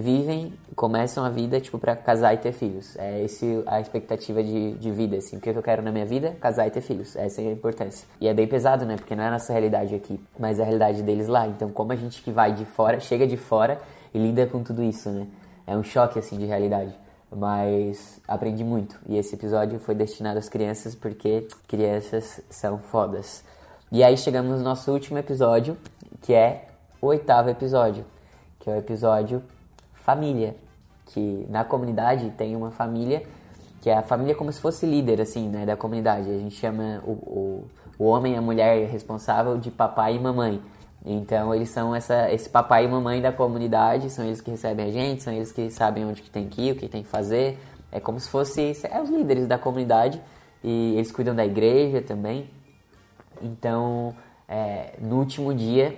vivem, 0.00 0.52
começam 0.76 1.24
a 1.24 1.30
vida, 1.30 1.60
tipo, 1.60 1.78
pra 1.78 1.96
casar 1.96 2.34
e 2.34 2.38
ter 2.38 2.52
filhos. 2.52 2.96
É 2.96 3.22
esse 3.22 3.62
a 3.66 3.80
expectativa 3.80 4.42
de, 4.42 4.74
de 4.74 4.90
vida, 4.90 5.16
assim. 5.16 5.36
O 5.36 5.40
que 5.40 5.50
eu 5.50 5.62
quero 5.62 5.82
na 5.82 5.90
minha 5.90 6.06
vida? 6.06 6.36
Casar 6.40 6.66
e 6.66 6.70
ter 6.70 6.80
filhos. 6.80 7.16
Essa 7.16 7.42
é 7.42 7.48
a 7.48 7.52
importância. 7.52 8.06
E 8.20 8.28
é 8.28 8.34
bem 8.34 8.46
pesado, 8.46 8.86
né? 8.86 8.96
Porque 8.96 9.16
não 9.16 9.24
é 9.24 9.28
a 9.28 9.30
nossa 9.32 9.52
realidade 9.52 9.94
aqui, 9.94 10.20
mas 10.38 10.58
é 10.58 10.62
a 10.62 10.64
realidade 10.64 11.02
deles 11.02 11.26
lá. 11.26 11.46
Então, 11.46 11.70
como 11.70 11.92
a 11.92 11.96
gente 11.96 12.22
que 12.22 12.30
vai 12.30 12.52
de 12.52 12.64
fora, 12.64 13.00
chega 13.00 13.26
de 13.26 13.36
fora 13.36 13.80
e 14.14 14.18
lida 14.18 14.46
com 14.46 14.62
tudo 14.62 14.82
isso, 14.82 15.10
né? 15.10 15.26
É 15.66 15.76
um 15.76 15.82
choque, 15.82 16.18
assim, 16.18 16.38
de 16.38 16.46
realidade. 16.46 16.94
Mas 17.34 18.20
aprendi 18.26 18.64
muito. 18.64 18.98
E 19.08 19.16
esse 19.16 19.34
episódio 19.34 19.78
foi 19.78 19.94
destinado 19.94 20.38
às 20.38 20.48
crianças 20.48 20.94
porque 20.94 21.46
crianças 21.66 22.40
são 22.48 22.78
fodas. 22.78 23.44
E 23.90 24.04
aí 24.04 24.16
chegamos 24.16 24.58
no 24.58 24.64
nosso 24.64 24.92
último 24.92 25.18
episódio, 25.18 25.76
que 26.22 26.32
é 26.34 26.66
o 27.00 27.06
oitavo 27.06 27.48
episódio, 27.48 28.04
que 28.58 28.70
é 28.70 28.74
o 28.74 28.76
episódio 28.76 29.42
família. 30.08 30.56
Que 31.06 31.46
na 31.48 31.64
comunidade 31.64 32.30
tem 32.30 32.56
uma 32.56 32.70
família 32.70 33.22
que 33.80 33.88
é 33.90 33.96
a 33.96 34.02
família 34.02 34.34
como 34.34 34.52
se 34.52 34.60
fosse 34.60 34.84
líder, 34.86 35.20
assim, 35.20 35.48
né, 35.48 35.64
da 35.64 35.76
comunidade. 35.76 36.28
A 36.28 36.38
gente 36.38 36.56
chama 36.56 37.00
o, 37.06 37.12
o, 37.12 37.64
o 37.98 38.04
homem 38.04 38.34
e 38.34 38.36
a 38.36 38.40
mulher 38.40 38.88
responsável 38.88 39.56
de 39.56 39.70
papai 39.70 40.16
e 40.16 40.18
mamãe. 40.18 40.60
Então 41.04 41.54
eles 41.54 41.70
são 41.70 41.94
essa, 41.94 42.30
esse 42.32 42.48
papai 42.48 42.84
e 42.84 42.88
mamãe 42.88 43.22
da 43.22 43.32
comunidade, 43.32 44.10
são 44.10 44.24
eles 44.24 44.40
que 44.40 44.50
recebem 44.50 44.86
a 44.86 44.90
gente, 44.90 45.22
são 45.22 45.32
eles 45.32 45.52
que 45.52 45.70
sabem 45.70 46.04
onde 46.04 46.22
que 46.22 46.30
tem 46.30 46.48
que 46.48 46.68
ir, 46.68 46.72
o 46.72 46.76
que 46.76 46.88
tem 46.88 47.02
que 47.02 47.08
fazer. 47.08 47.58
É 47.92 48.00
como 48.00 48.18
se 48.18 48.28
fosse 48.28 48.72
é 48.90 49.00
os 49.00 49.08
líderes 49.08 49.46
da 49.46 49.56
comunidade 49.56 50.20
e 50.62 50.94
eles 50.96 51.12
cuidam 51.12 51.34
da 51.34 51.46
igreja 51.46 52.02
também. 52.02 52.50
Então, 53.40 54.14
é, 54.48 54.94
no 55.00 55.18
último 55.18 55.54
dia, 55.54 55.96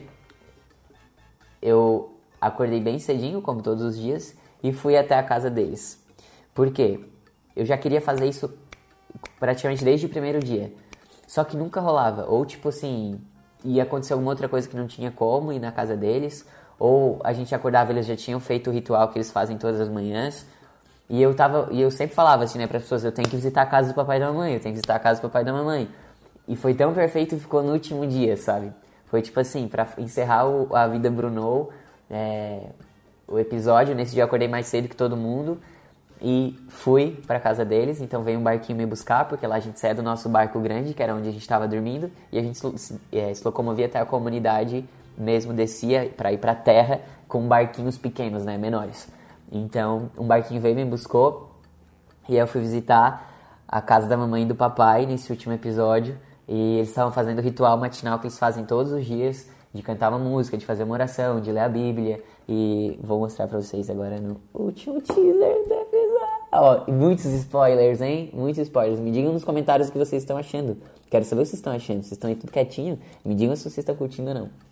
eu 1.62 2.19
acordei 2.40 2.80
bem 2.80 2.98
cedinho, 2.98 3.42
como 3.42 3.62
todos 3.62 3.84
os 3.84 3.98
dias, 3.98 4.34
e 4.62 4.72
fui 4.72 4.96
até 4.96 5.18
a 5.18 5.22
casa 5.22 5.50
deles. 5.50 6.02
Por 6.54 6.70
quê? 6.72 7.00
Eu 7.54 7.64
já 7.64 7.76
queria 7.76 8.00
fazer 8.00 8.26
isso 8.26 8.52
praticamente 9.38 9.84
desde 9.84 10.06
o 10.06 10.08
primeiro 10.08 10.40
dia. 10.40 10.72
Só 11.26 11.44
que 11.44 11.56
nunca 11.56 11.80
rolava. 11.80 12.26
Ou 12.26 12.44
tipo 12.44 12.68
assim, 12.68 13.20
ia 13.64 13.82
acontecer 13.82 14.12
alguma 14.12 14.30
outra 14.30 14.48
coisa 14.48 14.68
que 14.68 14.76
não 14.76 14.86
tinha 14.86 15.10
como 15.10 15.52
ir 15.52 15.58
na 15.58 15.70
casa 15.70 15.96
deles. 15.96 16.46
Ou 16.78 17.20
a 17.22 17.32
gente 17.32 17.54
acordava, 17.54 17.92
eles 17.92 18.06
já 18.06 18.16
tinham 18.16 18.40
feito 18.40 18.70
o 18.70 18.72
ritual 18.72 19.08
que 19.08 19.18
eles 19.18 19.30
fazem 19.30 19.58
todas 19.58 19.80
as 19.80 19.88
manhãs. 19.88 20.46
E 21.08 21.20
eu 21.20 21.34
tava, 21.34 21.68
e 21.72 21.80
eu 21.80 21.90
sempre 21.90 22.14
falava 22.14 22.44
assim, 22.44 22.58
né, 22.58 22.66
para 22.66 22.78
as 22.78 22.84
pessoas, 22.84 23.04
eu 23.04 23.12
tenho 23.12 23.28
que 23.28 23.34
visitar 23.36 23.62
a 23.62 23.66
casa 23.66 23.88
do 23.88 23.94
papai 23.94 24.16
e 24.16 24.20
da 24.20 24.28
mamãe, 24.28 24.54
eu 24.54 24.60
tenho 24.60 24.72
que 24.72 24.76
visitar 24.76 24.94
a 24.94 24.98
casa 24.98 25.20
do 25.20 25.24
papai 25.24 25.42
e 25.42 25.44
da 25.44 25.52
mamãe. 25.52 25.88
E 26.46 26.56
foi 26.56 26.72
tão 26.72 26.94
perfeito 26.94 27.36
ficou 27.36 27.62
no 27.62 27.72
último 27.72 28.06
dia, 28.06 28.36
sabe? 28.36 28.72
Foi 29.06 29.20
tipo 29.20 29.38
assim, 29.40 29.66
para 29.66 29.88
encerrar 29.98 30.46
o, 30.46 30.74
a 30.74 30.86
vida 30.86 31.10
Bruno, 31.10 31.68
é, 32.10 32.70
o 33.28 33.38
episódio, 33.38 33.94
nesse 33.94 34.12
dia 34.12 34.22
eu 34.22 34.26
acordei 34.26 34.48
mais 34.48 34.66
cedo 34.66 34.88
que 34.88 34.96
todo 34.96 35.16
mundo 35.16 35.60
e 36.20 36.58
fui 36.68 37.18
para 37.26 37.40
casa 37.40 37.64
deles. 37.64 38.00
Então 38.00 38.22
veio 38.22 38.38
um 38.38 38.42
barquinho 38.42 38.76
me 38.76 38.86
buscar, 38.86 39.26
porque 39.26 39.46
lá 39.46 39.56
a 39.56 39.60
gente 39.60 39.78
saiu 39.78 39.94
do 39.94 40.02
nosso 40.02 40.28
barco 40.28 40.58
grande, 40.60 40.92
que 40.92 41.02
era 41.02 41.14
onde 41.14 41.28
a 41.28 41.32
gente 41.32 41.40
estava 41.40 41.66
dormindo, 41.66 42.10
e 42.30 42.38
a 42.38 42.42
gente 42.42 42.58
se, 42.78 43.00
é, 43.12 43.32
se 43.32 43.44
locomovia 43.44 43.86
até 43.86 43.98
a 43.98 44.04
comunidade, 44.04 44.84
mesmo 45.16 45.52
descia 45.52 46.12
para 46.16 46.32
ir 46.32 46.38
para 46.38 46.54
terra 46.54 47.00
com 47.28 47.46
barquinhos 47.46 47.96
pequenos, 47.96 48.44
né, 48.44 48.58
menores. 48.58 49.08
Então 49.50 50.10
um 50.18 50.26
barquinho 50.26 50.60
veio 50.60 50.74
me 50.74 50.84
buscou 50.84 51.50
e 52.28 52.36
eu 52.36 52.46
fui 52.46 52.60
visitar 52.60 53.28
a 53.66 53.80
casa 53.80 54.08
da 54.08 54.16
mamãe 54.16 54.42
e 54.42 54.46
do 54.46 54.54
papai 54.54 55.06
nesse 55.06 55.30
último 55.30 55.54
episódio. 55.54 56.18
E 56.48 56.78
eles 56.78 56.88
estavam 56.88 57.12
fazendo 57.12 57.38
o 57.38 57.42
ritual 57.42 57.78
matinal 57.78 58.18
que 58.18 58.26
eles 58.26 58.38
fazem 58.38 58.64
todos 58.64 58.90
os 58.90 59.06
dias, 59.06 59.48
de 59.72 59.82
cantar 59.82 60.08
uma 60.10 60.18
música, 60.18 60.58
de 60.58 60.66
fazer 60.66 60.84
uma 60.84 60.94
oração, 60.94 61.40
de 61.40 61.52
ler 61.52 61.60
a 61.60 61.68
Bíblia. 61.68 62.22
E 62.48 62.98
vou 63.02 63.18
mostrar 63.20 63.46
pra 63.46 63.60
vocês 63.60 63.88
agora 63.88 64.20
no 64.20 64.40
último 64.52 65.00
teaser 65.00 65.68
do 65.68 65.74
episódio. 65.74 66.40
Ó, 66.52 66.90
muitos 66.90 67.26
spoilers, 67.26 68.00
hein? 68.00 68.30
Muitos 68.32 68.62
spoilers. 68.62 68.98
Me 68.98 69.12
digam 69.12 69.32
nos 69.32 69.44
comentários 69.44 69.88
o 69.88 69.92
que 69.92 69.98
vocês 69.98 70.22
estão 70.22 70.36
achando. 70.36 70.76
Quero 71.08 71.24
saber 71.24 71.42
o 71.42 71.44
que 71.44 71.50
vocês 71.50 71.60
estão 71.60 71.72
achando. 71.72 72.02
Vocês 72.02 72.12
estão 72.12 72.28
aí 72.28 72.36
tudo 72.36 72.50
quietinho? 72.50 72.98
Me 73.24 73.34
digam 73.34 73.54
se 73.54 73.62
vocês 73.62 73.78
estão 73.78 73.94
curtindo 73.94 74.28
ou 74.28 74.34
não. 74.34 74.69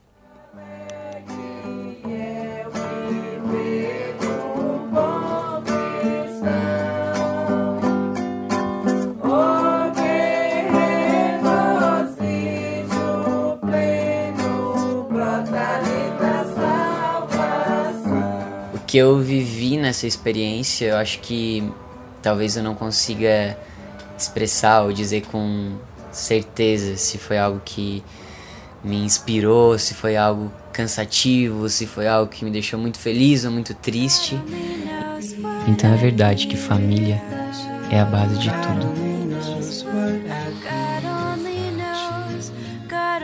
Eu 18.98 19.18
vivi 19.20 19.76
nessa 19.76 20.06
experiência, 20.06 20.86
eu 20.86 20.96
acho 20.96 21.20
que 21.20 21.62
talvez 22.20 22.56
eu 22.56 22.62
não 22.62 22.74
consiga 22.74 23.56
expressar 24.18 24.82
ou 24.82 24.92
dizer 24.92 25.22
com 25.22 25.76
certeza 26.10 26.96
se 26.96 27.16
foi 27.16 27.38
algo 27.38 27.60
que 27.64 28.02
me 28.82 28.96
inspirou, 28.96 29.78
se 29.78 29.94
foi 29.94 30.16
algo 30.16 30.52
cansativo, 30.72 31.68
se 31.68 31.86
foi 31.86 32.08
algo 32.08 32.30
que 32.30 32.44
me 32.44 32.50
deixou 32.50 32.78
muito 32.78 32.98
feliz 32.98 33.44
ou 33.44 33.50
muito 33.50 33.72
triste. 33.74 34.38
Então 35.66 35.92
é 35.92 35.96
verdade 35.96 36.46
que 36.46 36.56
família 36.56 37.22
é 37.90 38.00
a 38.00 38.04
base 38.04 38.38
de 38.38 38.50
tudo. 38.50 38.86
God 40.62 41.04
only 41.04 41.70
knows, 41.72 42.50
God 42.88 43.18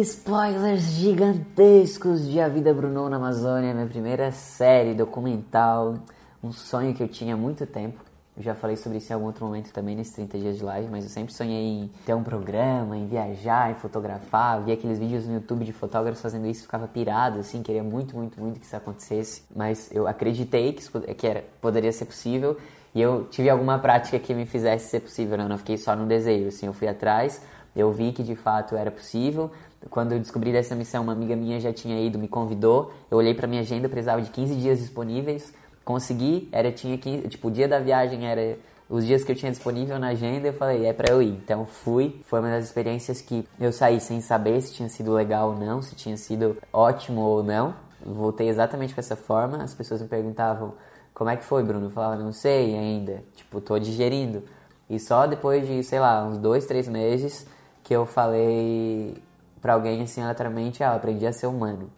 Spoilers 0.00 0.84
gigantescos 0.84 2.26
de 2.26 2.40
A 2.40 2.48
Vida 2.48 2.72
Bruno 2.72 3.10
na 3.10 3.16
Amazônia, 3.16 3.74
minha 3.74 3.86
primeira 3.86 4.32
série 4.32 4.94
documental, 4.94 5.96
um 6.42 6.50
sonho 6.50 6.94
que 6.94 7.02
eu 7.02 7.08
tinha 7.08 7.34
há 7.34 7.36
muito 7.36 7.66
tempo. 7.66 8.00
Eu 8.34 8.42
já 8.42 8.54
falei 8.54 8.74
sobre 8.74 8.96
isso 8.96 9.12
em 9.12 9.14
algum 9.14 9.26
outro 9.26 9.44
momento 9.44 9.70
também, 9.70 9.94
nesses 9.94 10.14
30 10.14 10.38
dias 10.38 10.56
de 10.56 10.64
live, 10.64 10.88
mas 10.90 11.04
eu 11.04 11.10
sempre 11.10 11.34
sonhei 11.34 11.82
em 11.82 11.90
ter 12.06 12.14
um 12.14 12.22
programa, 12.22 12.96
em 12.96 13.04
viajar, 13.04 13.70
em 13.70 13.74
fotografar, 13.74 14.62
via 14.62 14.72
aqueles 14.72 14.98
vídeos 14.98 15.26
no 15.26 15.34
YouTube 15.34 15.62
de 15.62 15.74
fotógrafos 15.74 16.22
fazendo 16.22 16.46
isso, 16.46 16.62
ficava 16.62 16.88
pirado, 16.88 17.40
assim, 17.40 17.62
queria 17.62 17.82
muito, 17.82 18.16
muito, 18.16 18.40
muito 18.40 18.58
que 18.58 18.64
isso 18.64 18.74
acontecesse, 18.74 19.42
mas 19.54 19.90
eu 19.92 20.08
acreditei 20.08 20.72
que 20.72 20.80
isso 20.80 20.90
que 21.18 21.26
era, 21.26 21.44
poderia 21.60 21.92
ser 21.92 22.06
possível 22.06 22.56
e 22.94 23.02
eu 23.02 23.26
tive 23.30 23.50
alguma 23.50 23.78
prática 23.78 24.18
que 24.18 24.32
me 24.32 24.46
fizesse 24.46 24.88
ser 24.88 25.00
possível, 25.00 25.36
né? 25.36 25.44
eu 25.44 25.48
não 25.50 25.58
fiquei 25.58 25.76
só 25.76 25.94
no 25.94 26.06
desejo, 26.06 26.48
assim, 26.48 26.64
eu 26.64 26.72
fui 26.72 26.88
atrás, 26.88 27.42
eu 27.74 27.90
vi 27.90 28.12
que 28.12 28.22
de 28.22 28.36
fato 28.36 28.76
era 28.76 28.90
possível. 28.90 29.50
Quando 29.90 30.12
eu 30.12 30.18
descobri 30.18 30.52
dessa 30.52 30.74
missão, 30.74 31.02
uma 31.02 31.12
amiga 31.12 31.34
minha 31.36 31.60
já 31.60 31.72
tinha 31.72 32.00
ido, 32.00 32.18
me 32.18 32.28
convidou. 32.28 32.92
Eu 33.10 33.18
olhei 33.18 33.34
pra 33.34 33.46
minha 33.46 33.62
agenda, 33.62 33.88
precisava 33.88 34.22
de 34.22 34.30
15 34.30 34.54
dias 34.56 34.78
disponíveis. 34.78 35.52
Consegui, 35.84 36.48
era 36.52 36.70
tinha 36.70 36.96
15, 36.96 37.28
tipo, 37.28 37.48
o 37.48 37.50
dia 37.50 37.66
da 37.66 37.78
viagem 37.80 38.26
era 38.26 38.56
os 38.88 39.06
dias 39.06 39.24
que 39.24 39.32
eu 39.32 39.36
tinha 39.36 39.50
disponível 39.50 39.98
na 39.98 40.08
agenda, 40.08 40.48
eu 40.48 40.52
falei, 40.52 40.84
é 40.86 40.92
pra 40.92 41.12
eu 41.12 41.22
ir. 41.22 41.30
Então 41.30 41.64
fui. 41.64 42.20
Foi 42.26 42.40
uma 42.40 42.50
das 42.50 42.64
experiências 42.64 43.22
que 43.22 43.48
eu 43.58 43.72
saí 43.72 43.98
sem 43.98 44.20
saber 44.20 44.60
se 44.60 44.74
tinha 44.74 44.88
sido 44.88 45.12
legal 45.12 45.50
ou 45.50 45.56
não, 45.56 45.80
se 45.80 45.94
tinha 45.94 46.16
sido 46.16 46.56
ótimo 46.72 47.22
ou 47.22 47.42
não. 47.42 47.74
Voltei 48.04 48.48
exatamente 48.48 48.94
com 48.94 49.00
essa 49.00 49.16
forma. 49.16 49.62
As 49.62 49.74
pessoas 49.74 50.02
me 50.02 50.08
perguntavam, 50.08 50.74
como 51.14 51.30
é 51.30 51.36
que 51.36 51.44
foi, 51.44 51.62
Bruno? 51.62 51.86
Eu 51.86 51.90
falava, 51.90 52.16
não 52.16 52.32
sei 52.32 52.76
ainda. 52.76 53.22
Tipo, 53.34 53.60
tô 53.60 53.78
digerindo. 53.78 54.42
E 54.90 54.98
só 54.98 55.26
depois 55.26 55.66
de, 55.66 55.82
sei 55.82 55.98
lá, 55.98 56.24
uns 56.24 56.36
dois, 56.36 56.66
três 56.66 56.86
meses 56.86 57.46
que 57.82 57.94
eu 57.94 58.04
falei 58.04 59.16
pra 59.62 59.74
alguém 59.74 60.02
assim 60.02 60.20
aleatoriamente, 60.20 60.82
ah, 60.82 60.88
eu 60.88 60.96
aprendi 60.96 61.26
a 61.26 61.32
ser 61.32 61.46
humano. 61.46 61.90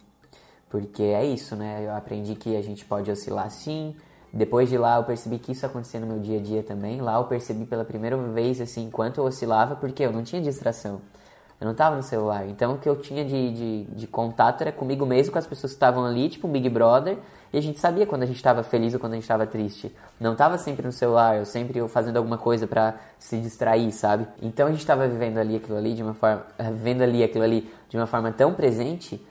Porque 0.69 1.03
é 1.03 1.25
isso, 1.25 1.55
né? 1.55 1.83
Eu 1.85 1.95
aprendi 1.95 2.35
que 2.35 2.55
a 2.55 2.61
gente 2.61 2.85
pode 2.85 3.09
oscilar 3.09 3.49
sim. 3.49 3.95
Depois 4.31 4.69
de 4.69 4.77
lá 4.77 4.97
eu 4.97 5.03
percebi 5.03 5.39
que 5.39 5.51
isso 5.51 5.65
acontecia 5.65 5.99
no 5.99 6.05
meu 6.05 6.19
dia 6.19 6.39
a 6.39 6.41
dia 6.41 6.61
também. 6.61 7.01
Lá 7.01 7.15
eu 7.15 7.23
percebi 7.23 7.65
pela 7.65 7.83
primeira 7.83 8.15
vez, 8.17 8.61
assim, 8.61 8.83
enquanto 8.83 9.17
eu 9.17 9.23
oscilava, 9.23 9.75
porque 9.75 10.03
eu 10.03 10.11
não 10.11 10.23
tinha 10.23 10.41
distração. 10.41 11.01
Eu 11.59 11.67
não 11.67 11.73
tava 11.73 11.95
no 11.95 12.03
celular. 12.03 12.47
Então 12.47 12.73
o 12.73 12.77
que 12.77 12.87
eu 12.87 12.97
tinha 12.97 13.23
de, 13.23 13.53
de, 13.53 13.83
de 13.85 14.07
contato 14.07 14.61
era 14.61 14.71
comigo 14.71 15.05
mesmo, 15.05 15.31
com 15.31 15.39
as 15.39 15.47
pessoas 15.47 15.71
que 15.71 15.77
estavam 15.77 16.05
ali, 16.05 16.29
tipo 16.29 16.47
um 16.47 16.51
Big 16.51 16.69
Brother. 16.69 17.17
E 17.55 17.57
a 17.57 17.61
gente 17.61 17.79
sabia 17.79 18.05
quando 18.05 18.23
a 18.23 18.25
gente 18.25 18.35
estava 18.35 18.63
feliz 18.63 18.93
ou 18.93 18.99
quando 18.99 19.13
a 19.13 19.15
gente 19.15 19.23
estava 19.23 19.47
triste. 19.47 19.89
Não 20.19 20.35
tava 20.35 20.57
sempre 20.57 20.85
no 20.85 20.91
celular, 20.91 21.37
eu 21.37 21.45
sempre 21.45 21.79
eu 21.79 21.87
fazendo 21.87 22.17
alguma 22.17 22.37
coisa 22.37 22.67
para 22.67 22.95
se 23.17 23.37
distrair, 23.37 23.93
sabe? 23.93 24.27
Então 24.41 24.67
a 24.67 24.71
gente 24.71 24.81
estava 24.81 25.07
vivendo 25.07 25.37
ali 25.37 25.55
aquilo 25.55 25.77
ali 25.77 25.93
de 25.93 26.03
uma 26.03 26.13
forma, 26.13 26.45
vivendo 26.73 27.01
ali 27.01 27.23
aquilo 27.23 27.45
ali 27.45 27.73
de 27.87 27.95
uma 27.95 28.07
forma 28.07 28.29
tão 28.33 28.53
presente 28.53 29.25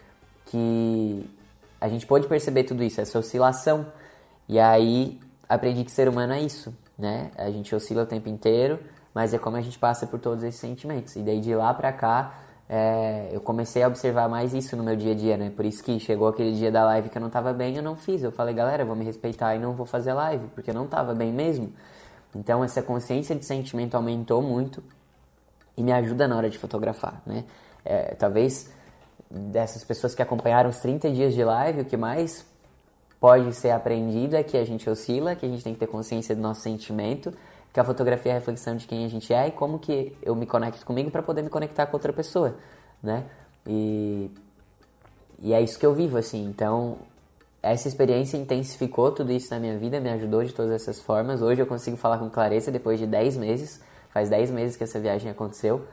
que 0.46 1.28
a 1.78 1.86
gente 1.86 2.06
pôde 2.06 2.26
perceber 2.26 2.64
tudo 2.64 2.82
isso, 2.82 2.98
essa 2.98 3.18
oscilação. 3.18 3.84
E 4.48 4.58
aí 4.58 5.20
aprendi 5.46 5.84
que 5.84 5.90
ser 5.90 6.08
humano 6.08 6.32
é 6.32 6.40
isso, 6.40 6.74
né? 6.98 7.30
A 7.36 7.50
gente 7.50 7.74
oscila 7.74 8.04
o 8.04 8.06
tempo 8.06 8.30
inteiro, 8.30 8.78
mas 9.12 9.34
é 9.34 9.38
como 9.38 9.58
a 9.58 9.60
gente 9.60 9.78
passa 9.78 10.06
por 10.06 10.18
todos 10.18 10.42
esses 10.42 10.58
sentimentos. 10.58 11.14
E 11.14 11.20
daí 11.20 11.42
de 11.42 11.54
lá 11.54 11.74
pra 11.74 11.92
cá, 11.92 12.32
é, 12.68 13.28
eu 13.32 13.40
comecei 13.40 13.82
a 13.82 13.88
observar 13.88 14.28
mais 14.28 14.54
isso 14.54 14.76
no 14.76 14.82
meu 14.82 14.96
dia 14.96 15.12
a 15.12 15.14
dia, 15.14 15.36
né? 15.36 15.52
Por 15.54 15.64
isso 15.64 15.82
que 15.82 16.00
chegou 16.00 16.28
aquele 16.28 16.52
dia 16.52 16.72
da 16.72 16.84
live 16.84 17.08
que 17.10 17.18
eu 17.18 17.22
não 17.22 17.28
tava 17.28 17.52
bem, 17.52 17.76
eu 17.76 17.82
não 17.82 17.96
fiz. 17.96 18.22
Eu 18.22 18.32
falei, 18.32 18.54
galera, 18.54 18.84
vou 18.84 18.96
me 18.96 19.04
respeitar 19.04 19.54
e 19.54 19.58
não 19.58 19.74
vou 19.74 19.84
fazer 19.84 20.12
live, 20.14 20.46
porque 20.54 20.70
eu 20.70 20.74
não 20.74 20.86
tava 20.86 21.14
bem 21.14 21.32
mesmo. 21.32 21.72
Então 22.34 22.64
essa 22.64 22.82
consciência 22.82 23.34
de 23.36 23.44
sentimento 23.44 23.94
aumentou 23.94 24.40
muito 24.42 24.82
e 25.76 25.82
me 25.82 25.92
ajuda 25.92 26.26
na 26.26 26.36
hora 26.36 26.48
de 26.48 26.58
fotografar, 26.58 27.22
né? 27.26 27.44
É, 27.84 28.14
talvez 28.14 28.72
dessas 29.30 29.84
pessoas 29.84 30.14
que 30.14 30.22
acompanharam 30.22 30.70
os 30.70 30.78
30 30.78 31.10
dias 31.10 31.34
de 31.34 31.44
live, 31.44 31.82
o 31.82 31.84
que 31.84 31.96
mais 31.96 32.46
pode 33.20 33.52
ser 33.54 33.70
aprendido 33.70 34.36
é 34.36 34.42
que 34.42 34.56
a 34.56 34.64
gente 34.64 34.88
oscila, 34.88 35.34
que 35.34 35.44
a 35.44 35.48
gente 35.48 35.62
tem 35.62 35.74
que 35.74 35.80
ter 35.80 35.86
consciência 35.86 36.34
do 36.34 36.40
nosso 36.40 36.60
sentimento, 36.60 37.32
que 37.74 37.80
a 37.80 37.84
fotografia 37.84 38.30
é 38.30 38.36
a 38.36 38.38
reflexão 38.38 38.76
de 38.76 38.86
quem 38.86 39.04
a 39.04 39.08
gente 39.08 39.34
é 39.34 39.48
e 39.48 39.50
como 39.50 39.80
que 39.80 40.16
eu 40.22 40.36
me 40.36 40.46
conecto 40.46 40.86
comigo 40.86 41.10
para 41.10 41.24
poder 41.24 41.42
me 41.42 41.50
conectar 41.50 41.86
com 41.86 41.96
outra 41.96 42.12
pessoa, 42.12 42.54
né? 43.02 43.24
E, 43.66 44.30
e 45.40 45.52
é 45.52 45.60
isso 45.60 45.76
que 45.76 45.84
eu 45.84 45.92
vivo, 45.92 46.16
assim. 46.16 46.44
Então, 46.44 46.98
essa 47.60 47.88
experiência 47.88 48.36
intensificou 48.36 49.10
tudo 49.10 49.32
isso 49.32 49.50
na 49.50 49.58
minha 49.58 49.76
vida, 49.76 49.98
me 49.98 50.08
ajudou 50.10 50.44
de 50.44 50.52
todas 50.54 50.70
essas 50.70 51.00
formas. 51.00 51.42
Hoje 51.42 51.62
eu 51.62 51.66
consigo 51.66 51.96
falar 51.96 52.18
com 52.18 52.30
clareza 52.30 52.70
depois 52.70 53.00
de 53.00 53.08
10 53.08 53.38
meses. 53.38 53.80
Faz 54.12 54.30
10 54.30 54.52
meses 54.52 54.76
que 54.76 54.84
essa 54.84 55.00
viagem 55.00 55.28
aconteceu. 55.28 55.84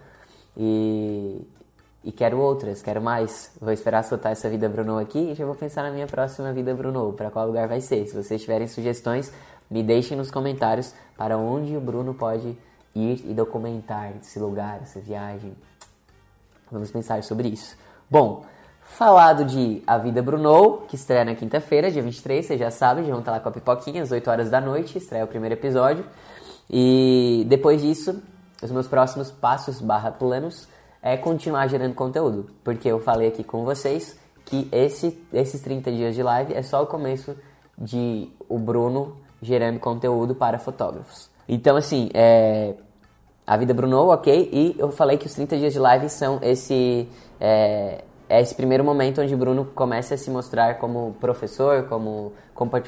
E, 0.56 1.42
e 2.04 2.12
quero 2.12 2.38
outras, 2.38 2.84
quero 2.84 3.02
mais. 3.02 3.54
Vou 3.60 3.74
esperar 3.74 4.04
soltar 4.04 4.34
essa 4.34 4.48
vida 4.48 4.70
Bruno 4.70 5.00
aqui 5.00 5.32
e 5.32 5.34
já 5.34 5.48
vou 5.48 5.56
pensar 5.56 5.82
na 5.82 5.90
minha 5.90 6.06
próxima 6.06 6.54
vida 6.54 6.76
Bruno, 6.76 7.14
para 7.14 7.32
qual 7.32 7.48
lugar 7.48 7.68
vai 7.68 7.82
ser. 7.82 8.06
Se 8.06 8.16
vocês 8.16 8.40
tiverem 8.40 8.68
sugestões, 8.68 9.34
me 9.72 9.82
deixem 9.82 10.18
nos 10.18 10.30
comentários 10.30 10.94
para 11.18 11.38
onde 11.38 11.78
o 11.78 11.80
Bruno 11.80 12.14
pode 12.14 12.58
ir 12.94 13.24
e 13.26 13.34
documentar 13.34 14.12
esse 14.22 14.38
lugar, 14.38 14.82
essa 14.82 15.00
viagem. 15.00 15.54
Vamos 16.70 16.92
pensar 16.92 17.24
sobre 17.24 17.48
isso. 17.48 17.78
Bom, 18.10 18.44
falado 18.84 19.46
de 19.46 19.82
A 19.88 19.98
Vida 19.98 20.22
Bruno, 20.22 20.80
que 20.90 20.96
estreia 20.96 21.24
na 21.24 21.36
quinta-feira, 21.36 21.90
dia 21.90 22.02
23, 22.02 22.46
vocês 22.46 22.60
já 22.60 22.70
sabem, 22.70 23.06
já 23.06 23.12
vão 23.12 23.20
estar 23.20 23.32
lá 23.32 23.40
com 23.40 23.48
a 23.48 23.52
pipoquinha, 23.52 24.04
às 24.04 24.12
8 24.12 24.30
horas 24.30 24.50
da 24.50 24.60
noite, 24.60 24.98
estreia 24.98 25.24
o 25.24 25.28
primeiro 25.28 25.56
episódio. 25.56 26.06
E 26.70 27.46
depois 27.48 27.82
disso, 27.82 28.22
os 28.62 28.72
meus 28.72 28.88
próximos 28.88 29.32
passos 29.32 29.80
barra 29.80 30.12
planos 30.12 30.68
é 31.02 31.16
continuar 31.16 31.68
gerando 31.68 31.96
conteúdo. 31.96 32.50
Porque 32.64 32.90
eu 32.90 33.00
falei 33.00 33.30
aqui 33.30 33.44
com 33.44 33.64
vocês 33.64 34.20
que 34.46 34.68
esse, 34.72 35.18
esses 35.32 35.62
30 35.62 35.92
dias 35.92 36.16
de 36.16 36.22
live 36.22 36.54
é 36.54 36.62
só 36.62 36.84
o 36.84 36.88
começo 36.88 37.36
de 37.78 38.30
o 38.50 38.60
Bruno 38.60 39.18
gerando 39.42 39.80
conteúdo 39.80 40.36
para 40.36 40.60
fotógrafos. 40.60 41.30
Então, 41.48 41.76
assim, 41.76 42.10
é, 42.14 42.76
a 43.46 43.58
vida 43.58 43.74
Bruno, 43.74 44.08
ok, 44.08 44.50
e 44.52 44.76
eu 44.78 44.92
falei 44.92 45.18
que 45.18 45.26
os 45.26 45.34
30 45.34 45.58
dias 45.58 45.74
de 45.74 45.80
live 45.80 46.08
são 46.10 46.40
esse, 46.42 47.08
é, 47.40 48.04
é 48.30 48.42
esse 48.42 48.56
primeiro 48.56 48.84
momento 48.84 49.22
onde 49.22 49.36
Bruno 49.36 49.66
começa 49.76 50.14
a 50.14 50.18
se 50.18 50.30
mostrar 50.30 50.76
como 50.76 51.16
professor, 51.20 51.84
como 51.90 52.32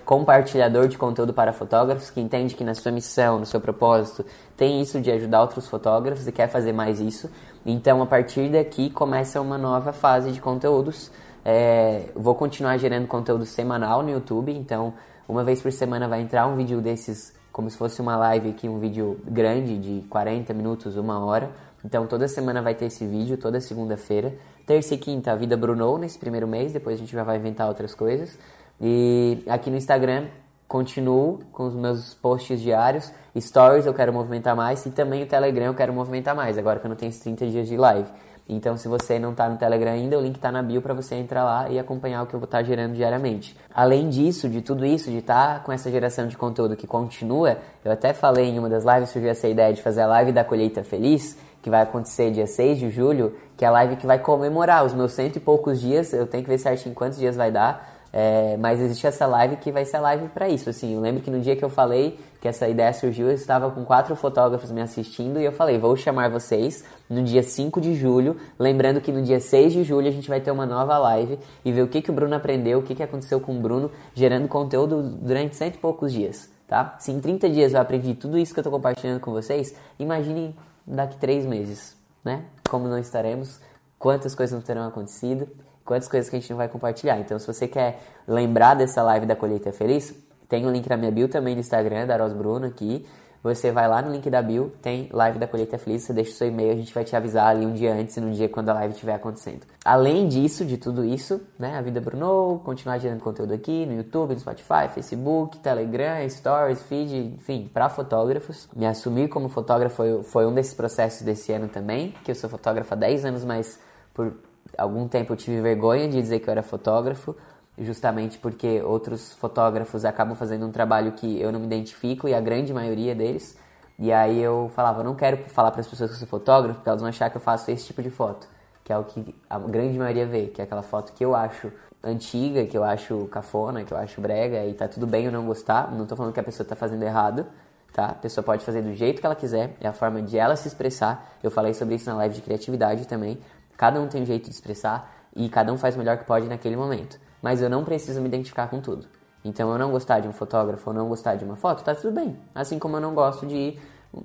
compartilhador 0.06 0.88
de 0.88 0.97
conteúdo 0.97 1.34
para 1.34 1.51
fotógrafos, 1.51 2.10
que 2.12 2.22
entende 2.22 2.56
que 2.56 2.64
na 2.64 2.76
sua 2.76 2.91
missão, 2.91 3.39
no 3.39 3.45
seu 3.45 3.60
propósito, 3.60 4.24
tem 4.56 4.82
isso 4.82 5.01
de 5.01 5.12
ajudar 5.12 5.41
outros 5.41 5.68
fotógrafos 5.68 6.28
e 6.28 6.32
quer 6.32 6.47
fazer 6.47 6.72
mais 6.72 6.99
isso. 6.99 7.30
Então, 7.66 8.01
a 8.01 8.06
partir 8.06 8.49
daqui, 8.49 8.89
começa 8.89 9.41
uma 9.41 9.58
nova 9.58 9.91
fase 9.91 10.32
de 10.32 10.39
conteúdos. 10.39 11.12
É, 11.43 12.10
vou 12.16 12.36
continuar 12.36 12.78
gerando 12.78 13.08
conteúdo 13.08 13.45
semanal 13.45 14.04
no 14.04 14.12
YouTube, 14.12 14.54
então 14.54 14.93
uma 15.28 15.43
vez 15.43 15.61
por 15.61 15.71
semana 15.71 16.07
vai 16.07 16.21
entrar 16.21 16.47
um 16.47 16.55
vídeo 16.55 16.82
desses, 16.82 17.34
como 17.51 17.69
se 17.69 17.78
fosse 17.78 18.01
uma 18.01 18.15
live 18.17 18.49
aqui, 18.49 18.67
um 18.67 18.80
vídeo 18.80 19.19
grande 19.26 19.78
de 19.78 20.07
40 20.07 20.53
minutos, 20.53 20.97
uma 20.97 21.24
hora. 21.24 21.49
Então 21.84 22.07
toda 22.07 22.28
semana 22.28 22.61
vai 22.61 22.76
ter 22.76 22.86
esse 22.86 23.05
vídeo, 23.05 23.38
toda 23.38 23.59
segunda-feira. 23.59 24.34
Terça 24.65 24.95
e 24.95 24.97
quinta, 24.97 25.32
a 25.32 25.36
vida 25.36 25.57
Brunou 25.57 25.97
nesse 25.97 26.17
primeiro 26.17 26.47
mês, 26.47 26.71
depois 26.74 26.95
a 26.95 26.99
gente 26.99 27.11
já 27.11 27.24
vai 27.24 27.38
inventar 27.38 27.67
outras 27.67 27.93
coisas. 27.93 28.38
E 28.80 29.43
aqui 29.47 29.69
no 29.69 29.78
Instagram 29.78 30.28
continuo 30.67 31.39
com 31.51 31.67
os 31.67 31.76
meus 31.76 32.13
posts 32.15 32.59
diários. 32.59 33.11
Stories 33.38 33.86
eu 33.86 33.93
quero 33.93 34.11
movimentar 34.11 34.55
mais 34.55 34.86
e 34.86 34.91
também 34.91 35.24
o 35.24 35.26
Telegram 35.26 35.65
eu 35.65 35.74
quero 35.74 35.93
movimentar 35.93 36.36
mais, 36.36 36.57
agora 36.57 36.80
que 36.80 36.86
eu 36.86 36.89
não 36.89 36.95
tenho 36.95 37.09
esses 37.09 37.21
30 37.21 37.47
dias 37.47 37.67
de 37.67 37.78
live. 37.78 38.09
Então, 38.48 38.76
se 38.76 38.88
você 38.88 39.18
não 39.18 39.32
está 39.32 39.48
no 39.48 39.58
Telegram 39.58 39.91
ainda, 39.91 40.18
o 40.18 40.22
link 40.22 40.36
está 40.36 40.52
na 40.52 40.62
bio 40.62 40.82
para 40.82 40.94
você 40.94 41.16
entrar 41.16 41.44
lá 41.46 41.70
e 41.70 41.80
acompanhar 41.80 42.24
o 42.24 42.28
que 42.28 42.34
eu 42.34 42.39
vou 42.39 42.46
estar 42.46 42.58
tá 42.58 42.64
gerando 42.64 42.94
diariamente. 42.94 43.58
Além 43.74 44.10
disso, 44.10 44.50
de 44.50 44.62
tudo 44.62 44.86
isso, 44.86 45.10
de 45.10 45.20
estar 45.20 45.56
tá 45.56 45.60
com 45.62 45.72
essa 45.72 45.89
geração 45.89 46.28
de 46.28 46.36
conteúdo 46.36 46.76
que 46.76 46.86
continua, 46.86 47.58
eu 47.86 47.91
até 47.91 48.14
falei 48.14 48.50
em 48.50 48.60
uma 48.60 48.68
das 48.68 48.84
lives, 48.84 49.10
surgiu 49.10 49.30
essa 49.30 49.48
ideia 49.48 49.74
de 49.74 49.82
fazer 49.82 50.02
a 50.02 50.08
live 50.08 50.34
da 50.34 50.44
colheita 50.44 50.84
feliz, 50.84 51.38
que 51.62 51.70
vai 51.70 51.82
acontecer 51.82 52.32
dia 52.32 52.46
6 52.46 52.78
de 52.78 52.89
julho, 52.89 53.34
que 53.56 53.64
é 53.64 53.68
a 53.70 53.72
live 53.72 53.96
que 53.96 54.06
vai 54.06 54.20
comemorar 54.20 54.86
os 54.86 54.94
meus 54.94 55.14
cento 55.14 55.38
e 55.38 55.39
poucos 55.39 55.80
dias, 55.80 56.12
eu 56.12 56.28
tenho 56.28 56.44
que 56.44 56.50
ver 56.50 56.58
certinho 56.58 56.94
quantos 56.94 57.18
dias 57.18 57.38
vai 57.38 57.50
dar, 57.50 57.93
é, 58.16 58.55
mas 58.57 58.80
existe 58.80 59.07
essa 59.07 59.26
live 59.26 59.55
que 59.55 59.72
vai 59.72 59.84
ser 59.86 59.97
a 59.97 60.01
live 60.01 60.28
para 60.28 60.47
isso. 60.47 60.70
Assim, 60.70 60.93
eu 60.93 61.01
lembro 61.01 61.24
que 61.24 61.32
no 61.32 61.39
dia 61.41 61.55
que 61.55 61.66
eu 61.66 61.70
falei 61.70 62.20
que 62.39 62.47
essa 62.47 62.68
ideia 62.68 62.93
surgiu, 62.93 63.26
eu 63.28 63.34
estava 63.34 63.72
com 63.72 63.84
quatro 63.84 64.16
fotógrafos 64.16 64.70
me 64.70 64.82
assistindo 64.82 65.39
e 65.39 65.45
eu 65.45 65.51
falei: 65.51 65.80
vou 65.80 65.95
chamar 65.97 66.30
vocês 66.30 66.84
no 67.09 67.24
dia 67.24 67.41
5 67.41 67.82
de 67.82 67.95
julho. 67.95 68.38
Lembrando 68.59 69.01
que 69.01 69.11
no 69.11 69.24
dia 69.24 69.39
6 69.39 69.74
de 69.74 69.84
julho 69.84 70.07
a 70.07 70.11
gente 70.11 70.30
vai 70.30 70.39
ter 70.39 70.51
uma 70.51 70.66
nova 70.66 70.95
live 70.99 71.39
e 71.66 71.72
ver 71.72 71.82
o 71.82 71.88
que, 71.88 72.03
que 72.03 72.11
o 72.11 72.14
Bruno 72.14 72.36
aprendeu, 72.36 72.80
o 72.80 72.84
que, 72.84 72.93
que 72.93 73.01
aconteceu 73.01 73.39
com 73.39 73.57
o 73.57 73.59
Bruno 73.59 73.89
gerando 74.14 74.47
conteúdo 74.47 75.01
durante 75.01 75.55
cento 75.55 75.76
e 75.76 75.80
poucos 75.80 76.14
dias. 76.14 76.51
Tá? 76.68 76.95
Se 76.99 77.11
em 77.11 77.20
30 77.20 77.49
dias 77.49 77.74
eu 77.74 77.82
aprendi 77.82 78.14
tudo 78.14 78.38
isso 78.38 78.53
que 78.53 78.59
eu 78.59 78.61
estou 78.61 78.72
compartilhando 78.72 79.20
com 79.20 79.32
vocês, 79.32 79.76
imagine 79.97 80.55
daqui 80.86 81.18
três 81.18 81.45
meses, 81.45 81.95
né? 82.24 82.45
Como 82.70 82.88
não 82.88 82.97
estaremos, 82.97 83.59
quantas 83.97 84.36
coisas 84.36 84.53
não 84.53 84.61
terão 84.61 84.88
acontecido 84.88 85.47
quantas 85.86 86.07
coisas 86.07 86.29
que 86.29 86.36
a 86.36 86.39
gente 86.39 86.49
não 86.49 86.57
vai 86.57 86.67
compartilhar. 86.67 87.19
Então, 87.19 87.38
se 87.38 87.47
você 87.47 87.67
quer 87.67 88.01
lembrar 88.27 88.75
dessa 88.75 89.01
live 89.03 89.25
da 89.25 89.36
Colheita 89.36 89.71
Feliz, 89.71 90.13
tem 90.47 90.65
o 90.65 90.69
um 90.69 90.71
link 90.71 90.88
na 90.88 90.97
minha 90.97 91.11
bio 91.11 91.27
também 91.27 91.55
no 91.55 91.61
Instagram, 91.61 92.05
da 92.05 92.17
Bruno 92.29 92.65
aqui. 92.65 93.05
Você 93.43 93.73
vai 93.73 93.89
lá 93.89 94.01
no 94.01 94.09
link 94.09 94.29
da 94.29 94.41
bio, 94.41 94.71
tem 94.81 95.09
live 95.11 95.38
da 95.38 95.45
Colheita 95.45 95.77
Feliz, 95.77 96.03
você 96.03 96.13
deixa 96.13 96.31
o 96.31 96.34
seu 96.34 96.47
e-mail, 96.47 96.71
a 96.71 96.75
gente 96.77 96.93
vai 96.93 97.03
te 97.03 97.13
avisar 97.13 97.47
ali 97.47 97.65
um 97.65 97.73
dia 97.73 97.93
antes 97.93 98.15
e 98.15 98.21
no 98.21 98.31
dia 98.31 98.47
quando 98.47 98.69
a 98.69 98.73
live 98.73 98.93
estiver 98.93 99.15
acontecendo. 99.15 99.63
Além 99.84 100.29
disso, 100.29 100.63
de 100.63 100.77
tudo 100.77 101.03
isso, 101.03 101.41
né, 101.59 101.77
a 101.77 101.81
vida 101.81 101.99
Bruno, 101.99 102.61
continuar 102.63 102.99
gerando 102.99 103.19
conteúdo 103.19 103.53
aqui 103.53 103.86
no 103.86 103.95
YouTube, 103.95 104.34
no 104.34 104.39
Spotify, 104.39 104.88
Facebook, 104.93 105.59
Telegram, 105.59 106.29
Stories, 106.29 106.84
Feed, 106.84 107.36
enfim, 107.36 107.69
para 107.73 107.89
fotógrafos. 107.89 108.69
Me 108.73 108.86
assumir 108.86 109.27
como 109.27 109.49
fotógrafo 109.49 109.97
foi, 109.97 110.23
foi 110.23 110.45
um 110.45 110.53
desses 110.53 110.73
processos 110.73 111.23
desse 111.23 111.51
ano 111.51 111.67
também, 111.67 112.13
que 112.23 112.31
eu 112.31 112.36
sou 112.36 112.49
fotógrafo 112.49 112.93
há 112.93 112.97
10 112.97 113.25
anos, 113.25 113.43
mas 113.43 113.77
por 114.13 114.34
algum 114.78 115.07
tempo 115.07 115.34
eu 115.34 115.38
tive 115.38 115.61
vergonha 115.61 116.07
de 116.07 116.21
dizer 116.21 116.39
que 116.39 116.47
eu 116.47 116.51
era 116.51 116.63
fotógrafo, 116.63 117.36
justamente 117.78 118.38
porque 118.38 118.82
outros 118.82 119.34
fotógrafos 119.34 120.05
acabam 120.05 120.36
fazendo 120.36 120.65
um 120.65 120.71
trabalho 120.71 121.11
que 121.13 121.39
eu 121.41 121.51
não 121.51 121.59
me 121.59 121.65
identifico 121.65 122.28
e 122.28 122.34
a 122.34 122.41
grande 122.41 122.74
maioria 122.74 123.15
deles. 123.15 123.57
E 123.97 124.11
aí 124.11 124.41
eu 124.41 124.71
falava, 124.76 125.01
eu 125.01 125.03
não 125.03 125.15
quero 125.15 125.38
falar 125.49 125.71
para 125.71 125.82
as 125.82 125.88
pessoas 125.88 126.09
que 126.09 126.15
eu 126.15 126.19
sou 126.19 126.28
fotógrafo, 126.28 126.76
porque 126.76 126.89
elas 126.89 127.01
vão 127.01 127.09
achar 127.09 127.30
que 127.30 127.38
eu 127.38 127.41
faço 127.41 127.69
esse 127.71 127.86
tipo 127.86 128.01
de 128.01 128.09
foto, 128.09 128.47
que 128.84 128.91
é 128.91 128.97
o 128.97 129.03
que 129.03 129.36
a 129.49 129.59
grande 129.59 129.97
maioria 129.97 130.26
vê, 130.26 130.47
que 130.47 130.61
é 130.61 130.63
aquela 130.63 130.82
foto 130.82 131.13
que 131.13 131.24
eu 131.24 131.36
acho 131.36 131.71
antiga, 132.03 132.65
que 132.65 132.78
eu 132.78 132.84
acho 132.84 133.28
cafona, 133.28 133.84
que 133.84 133.93
eu 133.93 133.97
acho 133.97 134.19
brega, 134.19 134.65
e 134.65 134.74
tá 134.74 134.88
tudo 134.88 135.07
bem 135.07 135.26
eu 135.26 135.32
não 135.32 135.45
gostar, 135.45 135.91
não 135.91 136.05
tô 136.05 136.15
falando 136.15 136.34
que 136.34 136.39
a 136.39 136.43
pessoa 136.43 136.67
tá 136.67 136.76
fazendo 136.76 137.03
errado, 137.03 137.45
tá? 137.93 138.07
A 138.07 138.15
pessoa 138.15 138.43
pode 138.43 138.65
fazer 138.65 138.82
do 138.82 138.93
jeito 138.93 139.21
que 139.21 139.26
ela 139.26 139.36
quiser, 139.36 139.76
é 139.80 139.88
a 139.88 139.93
forma 139.93 140.21
de 140.21 140.38
ela 140.38 140.55
se 140.55 140.67
expressar. 140.67 141.38
Eu 141.41 141.51
falei 141.51 141.74
sobre 141.74 141.95
isso 141.95 142.09
na 142.09 142.15
live 142.17 142.36
de 142.36 142.41
criatividade 142.41 143.07
também. 143.07 143.39
Cada 143.78 143.99
um 143.99 144.07
tem 144.07 144.21
um 144.21 144.26
jeito 144.26 144.49
de 144.49 144.55
expressar 144.55 145.11
e 145.36 145.49
cada 145.49 145.71
um 145.71 145.78
faz 145.78 145.95
o 145.95 145.97
melhor 145.97 146.17
que 146.17 146.26
pode 146.26 146.47
naquele 146.47 146.76
momento. 146.76 147.19
Mas 147.41 147.61
eu 147.61 147.69
não 147.69 147.84
preciso 147.84 148.21
me 148.21 148.28
identificar 148.28 148.67
com 148.67 148.80
tudo. 148.80 149.07
Então, 149.43 149.71
eu 149.71 149.78
não 149.78 149.91
gostar 149.91 150.21
de 150.21 150.28
um 150.28 150.32
fotógrafo 150.32 150.89
ou 150.89 150.95
não 150.95 151.07
gostar 151.09 151.36
de 151.36 151.43
uma 151.43 151.55
foto, 151.55 151.84
tá 151.84 151.93
tudo 151.93 152.13
bem. 152.13 152.38
Assim 152.55 152.80
como 152.80 152.95
eu 152.95 153.01
não 153.01 153.13
gosto 153.13 153.45
de, 153.45 153.78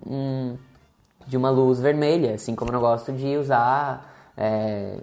um, 0.06 0.56
de 1.26 1.36
uma 1.36 1.50
luz 1.50 1.80
vermelha, 1.80 2.34
assim 2.34 2.54
como 2.54 2.70
eu 2.70 2.74
não 2.74 2.80
gosto 2.80 3.12
de 3.12 3.36
usar 3.36 4.14
é, 4.36 5.00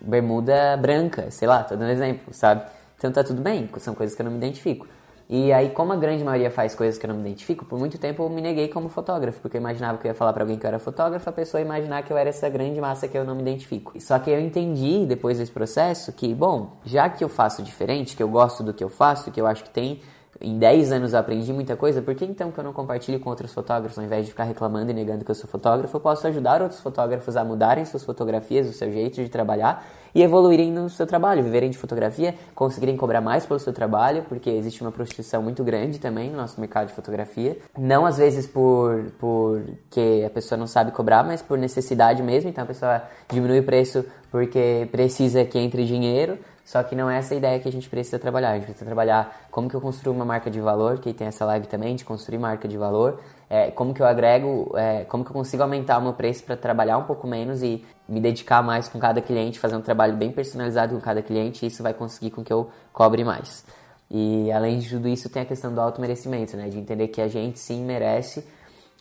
bermuda 0.00 0.76
branca, 0.76 1.30
sei 1.30 1.46
lá, 1.46 1.62
tô 1.62 1.76
dando 1.76 1.90
exemplo, 1.90 2.34
sabe? 2.34 2.68
Então 2.96 3.12
tá 3.12 3.22
tudo 3.22 3.40
bem, 3.40 3.70
são 3.78 3.94
coisas 3.94 4.16
que 4.16 4.22
eu 4.22 4.24
não 4.24 4.32
me 4.32 4.38
identifico. 4.38 4.88
E 5.30 5.52
aí, 5.52 5.68
como 5.68 5.92
a 5.92 5.96
grande 5.96 6.24
maioria 6.24 6.50
faz 6.50 6.74
coisas 6.74 6.98
que 6.98 7.04
eu 7.04 7.08
não 7.08 7.16
me 7.16 7.20
identifico, 7.20 7.62
por 7.66 7.78
muito 7.78 7.98
tempo 7.98 8.22
eu 8.22 8.30
me 8.30 8.40
neguei 8.40 8.68
como 8.68 8.88
fotógrafo, 8.88 9.40
porque 9.42 9.58
eu 9.58 9.60
imaginava 9.60 9.98
que 9.98 10.06
eu 10.06 10.08
ia 10.08 10.14
falar 10.14 10.32
para 10.32 10.42
alguém 10.42 10.58
que 10.58 10.64
eu 10.64 10.68
era 10.68 10.78
fotógrafo, 10.78 11.28
a 11.28 11.32
pessoa 11.32 11.60
ia 11.60 11.66
imaginar 11.66 12.02
que 12.02 12.10
eu 12.10 12.16
era 12.16 12.30
essa 12.30 12.48
grande 12.48 12.80
massa 12.80 13.06
que 13.06 13.18
eu 13.18 13.26
não 13.26 13.34
me 13.34 13.42
identifico. 13.42 14.00
Só 14.00 14.18
que 14.18 14.30
eu 14.30 14.40
entendi 14.40 15.04
depois 15.04 15.36
desse 15.36 15.52
processo 15.52 16.14
que, 16.14 16.34
bom, 16.34 16.78
já 16.82 17.10
que 17.10 17.22
eu 17.22 17.28
faço 17.28 17.62
diferente, 17.62 18.16
que 18.16 18.22
eu 18.22 18.28
gosto 18.28 18.62
do 18.62 18.72
que 18.72 18.82
eu 18.82 18.88
faço, 18.88 19.30
que 19.30 19.38
eu 19.38 19.46
acho 19.46 19.64
que 19.64 19.70
tem 19.70 20.00
em 20.40 20.58
10 20.58 20.92
anos 20.92 21.12
eu 21.12 21.18
aprendi 21.18 21.52
muita 21.52 21.76
coisa, 21.76 22.00
por 22.00 22.14
que 22.14 22.24
então 22.24 22.50
que 22.50 22.58
eu 22.58 22.64
não 22.64 22.72
compartilho 22.72 23.18
com 23.18 23.28
outros 23.30 23.52
fotógrafos? 23.52 23.98
Ao 23.98 24.04
invés 24.04 24.24
de 24.24 24.30
ficar 24.30 24.44
reclamando 24.44 24.90
e 24.90 24.94
negando 24.94 25.24
que 25.24 25.30
eu 25.30 25.34
sou 25.34 25.48
fotógrafo, 25.48 25.96
eu 25.96 26.00
posso 26.00 26.26
ajudar 26.26 26.62
outros 26.62 26.80
fotógrafos 26.80 27.36
a 27.36 27.44
mudarem 27.44 27.84
suas 27.84 28.04
fotografias, 28.04 28.68
o 28.68 28.72
seu 28.72 28.90
jeito 28.92 29.16
de 29.22 29.28
trabalhar 29.28 29.84
e 30.14 30.22
evoluírem 30.22 30.72
no 30.72 30.88
seu 30.88 31.06
trabalho, 31.06 31.42
viverem 31.42 31.70
de 31.70 31.76
fotografia, 31.76 32.34
conseguirem 32.54 32.96
cobrar 32.96 33.20
mais 33.20 33.44
pelo 33.44 33.60
seu 33.60 33.72
trabalho, 33.72 34.24
porque 34.28 34.48
existe 34.50 34.80
uma 34.80 34.92
prostituição 34.92 35.42
muito 35.42 35.62
grande 35.62 35.98
também 35.98 36.30
no 36.30 36.36
nosso 36.36 36.60
mercado 36.60 36.88
de 36.88 36.94
fotografia. 36.94 37.58
Não 37.76 38.06
às 38.06 38.18
vezes 38.18 38.46
por 38.46 39.06
porque 39.18 40.24
a 40.26 40.30
pessoa 40.30 40.58
não 40.58 40.66
sabe 40.66 40.92
cobrar, 40.92 41.24
mas 41.24 41.42
por 41.42 41.58
necessidade 41.58 42.22
mesmo, 42.22 42.48
então 42.48 42.64
a 42.64 42.66
pessoa 42.66 43.02
diminui 43.30 43.60
o 43.60 43.64
preço 43.64 44.04
porque 44.30 44.88
precisa 44.90 45.44
que 45.44 45.58
entre 45.58 45.84
dinheiro. 45.84 46.38
Só 46.68 46.82
que 46.82 46.94
não 46.94 47.08
é 47.08 47.16
essa 47.16 47.32
a 47.32 47.36
ideia 47.38 47.58
que 47.58 47.66
a 47.66 47.72
gente 47.72 47.88
precisa 47.88 48.18
trabalhar. 48.18 48.50
A 48.50 48.54
gente 48.56 48.64
precisa 48.64 48.84
trabalhar 48.84 49.48
como 49.50 49.70
que 49.70 49.74
eu 49.74 49.80
construo 49.80 50.14
uma 50.14 50.26
marca 50.26 50.50
de 50.50 50.60
valor, 50.60 50.98
que 50.98 51.14
tem 51.14 51.26
essa 51.26 51.42
live 51.46 51.66
também, 51.66 51.96
de 51.96 52.04
construir 52.04 52.36
marca 52.36 52.68
de 52.68 52.76
valor. 52.76 53.20
É, 53.48 53.70
como 53.70 53.94
que 53.94 54.02
eu 54.02 54.06
agrego, 54.06 54.74
é, 54.76 55.04
como 55.04 55.24
que 55.24 55.30
eu 55.30 55.32
consigo 55.32 55.62
aumentar 55.62 55.96
o 55.96 56.02
meu 56.02 56.12
preço 56.12 56.44
para 56.44 56.58
trabalhar 56.58 56.98
um 56.98 57.04
pouco 57.04 57.26
menos 57.26 57.62
e 57.62 57.82
me 58.06 58.20
dedicar 58.20 58.62
mais 58.62 58.86
com 58.86 58.98
cada 58.98 59.22
cliente, 59.22 59.58
fazer 59.58 59.76
um 59.76 59.80
trabalho 59.80 60.14
bem 60.14 60.30
personalizado 60.30 60.94
com 60.94 61.00
cada 61.00 61.22
cliente. 61.22 61.64
E 61.64 61.68
isso 61.68 61.82
vai 61.82 61.94
conseguir 61.94 62.32
com 62.32 62.44
que 62.44 62.52
eu 62.52 62.68
cobre 62.92 63.24
mais. 63.24 63.64
E 64.10 64.52
além 64.52 64.78
de 64.78 64.90
tudo 64.90 65.08
isso, 65.08 65.30
tem 65.30 65.40
a 65.40 65.46
questão 65.46 65.72
do 65.72 65.80
auto 65.80 66.02
merecimento, 66.02 66.54
né? 66.54 66.68
De 66.68 66.78
entender 66.78 67.08
que 67.08 67.22
a 67.22 67.28
gente 67.28 67.58
sim 67.58 67.82
merece 67.82 68.46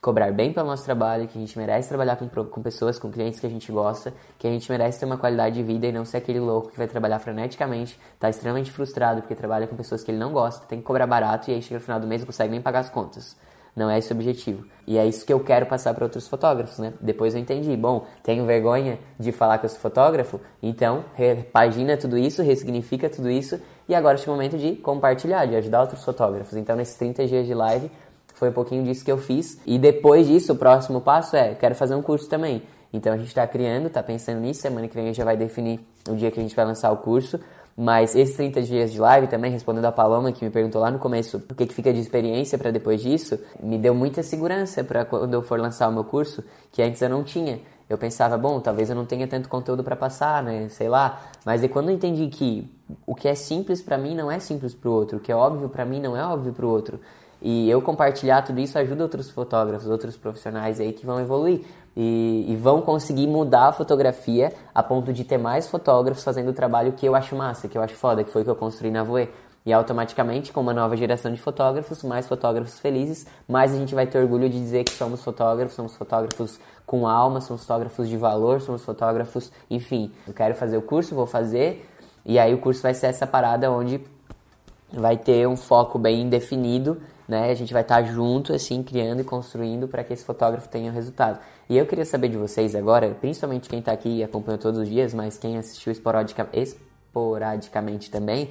cobrar 0.01 0.31
bem 0.31 0.53
pelo 0.53 0.67
nosso 0.67 0.83
trabalho, 0.83 1.27
que 1.27 1.37
a 1.37 1.41
gente 1.41 1.57
merece 1.57 1.89
trabalhar 1.89 2.15
com, 2.15 2.27
com 2.27 2.61
pessoas, 2.61 2.99
com 2.99 3.11
clientes 3.11 3.39
que 3.39 3.47
a 3.47 3.49
gente 3.49 3.71
gosta, 3.71 4.13
que 4.37 4.47
a 4.47 4.49
gente 4.49 4.69
merece 4.71 4.99
ter 4.99 5.05
uma 5.05 5.17
qualidade 5.17 5.55
de 5.55 5.63
vida 5.63 5.87
e 5.87 5.91
não 5.91 6.05
ser 6.05 6.17
aquele 6.17 6.39
louco 6.39 6.69
que 6.69 6.77
vai 6.77 6.87
trabalhar 6.87 7.19
freneticamente, 7.19 7.99
tá 8.19 8.29
extremamente 8.29 8.71
frustrado 8.71 9.21
porque 9.21 9.35
trabalha 9.35 9.67
com 9.67 9.75
pessoas 9.75 10.03
que 10.03 10.11
ele 10.11 10.19
não 10.19 10.31
gosta, 10.31 10.65
tem 10.67 10.79
que 10.79 10.85
cobrar 10.85 11.07
barato 11.07 11.49
e 11.49 11.53
aí 11.53 11.61
chega 11.61 11.75
no 11.75 11.81
final 11.81 11.99
do 11.99 12.07
mês 12.07 12.21
não 12.21 12.27
consegue 12.27 12.51
nem 12.51 12.61
pagar 12.61 12.79
as 12.79 12.89
contas. 12.89 13.35
Não 13.75 13.91
é 13.91 13.99
esse 13.99 14.11
o 14.11 14.15
objetivo. 14.15 14.65
E 14.87 14.97
é 14.97 15.05
isso 15.05 15.23
que 15.23 15.31
eu 15.31 15.39
quero 15.39 15.67
passar 15.67 15.93
para 15.93 16.03
outros 16.03 16.27
fotógrafos, 16.27 16.79
né? 16.79 16.93
Depois 16.99 17.35
eu 17.35 17.39
entendi. 17.39 17.77
Bom, 17.77 18.07
tenho 18.23 18.43
vergonha 18.43 18.97
de 19.19 19.31
falar 19.31 19.59
que 19.59 19.65
eu 19.65 19.69
sou 19.69 19.79
fotógrafo, 19.79 20.41
então 20.63 21.05
repagina 21.13 21.95
tudo 21.95 22.17
isso, 22.17 22.41
ressignifica 22.41 23.07
tudo 23.07 23.29
isso 23.29 23.61
e 23.87 23.93
agora 23.93 24.17
chega 24.17 24.31
o 24.31 24.33
momento 24.33 24.57
de 24.57 24.75
compartilhar, 24.77 25.45
de 25.45 25.55
ajudar 25.55 25.81
outros 25.81 26.03
fotógrafos. 26.03 26.57
Então, 26.57 26.75
nesses 26.75 26.95
30 26.95 27.27
dias 27.27 27.45
de 27.45 27.53
live, 27.53 27.91
foi 28.37 28.49
um 28.49 28.53
pouquinho 28.53 28.83
disso 28.83 29.03
que 29.03 29.11
eu 29.11 29.17
fiz. 29.17 29.59
E 29.65 29.79
depois 29.79 30.27
disso, 30.27 30.53
o 30.53 30.55
próximo 30.55 31.01
passo 31.01 31.35
é, 31.35 31.55
quero 31.55 31.73
fazer 31.73 31.95
um 31.95 32.01
curso 32.01 32.29
também. 32.29 32.61
Então 32.93 33.11
a 33.11 33.17
gente 33.17 33.27
está 33.27 33.45
criando, 33.47 33.87
está 33.87 34.03
pensando 34.03 34.39
nisso. 34.39 34.61
Semana 34.61 34.87
que 34.87 34.93
vem 34.93 35.05
a 35.05 35.07
gente 35.07 35.17
já 35.17 35.25
vai 35.25 35.35
definir 35.35 35.79
o 36.07 36.15
dia 36.15 36.29
que 36.29 36.39
a 36.39 36.43
gente 36.43 36.55
vai 36.55 36.65
lançar 36.65 36.91
o 36.91 36.97
curso. 36.97 37.39
Mas 37.75 38.15
esses 38.15 38.35
30 38.35 38.61
dias 38.61 38.91
de 38.91 38.99
live 38.99 39.27
também, 39.27 39.51
respondendo 39.51 39.85
a 39.85 39.91
Paloma, 39.91 40.31
que 40.31 40.43
me 40.43 40.49
perguntou 40.51 40.81
lá 40.81 40.89
no 40.89 40.97
começo 40.97 41.37
o 41.37 41.55
que, 41.55 41.65
que 41.65 41.73
fica 41.73 41.93
de 41.93 41.99
experiência 41.99 42.57
para 42.57 42.71
depois 42.71 43.01
disso, 43.01 43.39
me 43.61 43.77
deu 43.77 43.93
muita 43.93 44.23
segurança 44.23 44.83
para 44.83 45.05
quando 45.05 45.33
eu 45.33 45.43
for 45.43 45.59
lançar 45.59 45.87
o 45.87 45.91
meu 45.91 46.03
curso, 46.03 46.43
que 46.71 46.81
antes 46.81 47.01
eu 47.01 47.09
não 47.09 47.23
tinha. 47.23 47.59
Eu 47.89 47.97
pensava, 47.97 48.37
bom, 48.37 48.59
talvez 48.59 48.89
eu 48.89 48.95
não 48.95 49.05
tenha 49.05 49.27
tanto 49.27 49.47
conteúdo 49.47 49.83
para 49.83 49.95
passar, 49.95 50.43
né? 50.43 50.67
Sei 50.69 50.89
lá. 50.89 51.21
Mas 51.45 51.63
e 51.63 51.69
quando 51.69 51.89
eu 51.89 51.95
entendi 51.95 52.27
que 52.27 52.69
o 53.05 53.15
que 53.15 53.27
é 53.27 53.35
simples 53.35 53.81
para 53.81 53.97
mim 53.97 54.15
não 54.15 54.31
é 54.31 54.39
simples 54.39 54.73
para 54.73 54.89
o 54.89 54.93
outro, 54.93 55.17
o 55.17 55.19
que 55.19 55.31
é 55.31 55.35
óbvio 55.35 55.69
para 55.69 55.85
mim 55.85 55.99
não 55.99 56.17
é 56.17 56.23
óbvio 56.25 56.53
para 56.53 56.65
o 56.65 56.69
outro. 56.69 56.99
E 57.41 57.69
eu 57.69 57.81
compartilhar 57.81 58.41
tudo 58.41 58.59
isso 58.59 58.77
ajuda 58.77 59.03
outros 59.03 59.29
fotógrafos, 59.29 59.87
outros 59.87 60.17
profissionais 60.17 60.79
aí 60.79 60.91
que 60.91 61.05
vão 61.05 61.19
evoluir 61.19 61.61
e, 61.95 62.45
e, 62.47 62.55
vão 62.55 62.81
conseguir 62.81 63.27
mudar 63.27 63.67
a 63.67 63.73
fotografia 63.73 64.53
a 64.73 64.83
ponto 64.83 65.13
de 65.13 65.23
ter 65.23 65.37
mais 65.37 65.67
fotógrafos 65.67 66.23
fazendo 66.23 66.49
o 66.49 66.53
trabalho 66.53 66.93
que 66.93 67.05
eu 67.05 67.15
acho 67.15 67.35
massa, 67.35 67.67
que 67.67 67.77
eu 67.77 67.81
acho 67.81 67.95
foda, 67.95 68.23
que 68.23 68.31
foi 68.31 68.41
o 68.41 68.45
que 68.45 68.51
eu 68.51 68.55
construí 68.55 68.91
na 68.91 69.03
Voe. 69.03 69.29
E 69.65 69.73
automaticamente, 69.73 70.53
com 70.53 70.61
uma 70.61 70.73
nova 70.73 70.95
geração 70.95 71.31
de 71.31 71.41
fotógrafos, 71.41 72.01
mais 72.01 72.25
fotógrafos 72.25 72.79
felizes, 72.79 73.27
mais 73.47 73.73
a 73.73 73.77
gente 73.77 73.93
vai 73.93 74.07
ter 74.07 74.17
orgulho 74.17 74.49
de 74.49 74.57
dizer 74.57 74.85
que 74.85 74.91
somos 74.91 75.21
fotógrafos, 75.23 75.75
somos 75.75 75.95
fotógrafos 75.95 76.59
com 76.85 77.05
alma, 77.05 77.41
somos 77.41 77.63
fotógrafos 77.63 78.07
de 78.07 78.15
valor, 78.15 78.61
somos 78.61 78.85
fotógrafos, 78.85 79.51
enfim. 79.69 80.11
Eu 80.25 80.33
quero 80.33 80.55
fazer 80.55 80.77
o 80.77 80.81
curso, 80.81 81.13
vou 81.13 81.27
fazer, 81.27 81.85
e 82.25 82.39
aí 82.39 82.53
o 82.53 82.59
curso 82.59 82.81
vai 82.81 82.93
ser 82.93 83.07
essa 83.07 83.27
parada 83.27 83.69
onde 83.69 83.99
vai 84.93 85.17
ter 85.17 85.45
um 85.47 85.57
foco 85.57 85.99
bem 85.99 86.29
definido 86.29 87.01
né? 87.27 87.51
A 87.51 87.55
gente 87.55 87.73
vai 87.73 87.81
estar 87.81 88.03
junto, 88.03 88.53
assim, 88.53 88.81
criando 88.81 89.21
e 89.21 89.23
construindo 89.23 89.87
para 89.87 90.03
que 90.03 90.13
esse 90.13 90.23
fotógrafo 90.23 90.69
tenha 90.69 90.91
resultado. 90.91 91.39
E 91.69 91.77
eu 91.77 91.85
queria 91.85 92.05
saber 92.05 92.29
de 92.29 92.37
vocês 92.37 92.75
agora, 92.75 93.15
principalmente 93.19 93.67
quem 93.67 93.79
está 93.79 93.91
aqui 93.91 94.09
e 94.09 94.23
acompanhou 94.23 94.57
todos 94.57 94.79
os 94.79 94.89
dias, 94.89 95.13
mas 95.13 95.37
quem 95.37 95.57
assistiu 95.57 95.91
esporadica, 95.91 96.47
esporadicamente 96.53 98.09
também, 98.09 98.49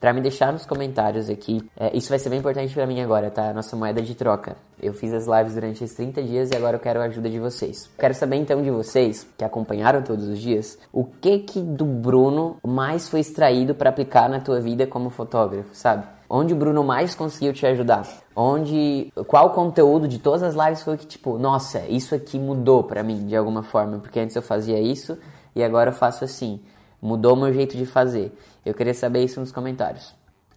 para 0.00 0.12
me 0.12 0.20
deixar 0.20 0.52
nos 0.52 0.66
comentários 0.66 1.30
aqui. 1.30 1.68
É, 1.76 1.96
isso 1.96 2.08
vai 2.08 2.18
ser 2.18 2.28
bem 2.28 2.38
importante 2.38 2.72
para 2.74 2.86
mim 2.86 3.00
agora, 3.00 3.30
tá? 3.30 3.52
Nossa 3.52 3.76
moeda 3.76 4.02
de 4.02 4.14
troca. 4.14 4.56
Eu 4.80 4.92
fiz 4.92 5.12
as 5.12 5.26
lives 5.26 5.54
durante 5.54 5.82
esses 5.82 5.96
30 5.96 6.22
dias 6.22 6.50
e 6.50 6.56
agora 6.56 6.76
eu 6.76 6.80
quero 6.80 7.00
a 7.00 7.04
ajuda 7.04 7.30
de 7.30 7.38
vocês. 7.38 7.88
Quero 7.98 8.14
saber 8.14 8.36
então 8.36 8.62
de 8.62 8.70
vocês, 8.70 9.26
que 9.38 9.44
acompanharam 9.44 10.02
todos 10.02 10.28
os 10.28 10.38
dias, 10.38 10.78
o 10.92 11.04
que 11.04 11.38
que 11.38 11.60
do 11.60 11.84
Bruno 11.84 12.58
mais 12.66 13.08
foi 13.08 13.20
extraído 13.20 13.74
para 13.74 13.90
aplicar 13.90 14.28
na 14.28 14.40
tua 14.40 14.60
vida 14.60 14.86
como 14.86 15.08
fotógrafo, 15.08 15.70
sabe? 15.72 16.15
Onde 16.28 16.52
o 16.52 16.56
Bruno 16.56 16.82
mais 16.82 17.14
conseguiu 17.14 17.52
te 17.52 17.64
ajudar? 17.66 18.06
Onde 18.34 19.12
qual 19.26 19.50
conteúdo 19.50 20.08
de 20.08 20.18
todas 20.18 20.42
as 20.42 20.54
lives 20.54 20.82
foi 20.82 20.96
que 20.96 21.06
tipo, 21.06 21.38
nossa, 21.38 21.80
isso 21.88 22.14
aqui 22.14 22.38
mudou 22.38 22.82
para 22.82 23.02
mim 23.02 23.26
de 23.26 23.36
alguma 23.36 23.62
forma, 23.62 23.98
porque 23.98 24.18
antes 24.18 24.34
eu 24.34 24.42
fazia 24.42 24.80
isso 24.80 25.16
e 25.54 25.62
agora 25.62 25.90
eu 25.90 25.94
faço 25.94 26.24
assim. 26.24 26.60
Mudou 27.00 27.36
meu 27.36 27.52
jeito 27.52 27.76
de 27.76 27.86
fazer. 27.86 28.36
Eu 28.64 28.74
queria 28.74 28.94
saber 28.94 29.22
isso 29.22 29.38
nos 29.38 29.52
comentários, 29.52 30.14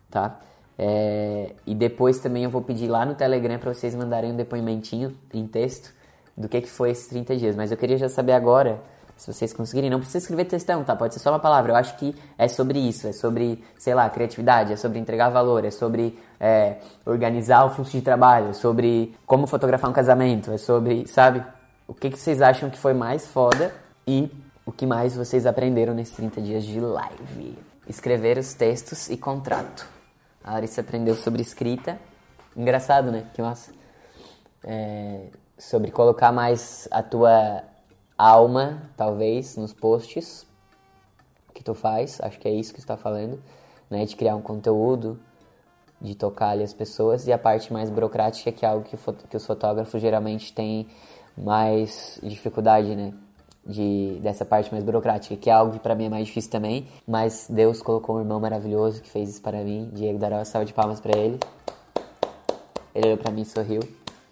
tá? 0.09 0.39
É, 0.77 1.53
e 1.67 1.75
depois 1.75 2.19
também 2.19 2.45
eu 2.45 2.49
vou 2.49 2.61
pedir 2.61 2.87
lá 2.87 3.05
no 3.05 3.13
Telegram 3.13 3.59
para 3.59 3.73
vocês 3.73 3.93
mandarem 3.93 4.31
um 4.31 4.35
depoimentinho 4.35 5.15
em 5.33 5.45
texto 5.45 5.93
do 6.35 6.47
que, 6.47 6.61
que 6.61 6.69
foi 6.69 6.91
esses 6.91 7.07
30 7.07 7.35
dias. 7.35 7.55
Mas 7.55 7.69
eu 7.69 7.77
queria 7.77 7.97
já 7.97 8.07
saber 8.07 8.31
agora 8.31 8.81
se 9.19 9.31
vocês 9.33 9.51
conseguirem, 9.51 9.89
não 9.89 9.99
precisa 9.99 10.19
escrever 10.19 10.45
textão, 10.45 10.81
tá? 10.81 10.95
Pode 10.95 11.13
ser 11.13 11.19
só 11.19 11.29
uma 11.29 11.39
palavra. 11.39 11.73
Eu 11.73 11.75
acho 11.75 11.97
que 11.97 12.15
é 12.37 12.47
sobre 12.47 12.79
isso, 12.79 13.05
é 13.05 13.11
sobre, 13.11 13.61
sei 13.77 13.93
lá, 13.93 14.09
criatividade, 14.09 14.71
é 14.71 14.77
sobre 14.77 14.97
entregar 14.97 15.27
valor, 15.27 15.65
é 15.65 15.71
sobre 15.71 16.17
é, 16.39 16.77
organizar 17.05 17.65
o 17.65 17.69
fluxo 17.69 17.91
de 17.91 18.01
trabalho, 18.01 18.51
é 18.51 18.53
sobre 18.53 19.13
como 19.25 19.45
fotografar 19.45 19.89
um 19.89 19.93
casamento, 19.93 20.51
é 20.53 20.57
sobre, 20.57 21.05
sabe? 21.05 21.43
O 21.85 21.93
que, 21.93 22.09
que 22.09 22.17
vocês 22.17 22.41
acham 22.41 22.69
que 22.69 22.77
foi 22.77 22.93
mais 22.93 23.27
foda 23.27 23.75
e 24.07 24.31
o 24.65 24.71
que 24.71 24.85
mais 24.85 25.17
vocês 25.17 25.45
aprenderam 25.45 25.93
nesses 25.93 26.15
30 26.15 26.41
dias 26.41 26.63
de 26.63 26.79
live? 26.79 27.57
Escrever 27.89 28.37
os 28.37 28.53
textos 28.53 29.09
e 29.09 29.17
contrato. 29.17 29.85
A 30.41 30.53
Larissa 30.53 30.79
aprendeu 30.79 31.15
sobre 31.15 31.41
escrita. 31.41 31.99
Engraçado, 32.55 33.11
né? 33.11 33.25
Que 33.33 33.41
massa. 33.41 33.73
É, 34.63 35.25
sobre 35.57 35.91
colocar 35.91 36.31
mais 36.31 36.87
a 36.89 37.03
tua 37.03 37.63
alma, 38.19 38.83
talvez, 38.97 39.55
nos 39.55 39.73
posts 39.73 40.45
que 41.53 41.63
tu 41.63 41.73
faz, 41.73 42.19
acho 42.21 42.37
que 42.37 42.47
é 42.47 42.51
isso 42.51 42.73
que 42.73 42.79
está 42.79 42.97
falando, 42.97 43.41
né, 43.89 44.05
de 44.05 44.15
criar 44.15 44.35
um 44.35 44.41
conteúdo, 44.41 45.17
de 46.01 46.15
tocar 46.15 46.49
ali 46.49 46.63
as 46.63 46.73
pessoas, 46.73 47.27
e 47.27 47.31
a 47.31 47.37
parte 47.37 47.71
mais 47.71 47.89
burocrática, 47.89 48.51
que 48.51 48.65
é 48.65 48.69
algo 48.69 48.83
que, 48.83 48.97
que 49.29 49.37
os 49.37 49.45
fotógrafos 49.45 50.01
geralmente 50.01 50.53
têm 50.53 50.87
mais 51.37 52.19
dificuldade, 52.21 52.93
né, 52.93 53.13
de, 53.65 54.19
dessa 54.21 54.43
parte 54.43 54.69
mais 54.71 54.83
burocrática, 54.83 55.37
que 55.37 55.49
é 55.49 55.53
algo 55.53 55.73
que 55.73 55.79
para 55.79 55.95
mim 55.95 56.05
é 56.05 56.09
mais 56.09 56.27
difícil 56.27 56.51
também, 56.51 56.87
mas 57.07 57.47
Deus 57.49 57.81
colocou 57.81 58.17
um 58.17 58.19
irmão 58.19 58.39
maravilhoso 58.39 59.01
que 59.01 59.09
fez 59.09 59.29
isso 59.29 59.41
para 59.41 59.63
mim, 59.63 59.89
Diego 59.93 60.19
Daró, 60.19 60.43
salve 60.43 60.65
de 60.65 60.73
palmas 60.73 60.99
para 60.99 61.17
ele. 61.17 61.39
Ele 62.93 63.07
olhou 63.07 63.17
para 63.17 63.31
mim 63.31 63.41
e 63.41 63.45
sorriu, 63.45 63.81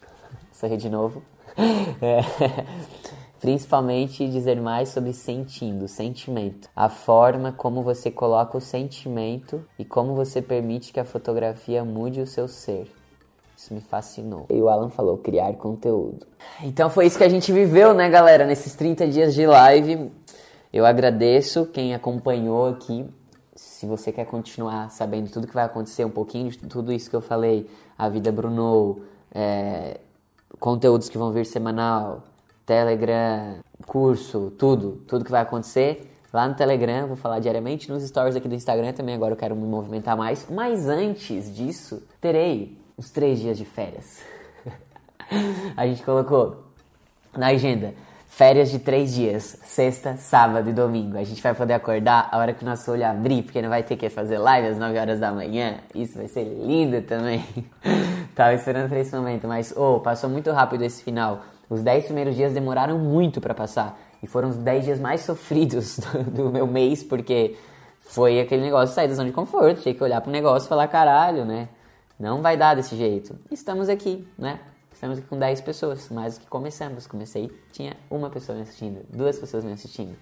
sorriu 0.51 0.77
de 0.77 0.89
novo. 0.89 1.23
É. 1.99 3.06
Principalmente 3.47 4.27
dizer 4.27 4.59
mais 4.59 4.89
sobre 4.89 5.13
sentindo, 5.13 5.87
sentimento. 5.87 6.67
A 6.75 6.89
forma 6.89 7.53
como 7.53 7.81
você 7.81 8.11
coloca 8.11 8.57
o 8.57 8.59
sentimento 8.59 9.63
e 9.79 9.85
como 9.85 10.15
você 10.15 10.41
permite 10.41 10.91
que 10.91 10.99
a 10.99 11.05
fotografia 11.05 11.85
mude 11.85 12.19
o 12.19 12.27
seu 12.27 12.49
ser. 12.49 12.91
Isso 13.55 13.73
me 13.73 13.79
fascinou. 13.79 14.47
E 14.49 14.61
o 14.61 14.67
Alan 14.67 14.89
falou, 14.89 15.17
criar 15.19 15.53
conteúdo. 15.53 16.27
Então 16.61 16.89
foi 16.89 17.05
isso 17.05 17.17
que 17.17 17.23
a 17.23 17.29
gente 17.29 17.53
viveu, 17.53 17.93
né, 17.93 18.09
galera, 18.09 18.45
nesses 18.45 18.75
30 18.75 19.07
dias 19.07 19.33
de 19.33 19.47
live. 19.47 20.11
Eu 20.73 20.85
agradeço 20.85 21.67
quem 21.67 21.95
acompanhou 21.95 22.67
aqui. 22.67 23.09
Se 23.55 23.85
você 23.85 24.11
quer 24.11 24.25
continuar 24.25 24.91
sabendo 24.91 25.31
tudo 25.31 25.47
que 25.47 25.53
vai 25.53 25.63
acontecer, 25.63 26.03
um 26.03 26.11
pouquinho 26.11 26.51
de 26.51 26.57
tudo 26.57 26.91
isso 26.91 27.09
que 27.09 27.15
eu 27.15 27.21
falei, 27.21 27.69
a 27.97 28.09
vida 28.09 28.29
Bruno, 28.29 29.03
é, 29.33 30.01
conteúdos 30.59 31.07
que 31.07 31.17
vão 31.17 31.31
vir 31.31 31.45
semanal, 31.45 32.23
Telegram, 32.67 33.55
curso, 33.87 34.53
tudo, 34.59 35.01
tudo 35.07 35.25
que 35.25 35.31
vai 35.31 35.41
acontecer 35.41 36.13
lá 36.31 36.47
no 36.47 36.53
Telegram, 36.53 37.07
vou 37.07 37.15
falar 37.15 37.39
diariamente, 37.39 37.89
nos 37.89 38.03
stories 38.03 38.35
aqui 38.35 38.47
do 38.47 38.53
Instagram 38.53 38.93
também, 38.93 39.15
agora 39.15 39.33
eu 39.33 39.37
quero 39.37 39.55
me 39.55 39.65
movimentar 39.65 40.15
mais. 40.15 40.45
Mas 40.47 40.87
antes 40.87 41.55
disso, 41.55 42.03
terei 42.21 42.77
os 42.95 43.09
três 43.09 43.39
dias 43.39 43.57
de 43.57 43.65
férias. 43.65 44.21
a 45.75 45.87
gente 45.87 46.03
colocou 46.03 46.65
na 47.35 47.47
agenda 47.47 47.95
Férias 48.37 48.69
de 48.69 48.77
três 48.77 49.15
dias, 49.15 49.57
sexta, 49.63 50.15
sábado 50.15 50.69
e 50.69 50.73
domingo. 50.73 51.17
A 51.17 51.23
gente 51.23 51.41
vai 51.41 51.55
poder 51.55 51.73
acordar 51.73 52.29
a 52.31 52.37
hora 52.37 52.53
que 52.53 52.61
o 52.61 52.67
nosso 52.67 52.91
olho 52.91 53.03
abrir, 53.03 53.41
porque 53.41 53.59
não 53.63 53.69
vai 53.69 53.81
ter 53.81 53.95
que 53.95 54.09
fazer 54.09 54.37
live 54.37 54.67
às 54.67 54.77
9 54.77 54.95
horas 54.95 55.19
da 55.19 55.31
manhã. 55.31 55.77
Isso 55.95 56.19
vai 56.19 56.27
ser 56.27 56.43
lindo 56.43 57.01
também. 57.01 57.43
Tava 58.35 58.53
esperando 58.53 58.89
por 58.89 58.97
esse 58.99 59.15
momento, 59.15 59.47
mas 59.47 59.73
oh, 59.75 60.01
passou 60.01 60.29
muito 60.29 60.51
rápido 60.51 60.83
esse 60.83 61.03
final. 61.03 61.41
Os 61.69 61.81
10 61.81 62.05
primeiros 62.05 62.35
dias 62.35 62.53
demoraram 62.53 62.97
muito 62.97 63.41
para 63.41 63.53
passar. 63.53 63.99
E 64.21 64.27
foram 64.27 64.49
os 64.49 64.57
10 64.57 64.85
dias 64.85 64.99
mais 64.99 65.21
sofridos 65.21 65.99
do, 66.23 66.23
do, 66.23 66.49
meu 66.49 66.65
mês, 66.65 67.03
porque 67.03 67.55
foi 67.99 68.39
aquele 68.39 68.63
negócio 68.63 68.89
de 68.89 68.93
sair 68.93 69.07
da 69.07 69.15
zona 69.15 69.29
de 69.29 69.35
conforto. 69.35 69.81
Tinha 69.81 69.93
que 69.93 70.03
olhar 70.03 70.21
pro 70.21 70.31
negócio 70.31 70.65
e 70.65 70.69
falar, 70.69 70.87
caralho, 70.87 71.45
né? 71.45 71.69
Não 72.19 72.41
vai 72.41 72.57
dar 72.57 72.75
desse 72.75 72.95
jeito. 72.95 73.35
Estamos 73.51 73.89
aqui, 73.89 74.27
né? 74.37 74.59
Estamos 74.91 75.19
aqui 75.19 75.27
com 75.27 75.37
10 75.37 75.61
pessoas, 75.61 76.09
mais 76.09 76.37
do 76.37 76.41
que 76.41 76.47
começamos. 76.47 77.05
Comecei, 77.05 77.51
tinha 77.71 77.95
uma 78.09 78.31
pessoa 78.31 78.55
me 78.55 78.63
assistindo, 78.63 79.05
duas 79.09 79.37
pessoas 79.37 79.63
me 79.63 79.71
assistindo. 79.71 80.15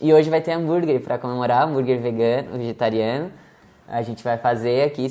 E 0.00 0.14
hoje 0.14 0.30
vai 0.30 0.40
ter 0.40 0.52
hambúrguer 0.52 1.02
para 1.02 1.18
comemorar, 1.18 1.68
hambúrguer 1.68 2.00
vegano, 2.00 2.56
vegetariano. 2.56 3.30
A 3.90 4.02
gente 4.02 4.22
vai 4.22 4.38
fazer 4.38 4.84
aqui, 4.84 5.08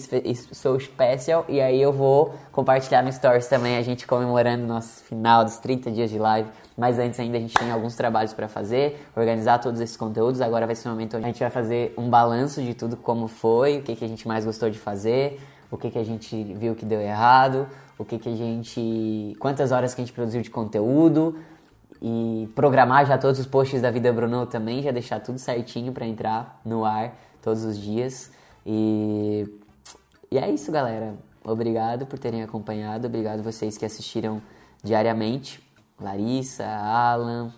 sou 0.53 0.79
special, 0.79 1.43
e 1.49 1.59
aí 1.59 1.81
eu 1.81 1.91
vou 1.91 2.33
compartilhar 2.49 3.03
no 3.03 3.11
Stories 3.11 3.45
também, 3.47 3.75
a 3.75 3.81
gente 3.81 4.07
comemorando 4.07 4.65
nosso 4.65 5.03
final 5.03 5.43
dos 5.43 5.57
30 5.57 5.91
dias 5.91 6.09
de 6.09 6.17
live. 6.17 6.49
Mas 6.77 6.97
antes 6.97 7.19
ainda 7.19 7.37
a 7.37 7.41
gente 7.41 7.53
tem 7.53 7.69
alguns 7.71 7.97
trabalhos 7.97 8.33
para 8.33 8.47
fazer, 8.47 9.05
organizar 9.13 9.59
todos 9.59 9.81
esses 9.81 9.97
conteúdos. 9.97 10.39
Agora 10.39 10.65
vai 10.65 10.75
ser 10.75 10.87
o 10.87 10.91
momento 10.91 11.17
onde 11.17 11.25
a 11.25 11.27
gente 11.27 11.41
vai 11.41 11.49
fazer 11.49 11.93
um 11.97 12.09
balanço 12.09 12.61
de 12.61 12.73
tudo 12.73 12.95
como 12.95 13.27
foi, 13.27 13.79
o 13.79 13.81
que, 13.81 13.97
que 13.97 14.05
a 14.05 14.07
gente 14.07 14.25
mais 14.25 14.45
gostou 14.45 14.69
de 14.69 14.79
fazer, 14.79 15.41
o 15.69 15.77
que, 15.77 15.91
que 15.91 15.99
a 15.99 16.05
gente 16.05 16.41
viu 16.55 16.73
que 16.73 16.85
deu 16.85 17.01
errado, 17.01 17.67
o 17.97 18.05
que, 18.05 18.17
que 18.17 18.29
a 18.29 18.35
gente. 18.35 19.35
quantas 19.39 19.73
horas 19.73 19.93
que 19.93 20.01
a 20.01 20.05
gente 20.05 20.13
produziu 20.13 20.41
de 20.41 20.49
conteúdo 20.49 21.37
e 22.01 22.49
programar 22.55 23.05
já 23.05 23.17
todos 23.17 23.41
os 23.41 23.45
posts 23.45 23.81
da 23.81 23.91
Vida 23.91 24.13
Bruno 24.13 24.45
também, 24.45 24.81
já 24.81 24.91
deixar 24.91 25.19
tudo 25.19 25.37
certinho 25.37 25.91
para 25.91 26.07
entrar 26.07 26.61
no 26.63 26.85
ar 26.85 27.13
todos 27.41 27.65
os 27.65 27.77
dias. 27.77 28.31
E, 28.71 29.47
e 30.29 30.37
é 30.37 30.47
isso, 30.47 30.71
galera. 30.71 31.15
Obrigado 31.43 32.05
por 32.05 32.19
terem 32.19 32.43
acompanhado, 32.43 33.07
obrigado 33.07 33.41
vocês 33.41 33.79
que 33.79 33.83
assistiram 33.83 34.39
diariamente. 34.83 35.59
Larissa, 35.99 36.65
Alan, 36.65 37.51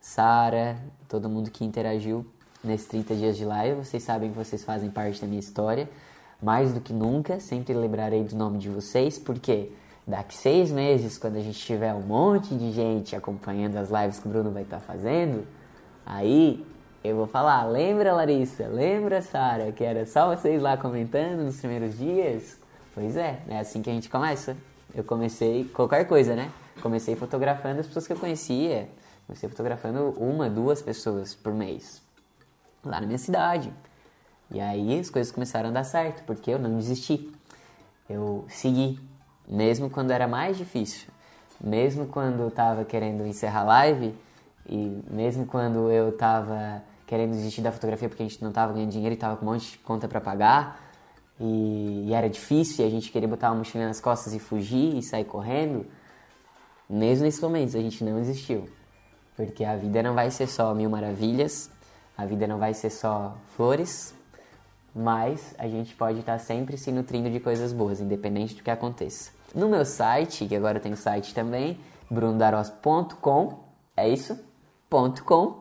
Sara, 0.00 0.78
todo 1.06 1.28
mundo 1.28 1.50
que 1.50 1.62
interagiu 1.62 2.24
nesses 2.64 2.88
30 2.88 3.14
dias 3.16 3.36
de 3.36 3.44
live. 3.44 3.84
Vocês 3.84 4.02
sabem 4.02 4.30
que 4.30 4.38
vocês 4.38 4.64
fazem 4.64 4.90
parte 4.90 5.20
da 5.20 5.26
minha 5.26 5.40
história 5.40 5.86
mais 6.42 6.72
do 6.72 6.80
que 6.80 6.92
nunca, 6.94 7.38
sempre 7.38 7.74
lembrarei 7.74 8.24
do 8.24 8.34
nome 8.34 8.56
de 8.56 8.70
vocês, 8.70 9.18
porque 9.18 9.70
daqui 10.06 10.34
seis 10.34 10.70
meses, 10.72 11.18
quando 11.18 11.36
a 11.36 11.42
gente 11.42 11.58
tiver 11.58 11.92
um 11.92 12.00
monte 12.00 12.54
de 12.54 12.72
gente 12.72 13.14
acompanhando 13.14 13.76
as 13.76 13.90
lives 13.90 14.18
que 14.18 14.26
o 14.26 14.30
Bruno 14.30 14.50
vai 14.50 14.62
estar 14.62 14.80
fazendo, 14.80 15.46
aí 16.06 16.64
eu 17.02 17.16
vou 17.16 17.26
falar, 17.26 17.64
lembra 17.64 18.12
Larissa, 18.12 18.66
lembra 18.68 19.22
Sara, 19.22 19.72
que 19.72 19.82
era 19.82 20.04
só 20.04 20.34
vocês 20.34 20.60
lá 20.60 20.76
comentando 20.76 21.42
nos 21.42 21.58
primeiros 21.58 21.96
dias? 21.96 22.58
Pois 22.94 23.16
é, 23.16 23.40
é 23.48 23.58
assim 23.58 23.80
que 23.80 23.88
a 23.88 23.92
gente 23.92 24.10
começa. 24.10 24.54
Eu 24.94 25.02
comecei 25.02 25.64
qualquer 25.64 26.04
coisa, 26.06 26.36
né? 26.36 26.50
Comecei 26.82 27.16
fotografando 27.16 27.80
as 27.80 27.86
pessoas 27.86 28.06
que 28.06 28.12
eu 28.12 28.18
conhecia. 28.18 28.88
Comecei 29.26 29.48
fotografando 29.48 30.10
uma, 30.18 30.50
duas 30.50 30.82
pessoas 30.82 31.34
por 31.34 31.54
mês. 31.54 32.02
Lá 32.84 33.00
na 33.00 33.06
minha 33.06 33.18
cidade. 33.18 33.72
E 34.50 34.60
aí 34.60 34.98
as 34.98 35.08
coisas 35.08 35.32
começaram 35.32 35.70
a 35.70 35.72
dar 35.72 35.84
certo, 35.84 36.22
porque 36.24 36.50
eu 36.50 36.58
não 36.58 36.76
desisti. 36.76 37.32
Eu 38.08 38.44
segui, 38.48 39.00
mesmo 39.48 39.88
quando 39.88 40.10
era 40.10 40.28
mais 40.28 40.58
difícil. 40.58 41.08
Mesmo 41.58 42.06
quando 42.08 42.40
eu 42.40 42.48
estava 42.48 42.84
querendo 42.84 43.26
encerrar 43.26 43.60
a 43.60 43.64
live 43.64 44.14
e 44.68 45.02
mesmo 45.10 45.46
quando 45.46 45.90
eu 45.90 46.10
estava 46.10 46.82
querendo 47.10 47.32
desistir 47.32 47.60
da 47.60 47.72
fotografia 47.72 48.08
porque 48.08 48.22
a 48.22 48.26
gente 48.28 48.40
não 48.40 48.50
estava 48.50 48.72
ganhando 48.72 48.92
dinheiro 48.92 49.12
e 49.12 49.16
estava 49.16 49.36
com 49.36 49.44
um 49.44 49.50
monte 49.50 49.72
de 49.72 49.78
conta 49.78 50.06
para 50.06 50.20
pagar 50.20 50.80
e, 51.40 52.04
e, 52.06 52.14
era 52.14 52.30
difícil 52.30 52.84
e 52.84 52.88
a 52.88 52.90
gente 52.90 53.10
queria 53.10 53.26
botar 53.26 53.50
uma 53.50 53.56
mochila 53.56 53.84
nas 53.84 54.00
costas 54.00 54.32
e 54.32 54.38
fugir 54.38 54.96
e 54.96 55.02
sair 55.02 55.24
correndo, 55.24 55.86
mesmo 56.88 57.24
nesses 57.24 57.40
momentos 57.40 57.74
a 57.74 57.80
gente 57.80 58.04
não 58.04 58.14
desistiu. 58.20 58.68
Porque 59.34 59.64
a 59.64 59.74
vida 59.74 60.00
não 60.04 60.14
vai 60.14 60.30
ser 60.30 60.46
só 60.46 60.72
mil 60.72 60.88
maravilhas, 60.88 61.68
a 62.16 62.24
vida 62.24 62.46
não 62.46 62.58
vai 62.58 62.74
ser 62.74 62.90
só 62.90 63.36
flores, 63.56 64.14
mas 64.94 65.52
a 65.58 65.66
gente 65.66 65.96
pode 65.96 66.20
estar 66.20 66.38
sempre 66.38 66.76
se 66.76 66.92
nutrindo 66.92 67.28
de 67.28 67.40
coisas 67.40 67.72
boas, 67.72 68.00
independente 68.00 68.54
do 68.54 68.62
que 68.62 68.70
aconteça. 68.70 69.32
No 69.52 69.68
meu 69.68 69.84
site, 69.84 70.46
que 70.46 70.54
agora 70.54 70.78
tem 70.78 70.94
site 70.94 71.34
também, 71.34 71.80
brunodaros.com, 72.08 73.64
é 73.96 74.08
isso? 74.08 74.38
.com. 75.24 75.59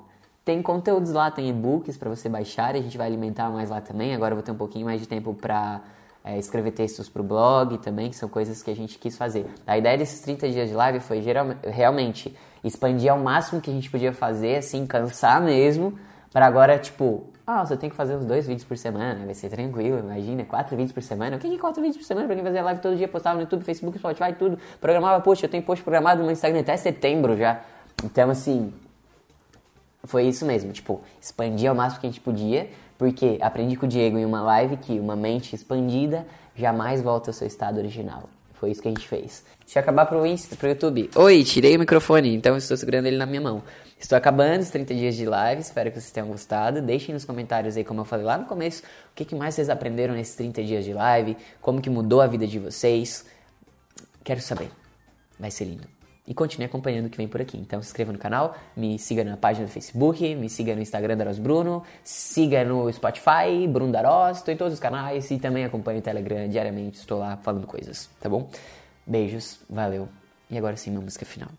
Tem 0.49 0.63
conteúdos 0.63 1.11
lá, 1.11 1.29
tem 1.29 1.47
e-books 1.47 1.95
para 1.95 2.09
você 2.09 2.27
baixar, 2.27 2.73
a 2.73 2.81
gente 2.81 2.97
vai 2.97 3.05
alimentar 3.05 3.51
mais 3.51 3.69
lá 3.69 3.79
também. 3.79 4.15
Agora 4.15 4.31
eu 4.31 4.35
vou 4.35 4.41
ter 4.43 4.51
um 4.51 4.55
pouquinho 4.55 4.83
mais 4.83 4.99
de 4.99 5.07
tempo 5.07 5.31
para 5.31 5.79
é, 6.25 6.39
escrever 6.39 6.71
textos 6.71 7.07
para 7.07 7.21
o 7.21 7.23
blog 7.23 7.77
também, 7.77 8.09
que 8.09 8.15
são 8.15 8.27
coisas 8.27 8.63
que 8.63 8.71
a 8.71 8.75
gente 8.75 8.97
quis 8.97 9.15
fazer. 9.15 9.45
A 9.67 9.77
ideia 9.77 9.95
desses 9.95 10.21
30 10.21 10.49
dias 10.49 10.67
de 10.67 10.73
live 10.73 11.01
foi 11.01 11.21
geral, 11.21 11.45
realmente 11.63 12.35
expandir 12.63 13.11
ao 13.11 13.19
máximo 13.19 13.61
que 13.61 13.69
a 13.69 13.73
gente 13.75 13.91
podia 13.91 14.11
fazer, 14.11 14.55
assim, 14.55 14.87
cansar 14.87 15.39
mesmo, 15.39 15.99
para 16.33 16.47
agora, 16.47 16.79
tipo, 16.79 17.27
ah, 17.45 17.63
você 17.63 17.77
tem 17.77 17.87
que 17.87 17.95
fazer 17.95 18.15
uns 18.15 18.25
dois 18.25 18.47
vídeos 18.47 18.65
por 18.65 18.75
semana, 18.75 19.23
vai 19.25 19.35
ser 19.35 19.49
tranquilo, 19.49 19.99
imagina, 19.99 20.43
quatro 20.45 20.75
vídeos 20.75 20.91
por 20.91 21.03
semana. 21.03 21.37
O 21.37 21.39
que 21.39 21.45
é 21.45 21.59
quatro 21.59 21.79
vídeos 21.79 21.97
por 21.97 22.07
semana? 22.07 22.25
Pra 22.25 22.35
quem 22.35 22.43
fazia 22.43 22.63
live 22.63 22.81
todo 22.81 22.95
dia, 22.95 23.07
postava 23.07 23.35
no 23.35 23.43
YouTube, 23.43 23.63
Facebook, 23.63 23.99
Spotify, 23.99 24.33
tudo. 24.33 24.57
Programava 24.81 25.21
post, 25.21 25.43
eu 25.43 25.49
tenho 25.51 25.61
post 25.61 25.83
programado 25.83 26.23
no 26.23 26.31
Instagram 26.31 26.61
até 26.61 26.75
setembro 26.75 27.37
já. 27.37 27.61
Então, 28.03 28.31
assim, 28.31 28.73
foi 30.03 30.27
isso 30.27 30.45
mesmo, 30.45 30.71
tipo, 30.71 31.01
expandir 31.21 31.69
ao 31.69 31.75
máximo 31.75 32.01
que 32.01 32.07
a 32.07 32.09
gente 32.09 32.21
podia, 32.21 32.69
porque 32.97 33.37
aprendi 33.41 33.75
com 33.75 33.85
o 33.85 33.89
Diego 33.89 34.17
em 34.17 34.25
uma 34.25 34.41
live 34.41 34.77
que 34.77 34.99
uma 34.99 35.15
mente 35.15 35.55
expandida 35.55 36.25
jamais 36.55 37.01
volta 37.01 37.29
ao 37.29 37.33
seu 37.33 37.47
estado 37.47 37.77
original. 37.77 38.29
Foi 38.53 38.71
isso 38.71 38.81
que 38.81 38.89
a 38.89 38.91
gente 38.91 39.07
fez. 39.07 39.43
Deixa 39.61 39.79
eu 39.79 39.83
acabar 39.83 40.05
pro, 40.05 40.25
Insta, 40.25 40.55
pro 40.55 40.67
YouTube. 40.67 41.09
Oi, 41.15 41.43
tirei 41.43 41.75
o 41.77 41.79
microfone, 41.79 42.35
então 42.35 42.57
estou 42.57 42.75
segurando 42.75 43.05
ele 43.05 43.15
na 43.15 43.25
minha 43.25 43.39
mão. 43.39 43.63
Estou 43.97 44.17
acabando 44.17 44.61
os 44.61 44.69
30 44.69 44.95
dias 44.95 45.15
de 45.15 45.25
live, 45.25 45.61
espero 45.61 45.91
que 45.91 45.99
vocês 45.99 46.11
tenham 46.11 46.27
gostado. 46.27 46.81
Deixem 46.81 47.13
nos 47.13 47.23
comentários 47.23 47.77
aí, 47.77 47.83
como 47.83 48.01
eu 48.01 48.05
falei 48.05 48.25
lá 48.25 48.37
no 48.37 48.45
começo, 48.45 48.83
o 48.83 49.15
que, 49.15 49.23
que 49.23 49.35
mais 49.35 49.55
vocês 49.55 49.69
aprenderam 49.69 50.13
nesses 50.13 50.35
30 50.35 50.63
dias 50.63 50.83
de 50.83 50.93
live, 50.93 51.37
como 51.61 51.81
que 51.81 51.89
mudou 51.89 52.21
a 52.21 52.27
vida 52.27 52.47
de 52.47 52.59
vocês. 52.59 53.25
Quero 54.23 54.41
saber. 54.41 54.69
Vai 55.39 55.51
ser 55.51 55.65
lindo. 55.65 55.98
E 56.29 56.33
continue 56.35 56.67
acompanhando 56.67 57.07
o 57.07 57.09
que 57.09 57.17
vem 57.17 57.27
por 57.27 57.41
aqui. 57.41 57.57
Então 57.57 57.81
se 57.81 57.87
inscreva 57.89 58.13
no 58.13 58.19
canal, 58.19 58.55
me 58.77 58.99
siga 58.99 59.23
na 59.23 59.35
página 59.35 59.65
do 59.65 59.71
Facebook, 59.71 60.35
me 60.35 60.47
siga 60.47 60.75
no 60.75 60.81
Instagram 60.81 61.17
Daros 61.17 61.39
Bruno, 61.39 61.83
siga 62.03 62.63
no 62.63 62.91
Spotify, 62.93 63.67
Bruno 63.67 63.91
Daros, 63.91 64.37
estou 64.37 64.53
em 64.53 64.57
todos 64.57 64.73
os 64.73 64.79
canais 64.79 65.31
e 65.31 65.39
também 65.39 65.65
acompanhe 65.65 65.99
o 65.99 66.01
Telegram 66.03 66.47
diariamente, 66.47 66.99
estou 66.99 67.17
lá 67.17 67.35
falando 67.37 67.65
coisas, 67.65 68.07
tá 68.21 68.29
bom? 68.29 68.47
Beijos, 69.07 69.59
valeu. 69.67 70.07
E 70.51 70.57
agora 70.57 70.77
sim, 70.77 70.91
uma 70.91 71.01
música 71.01 71.25
final. 71.25 71.49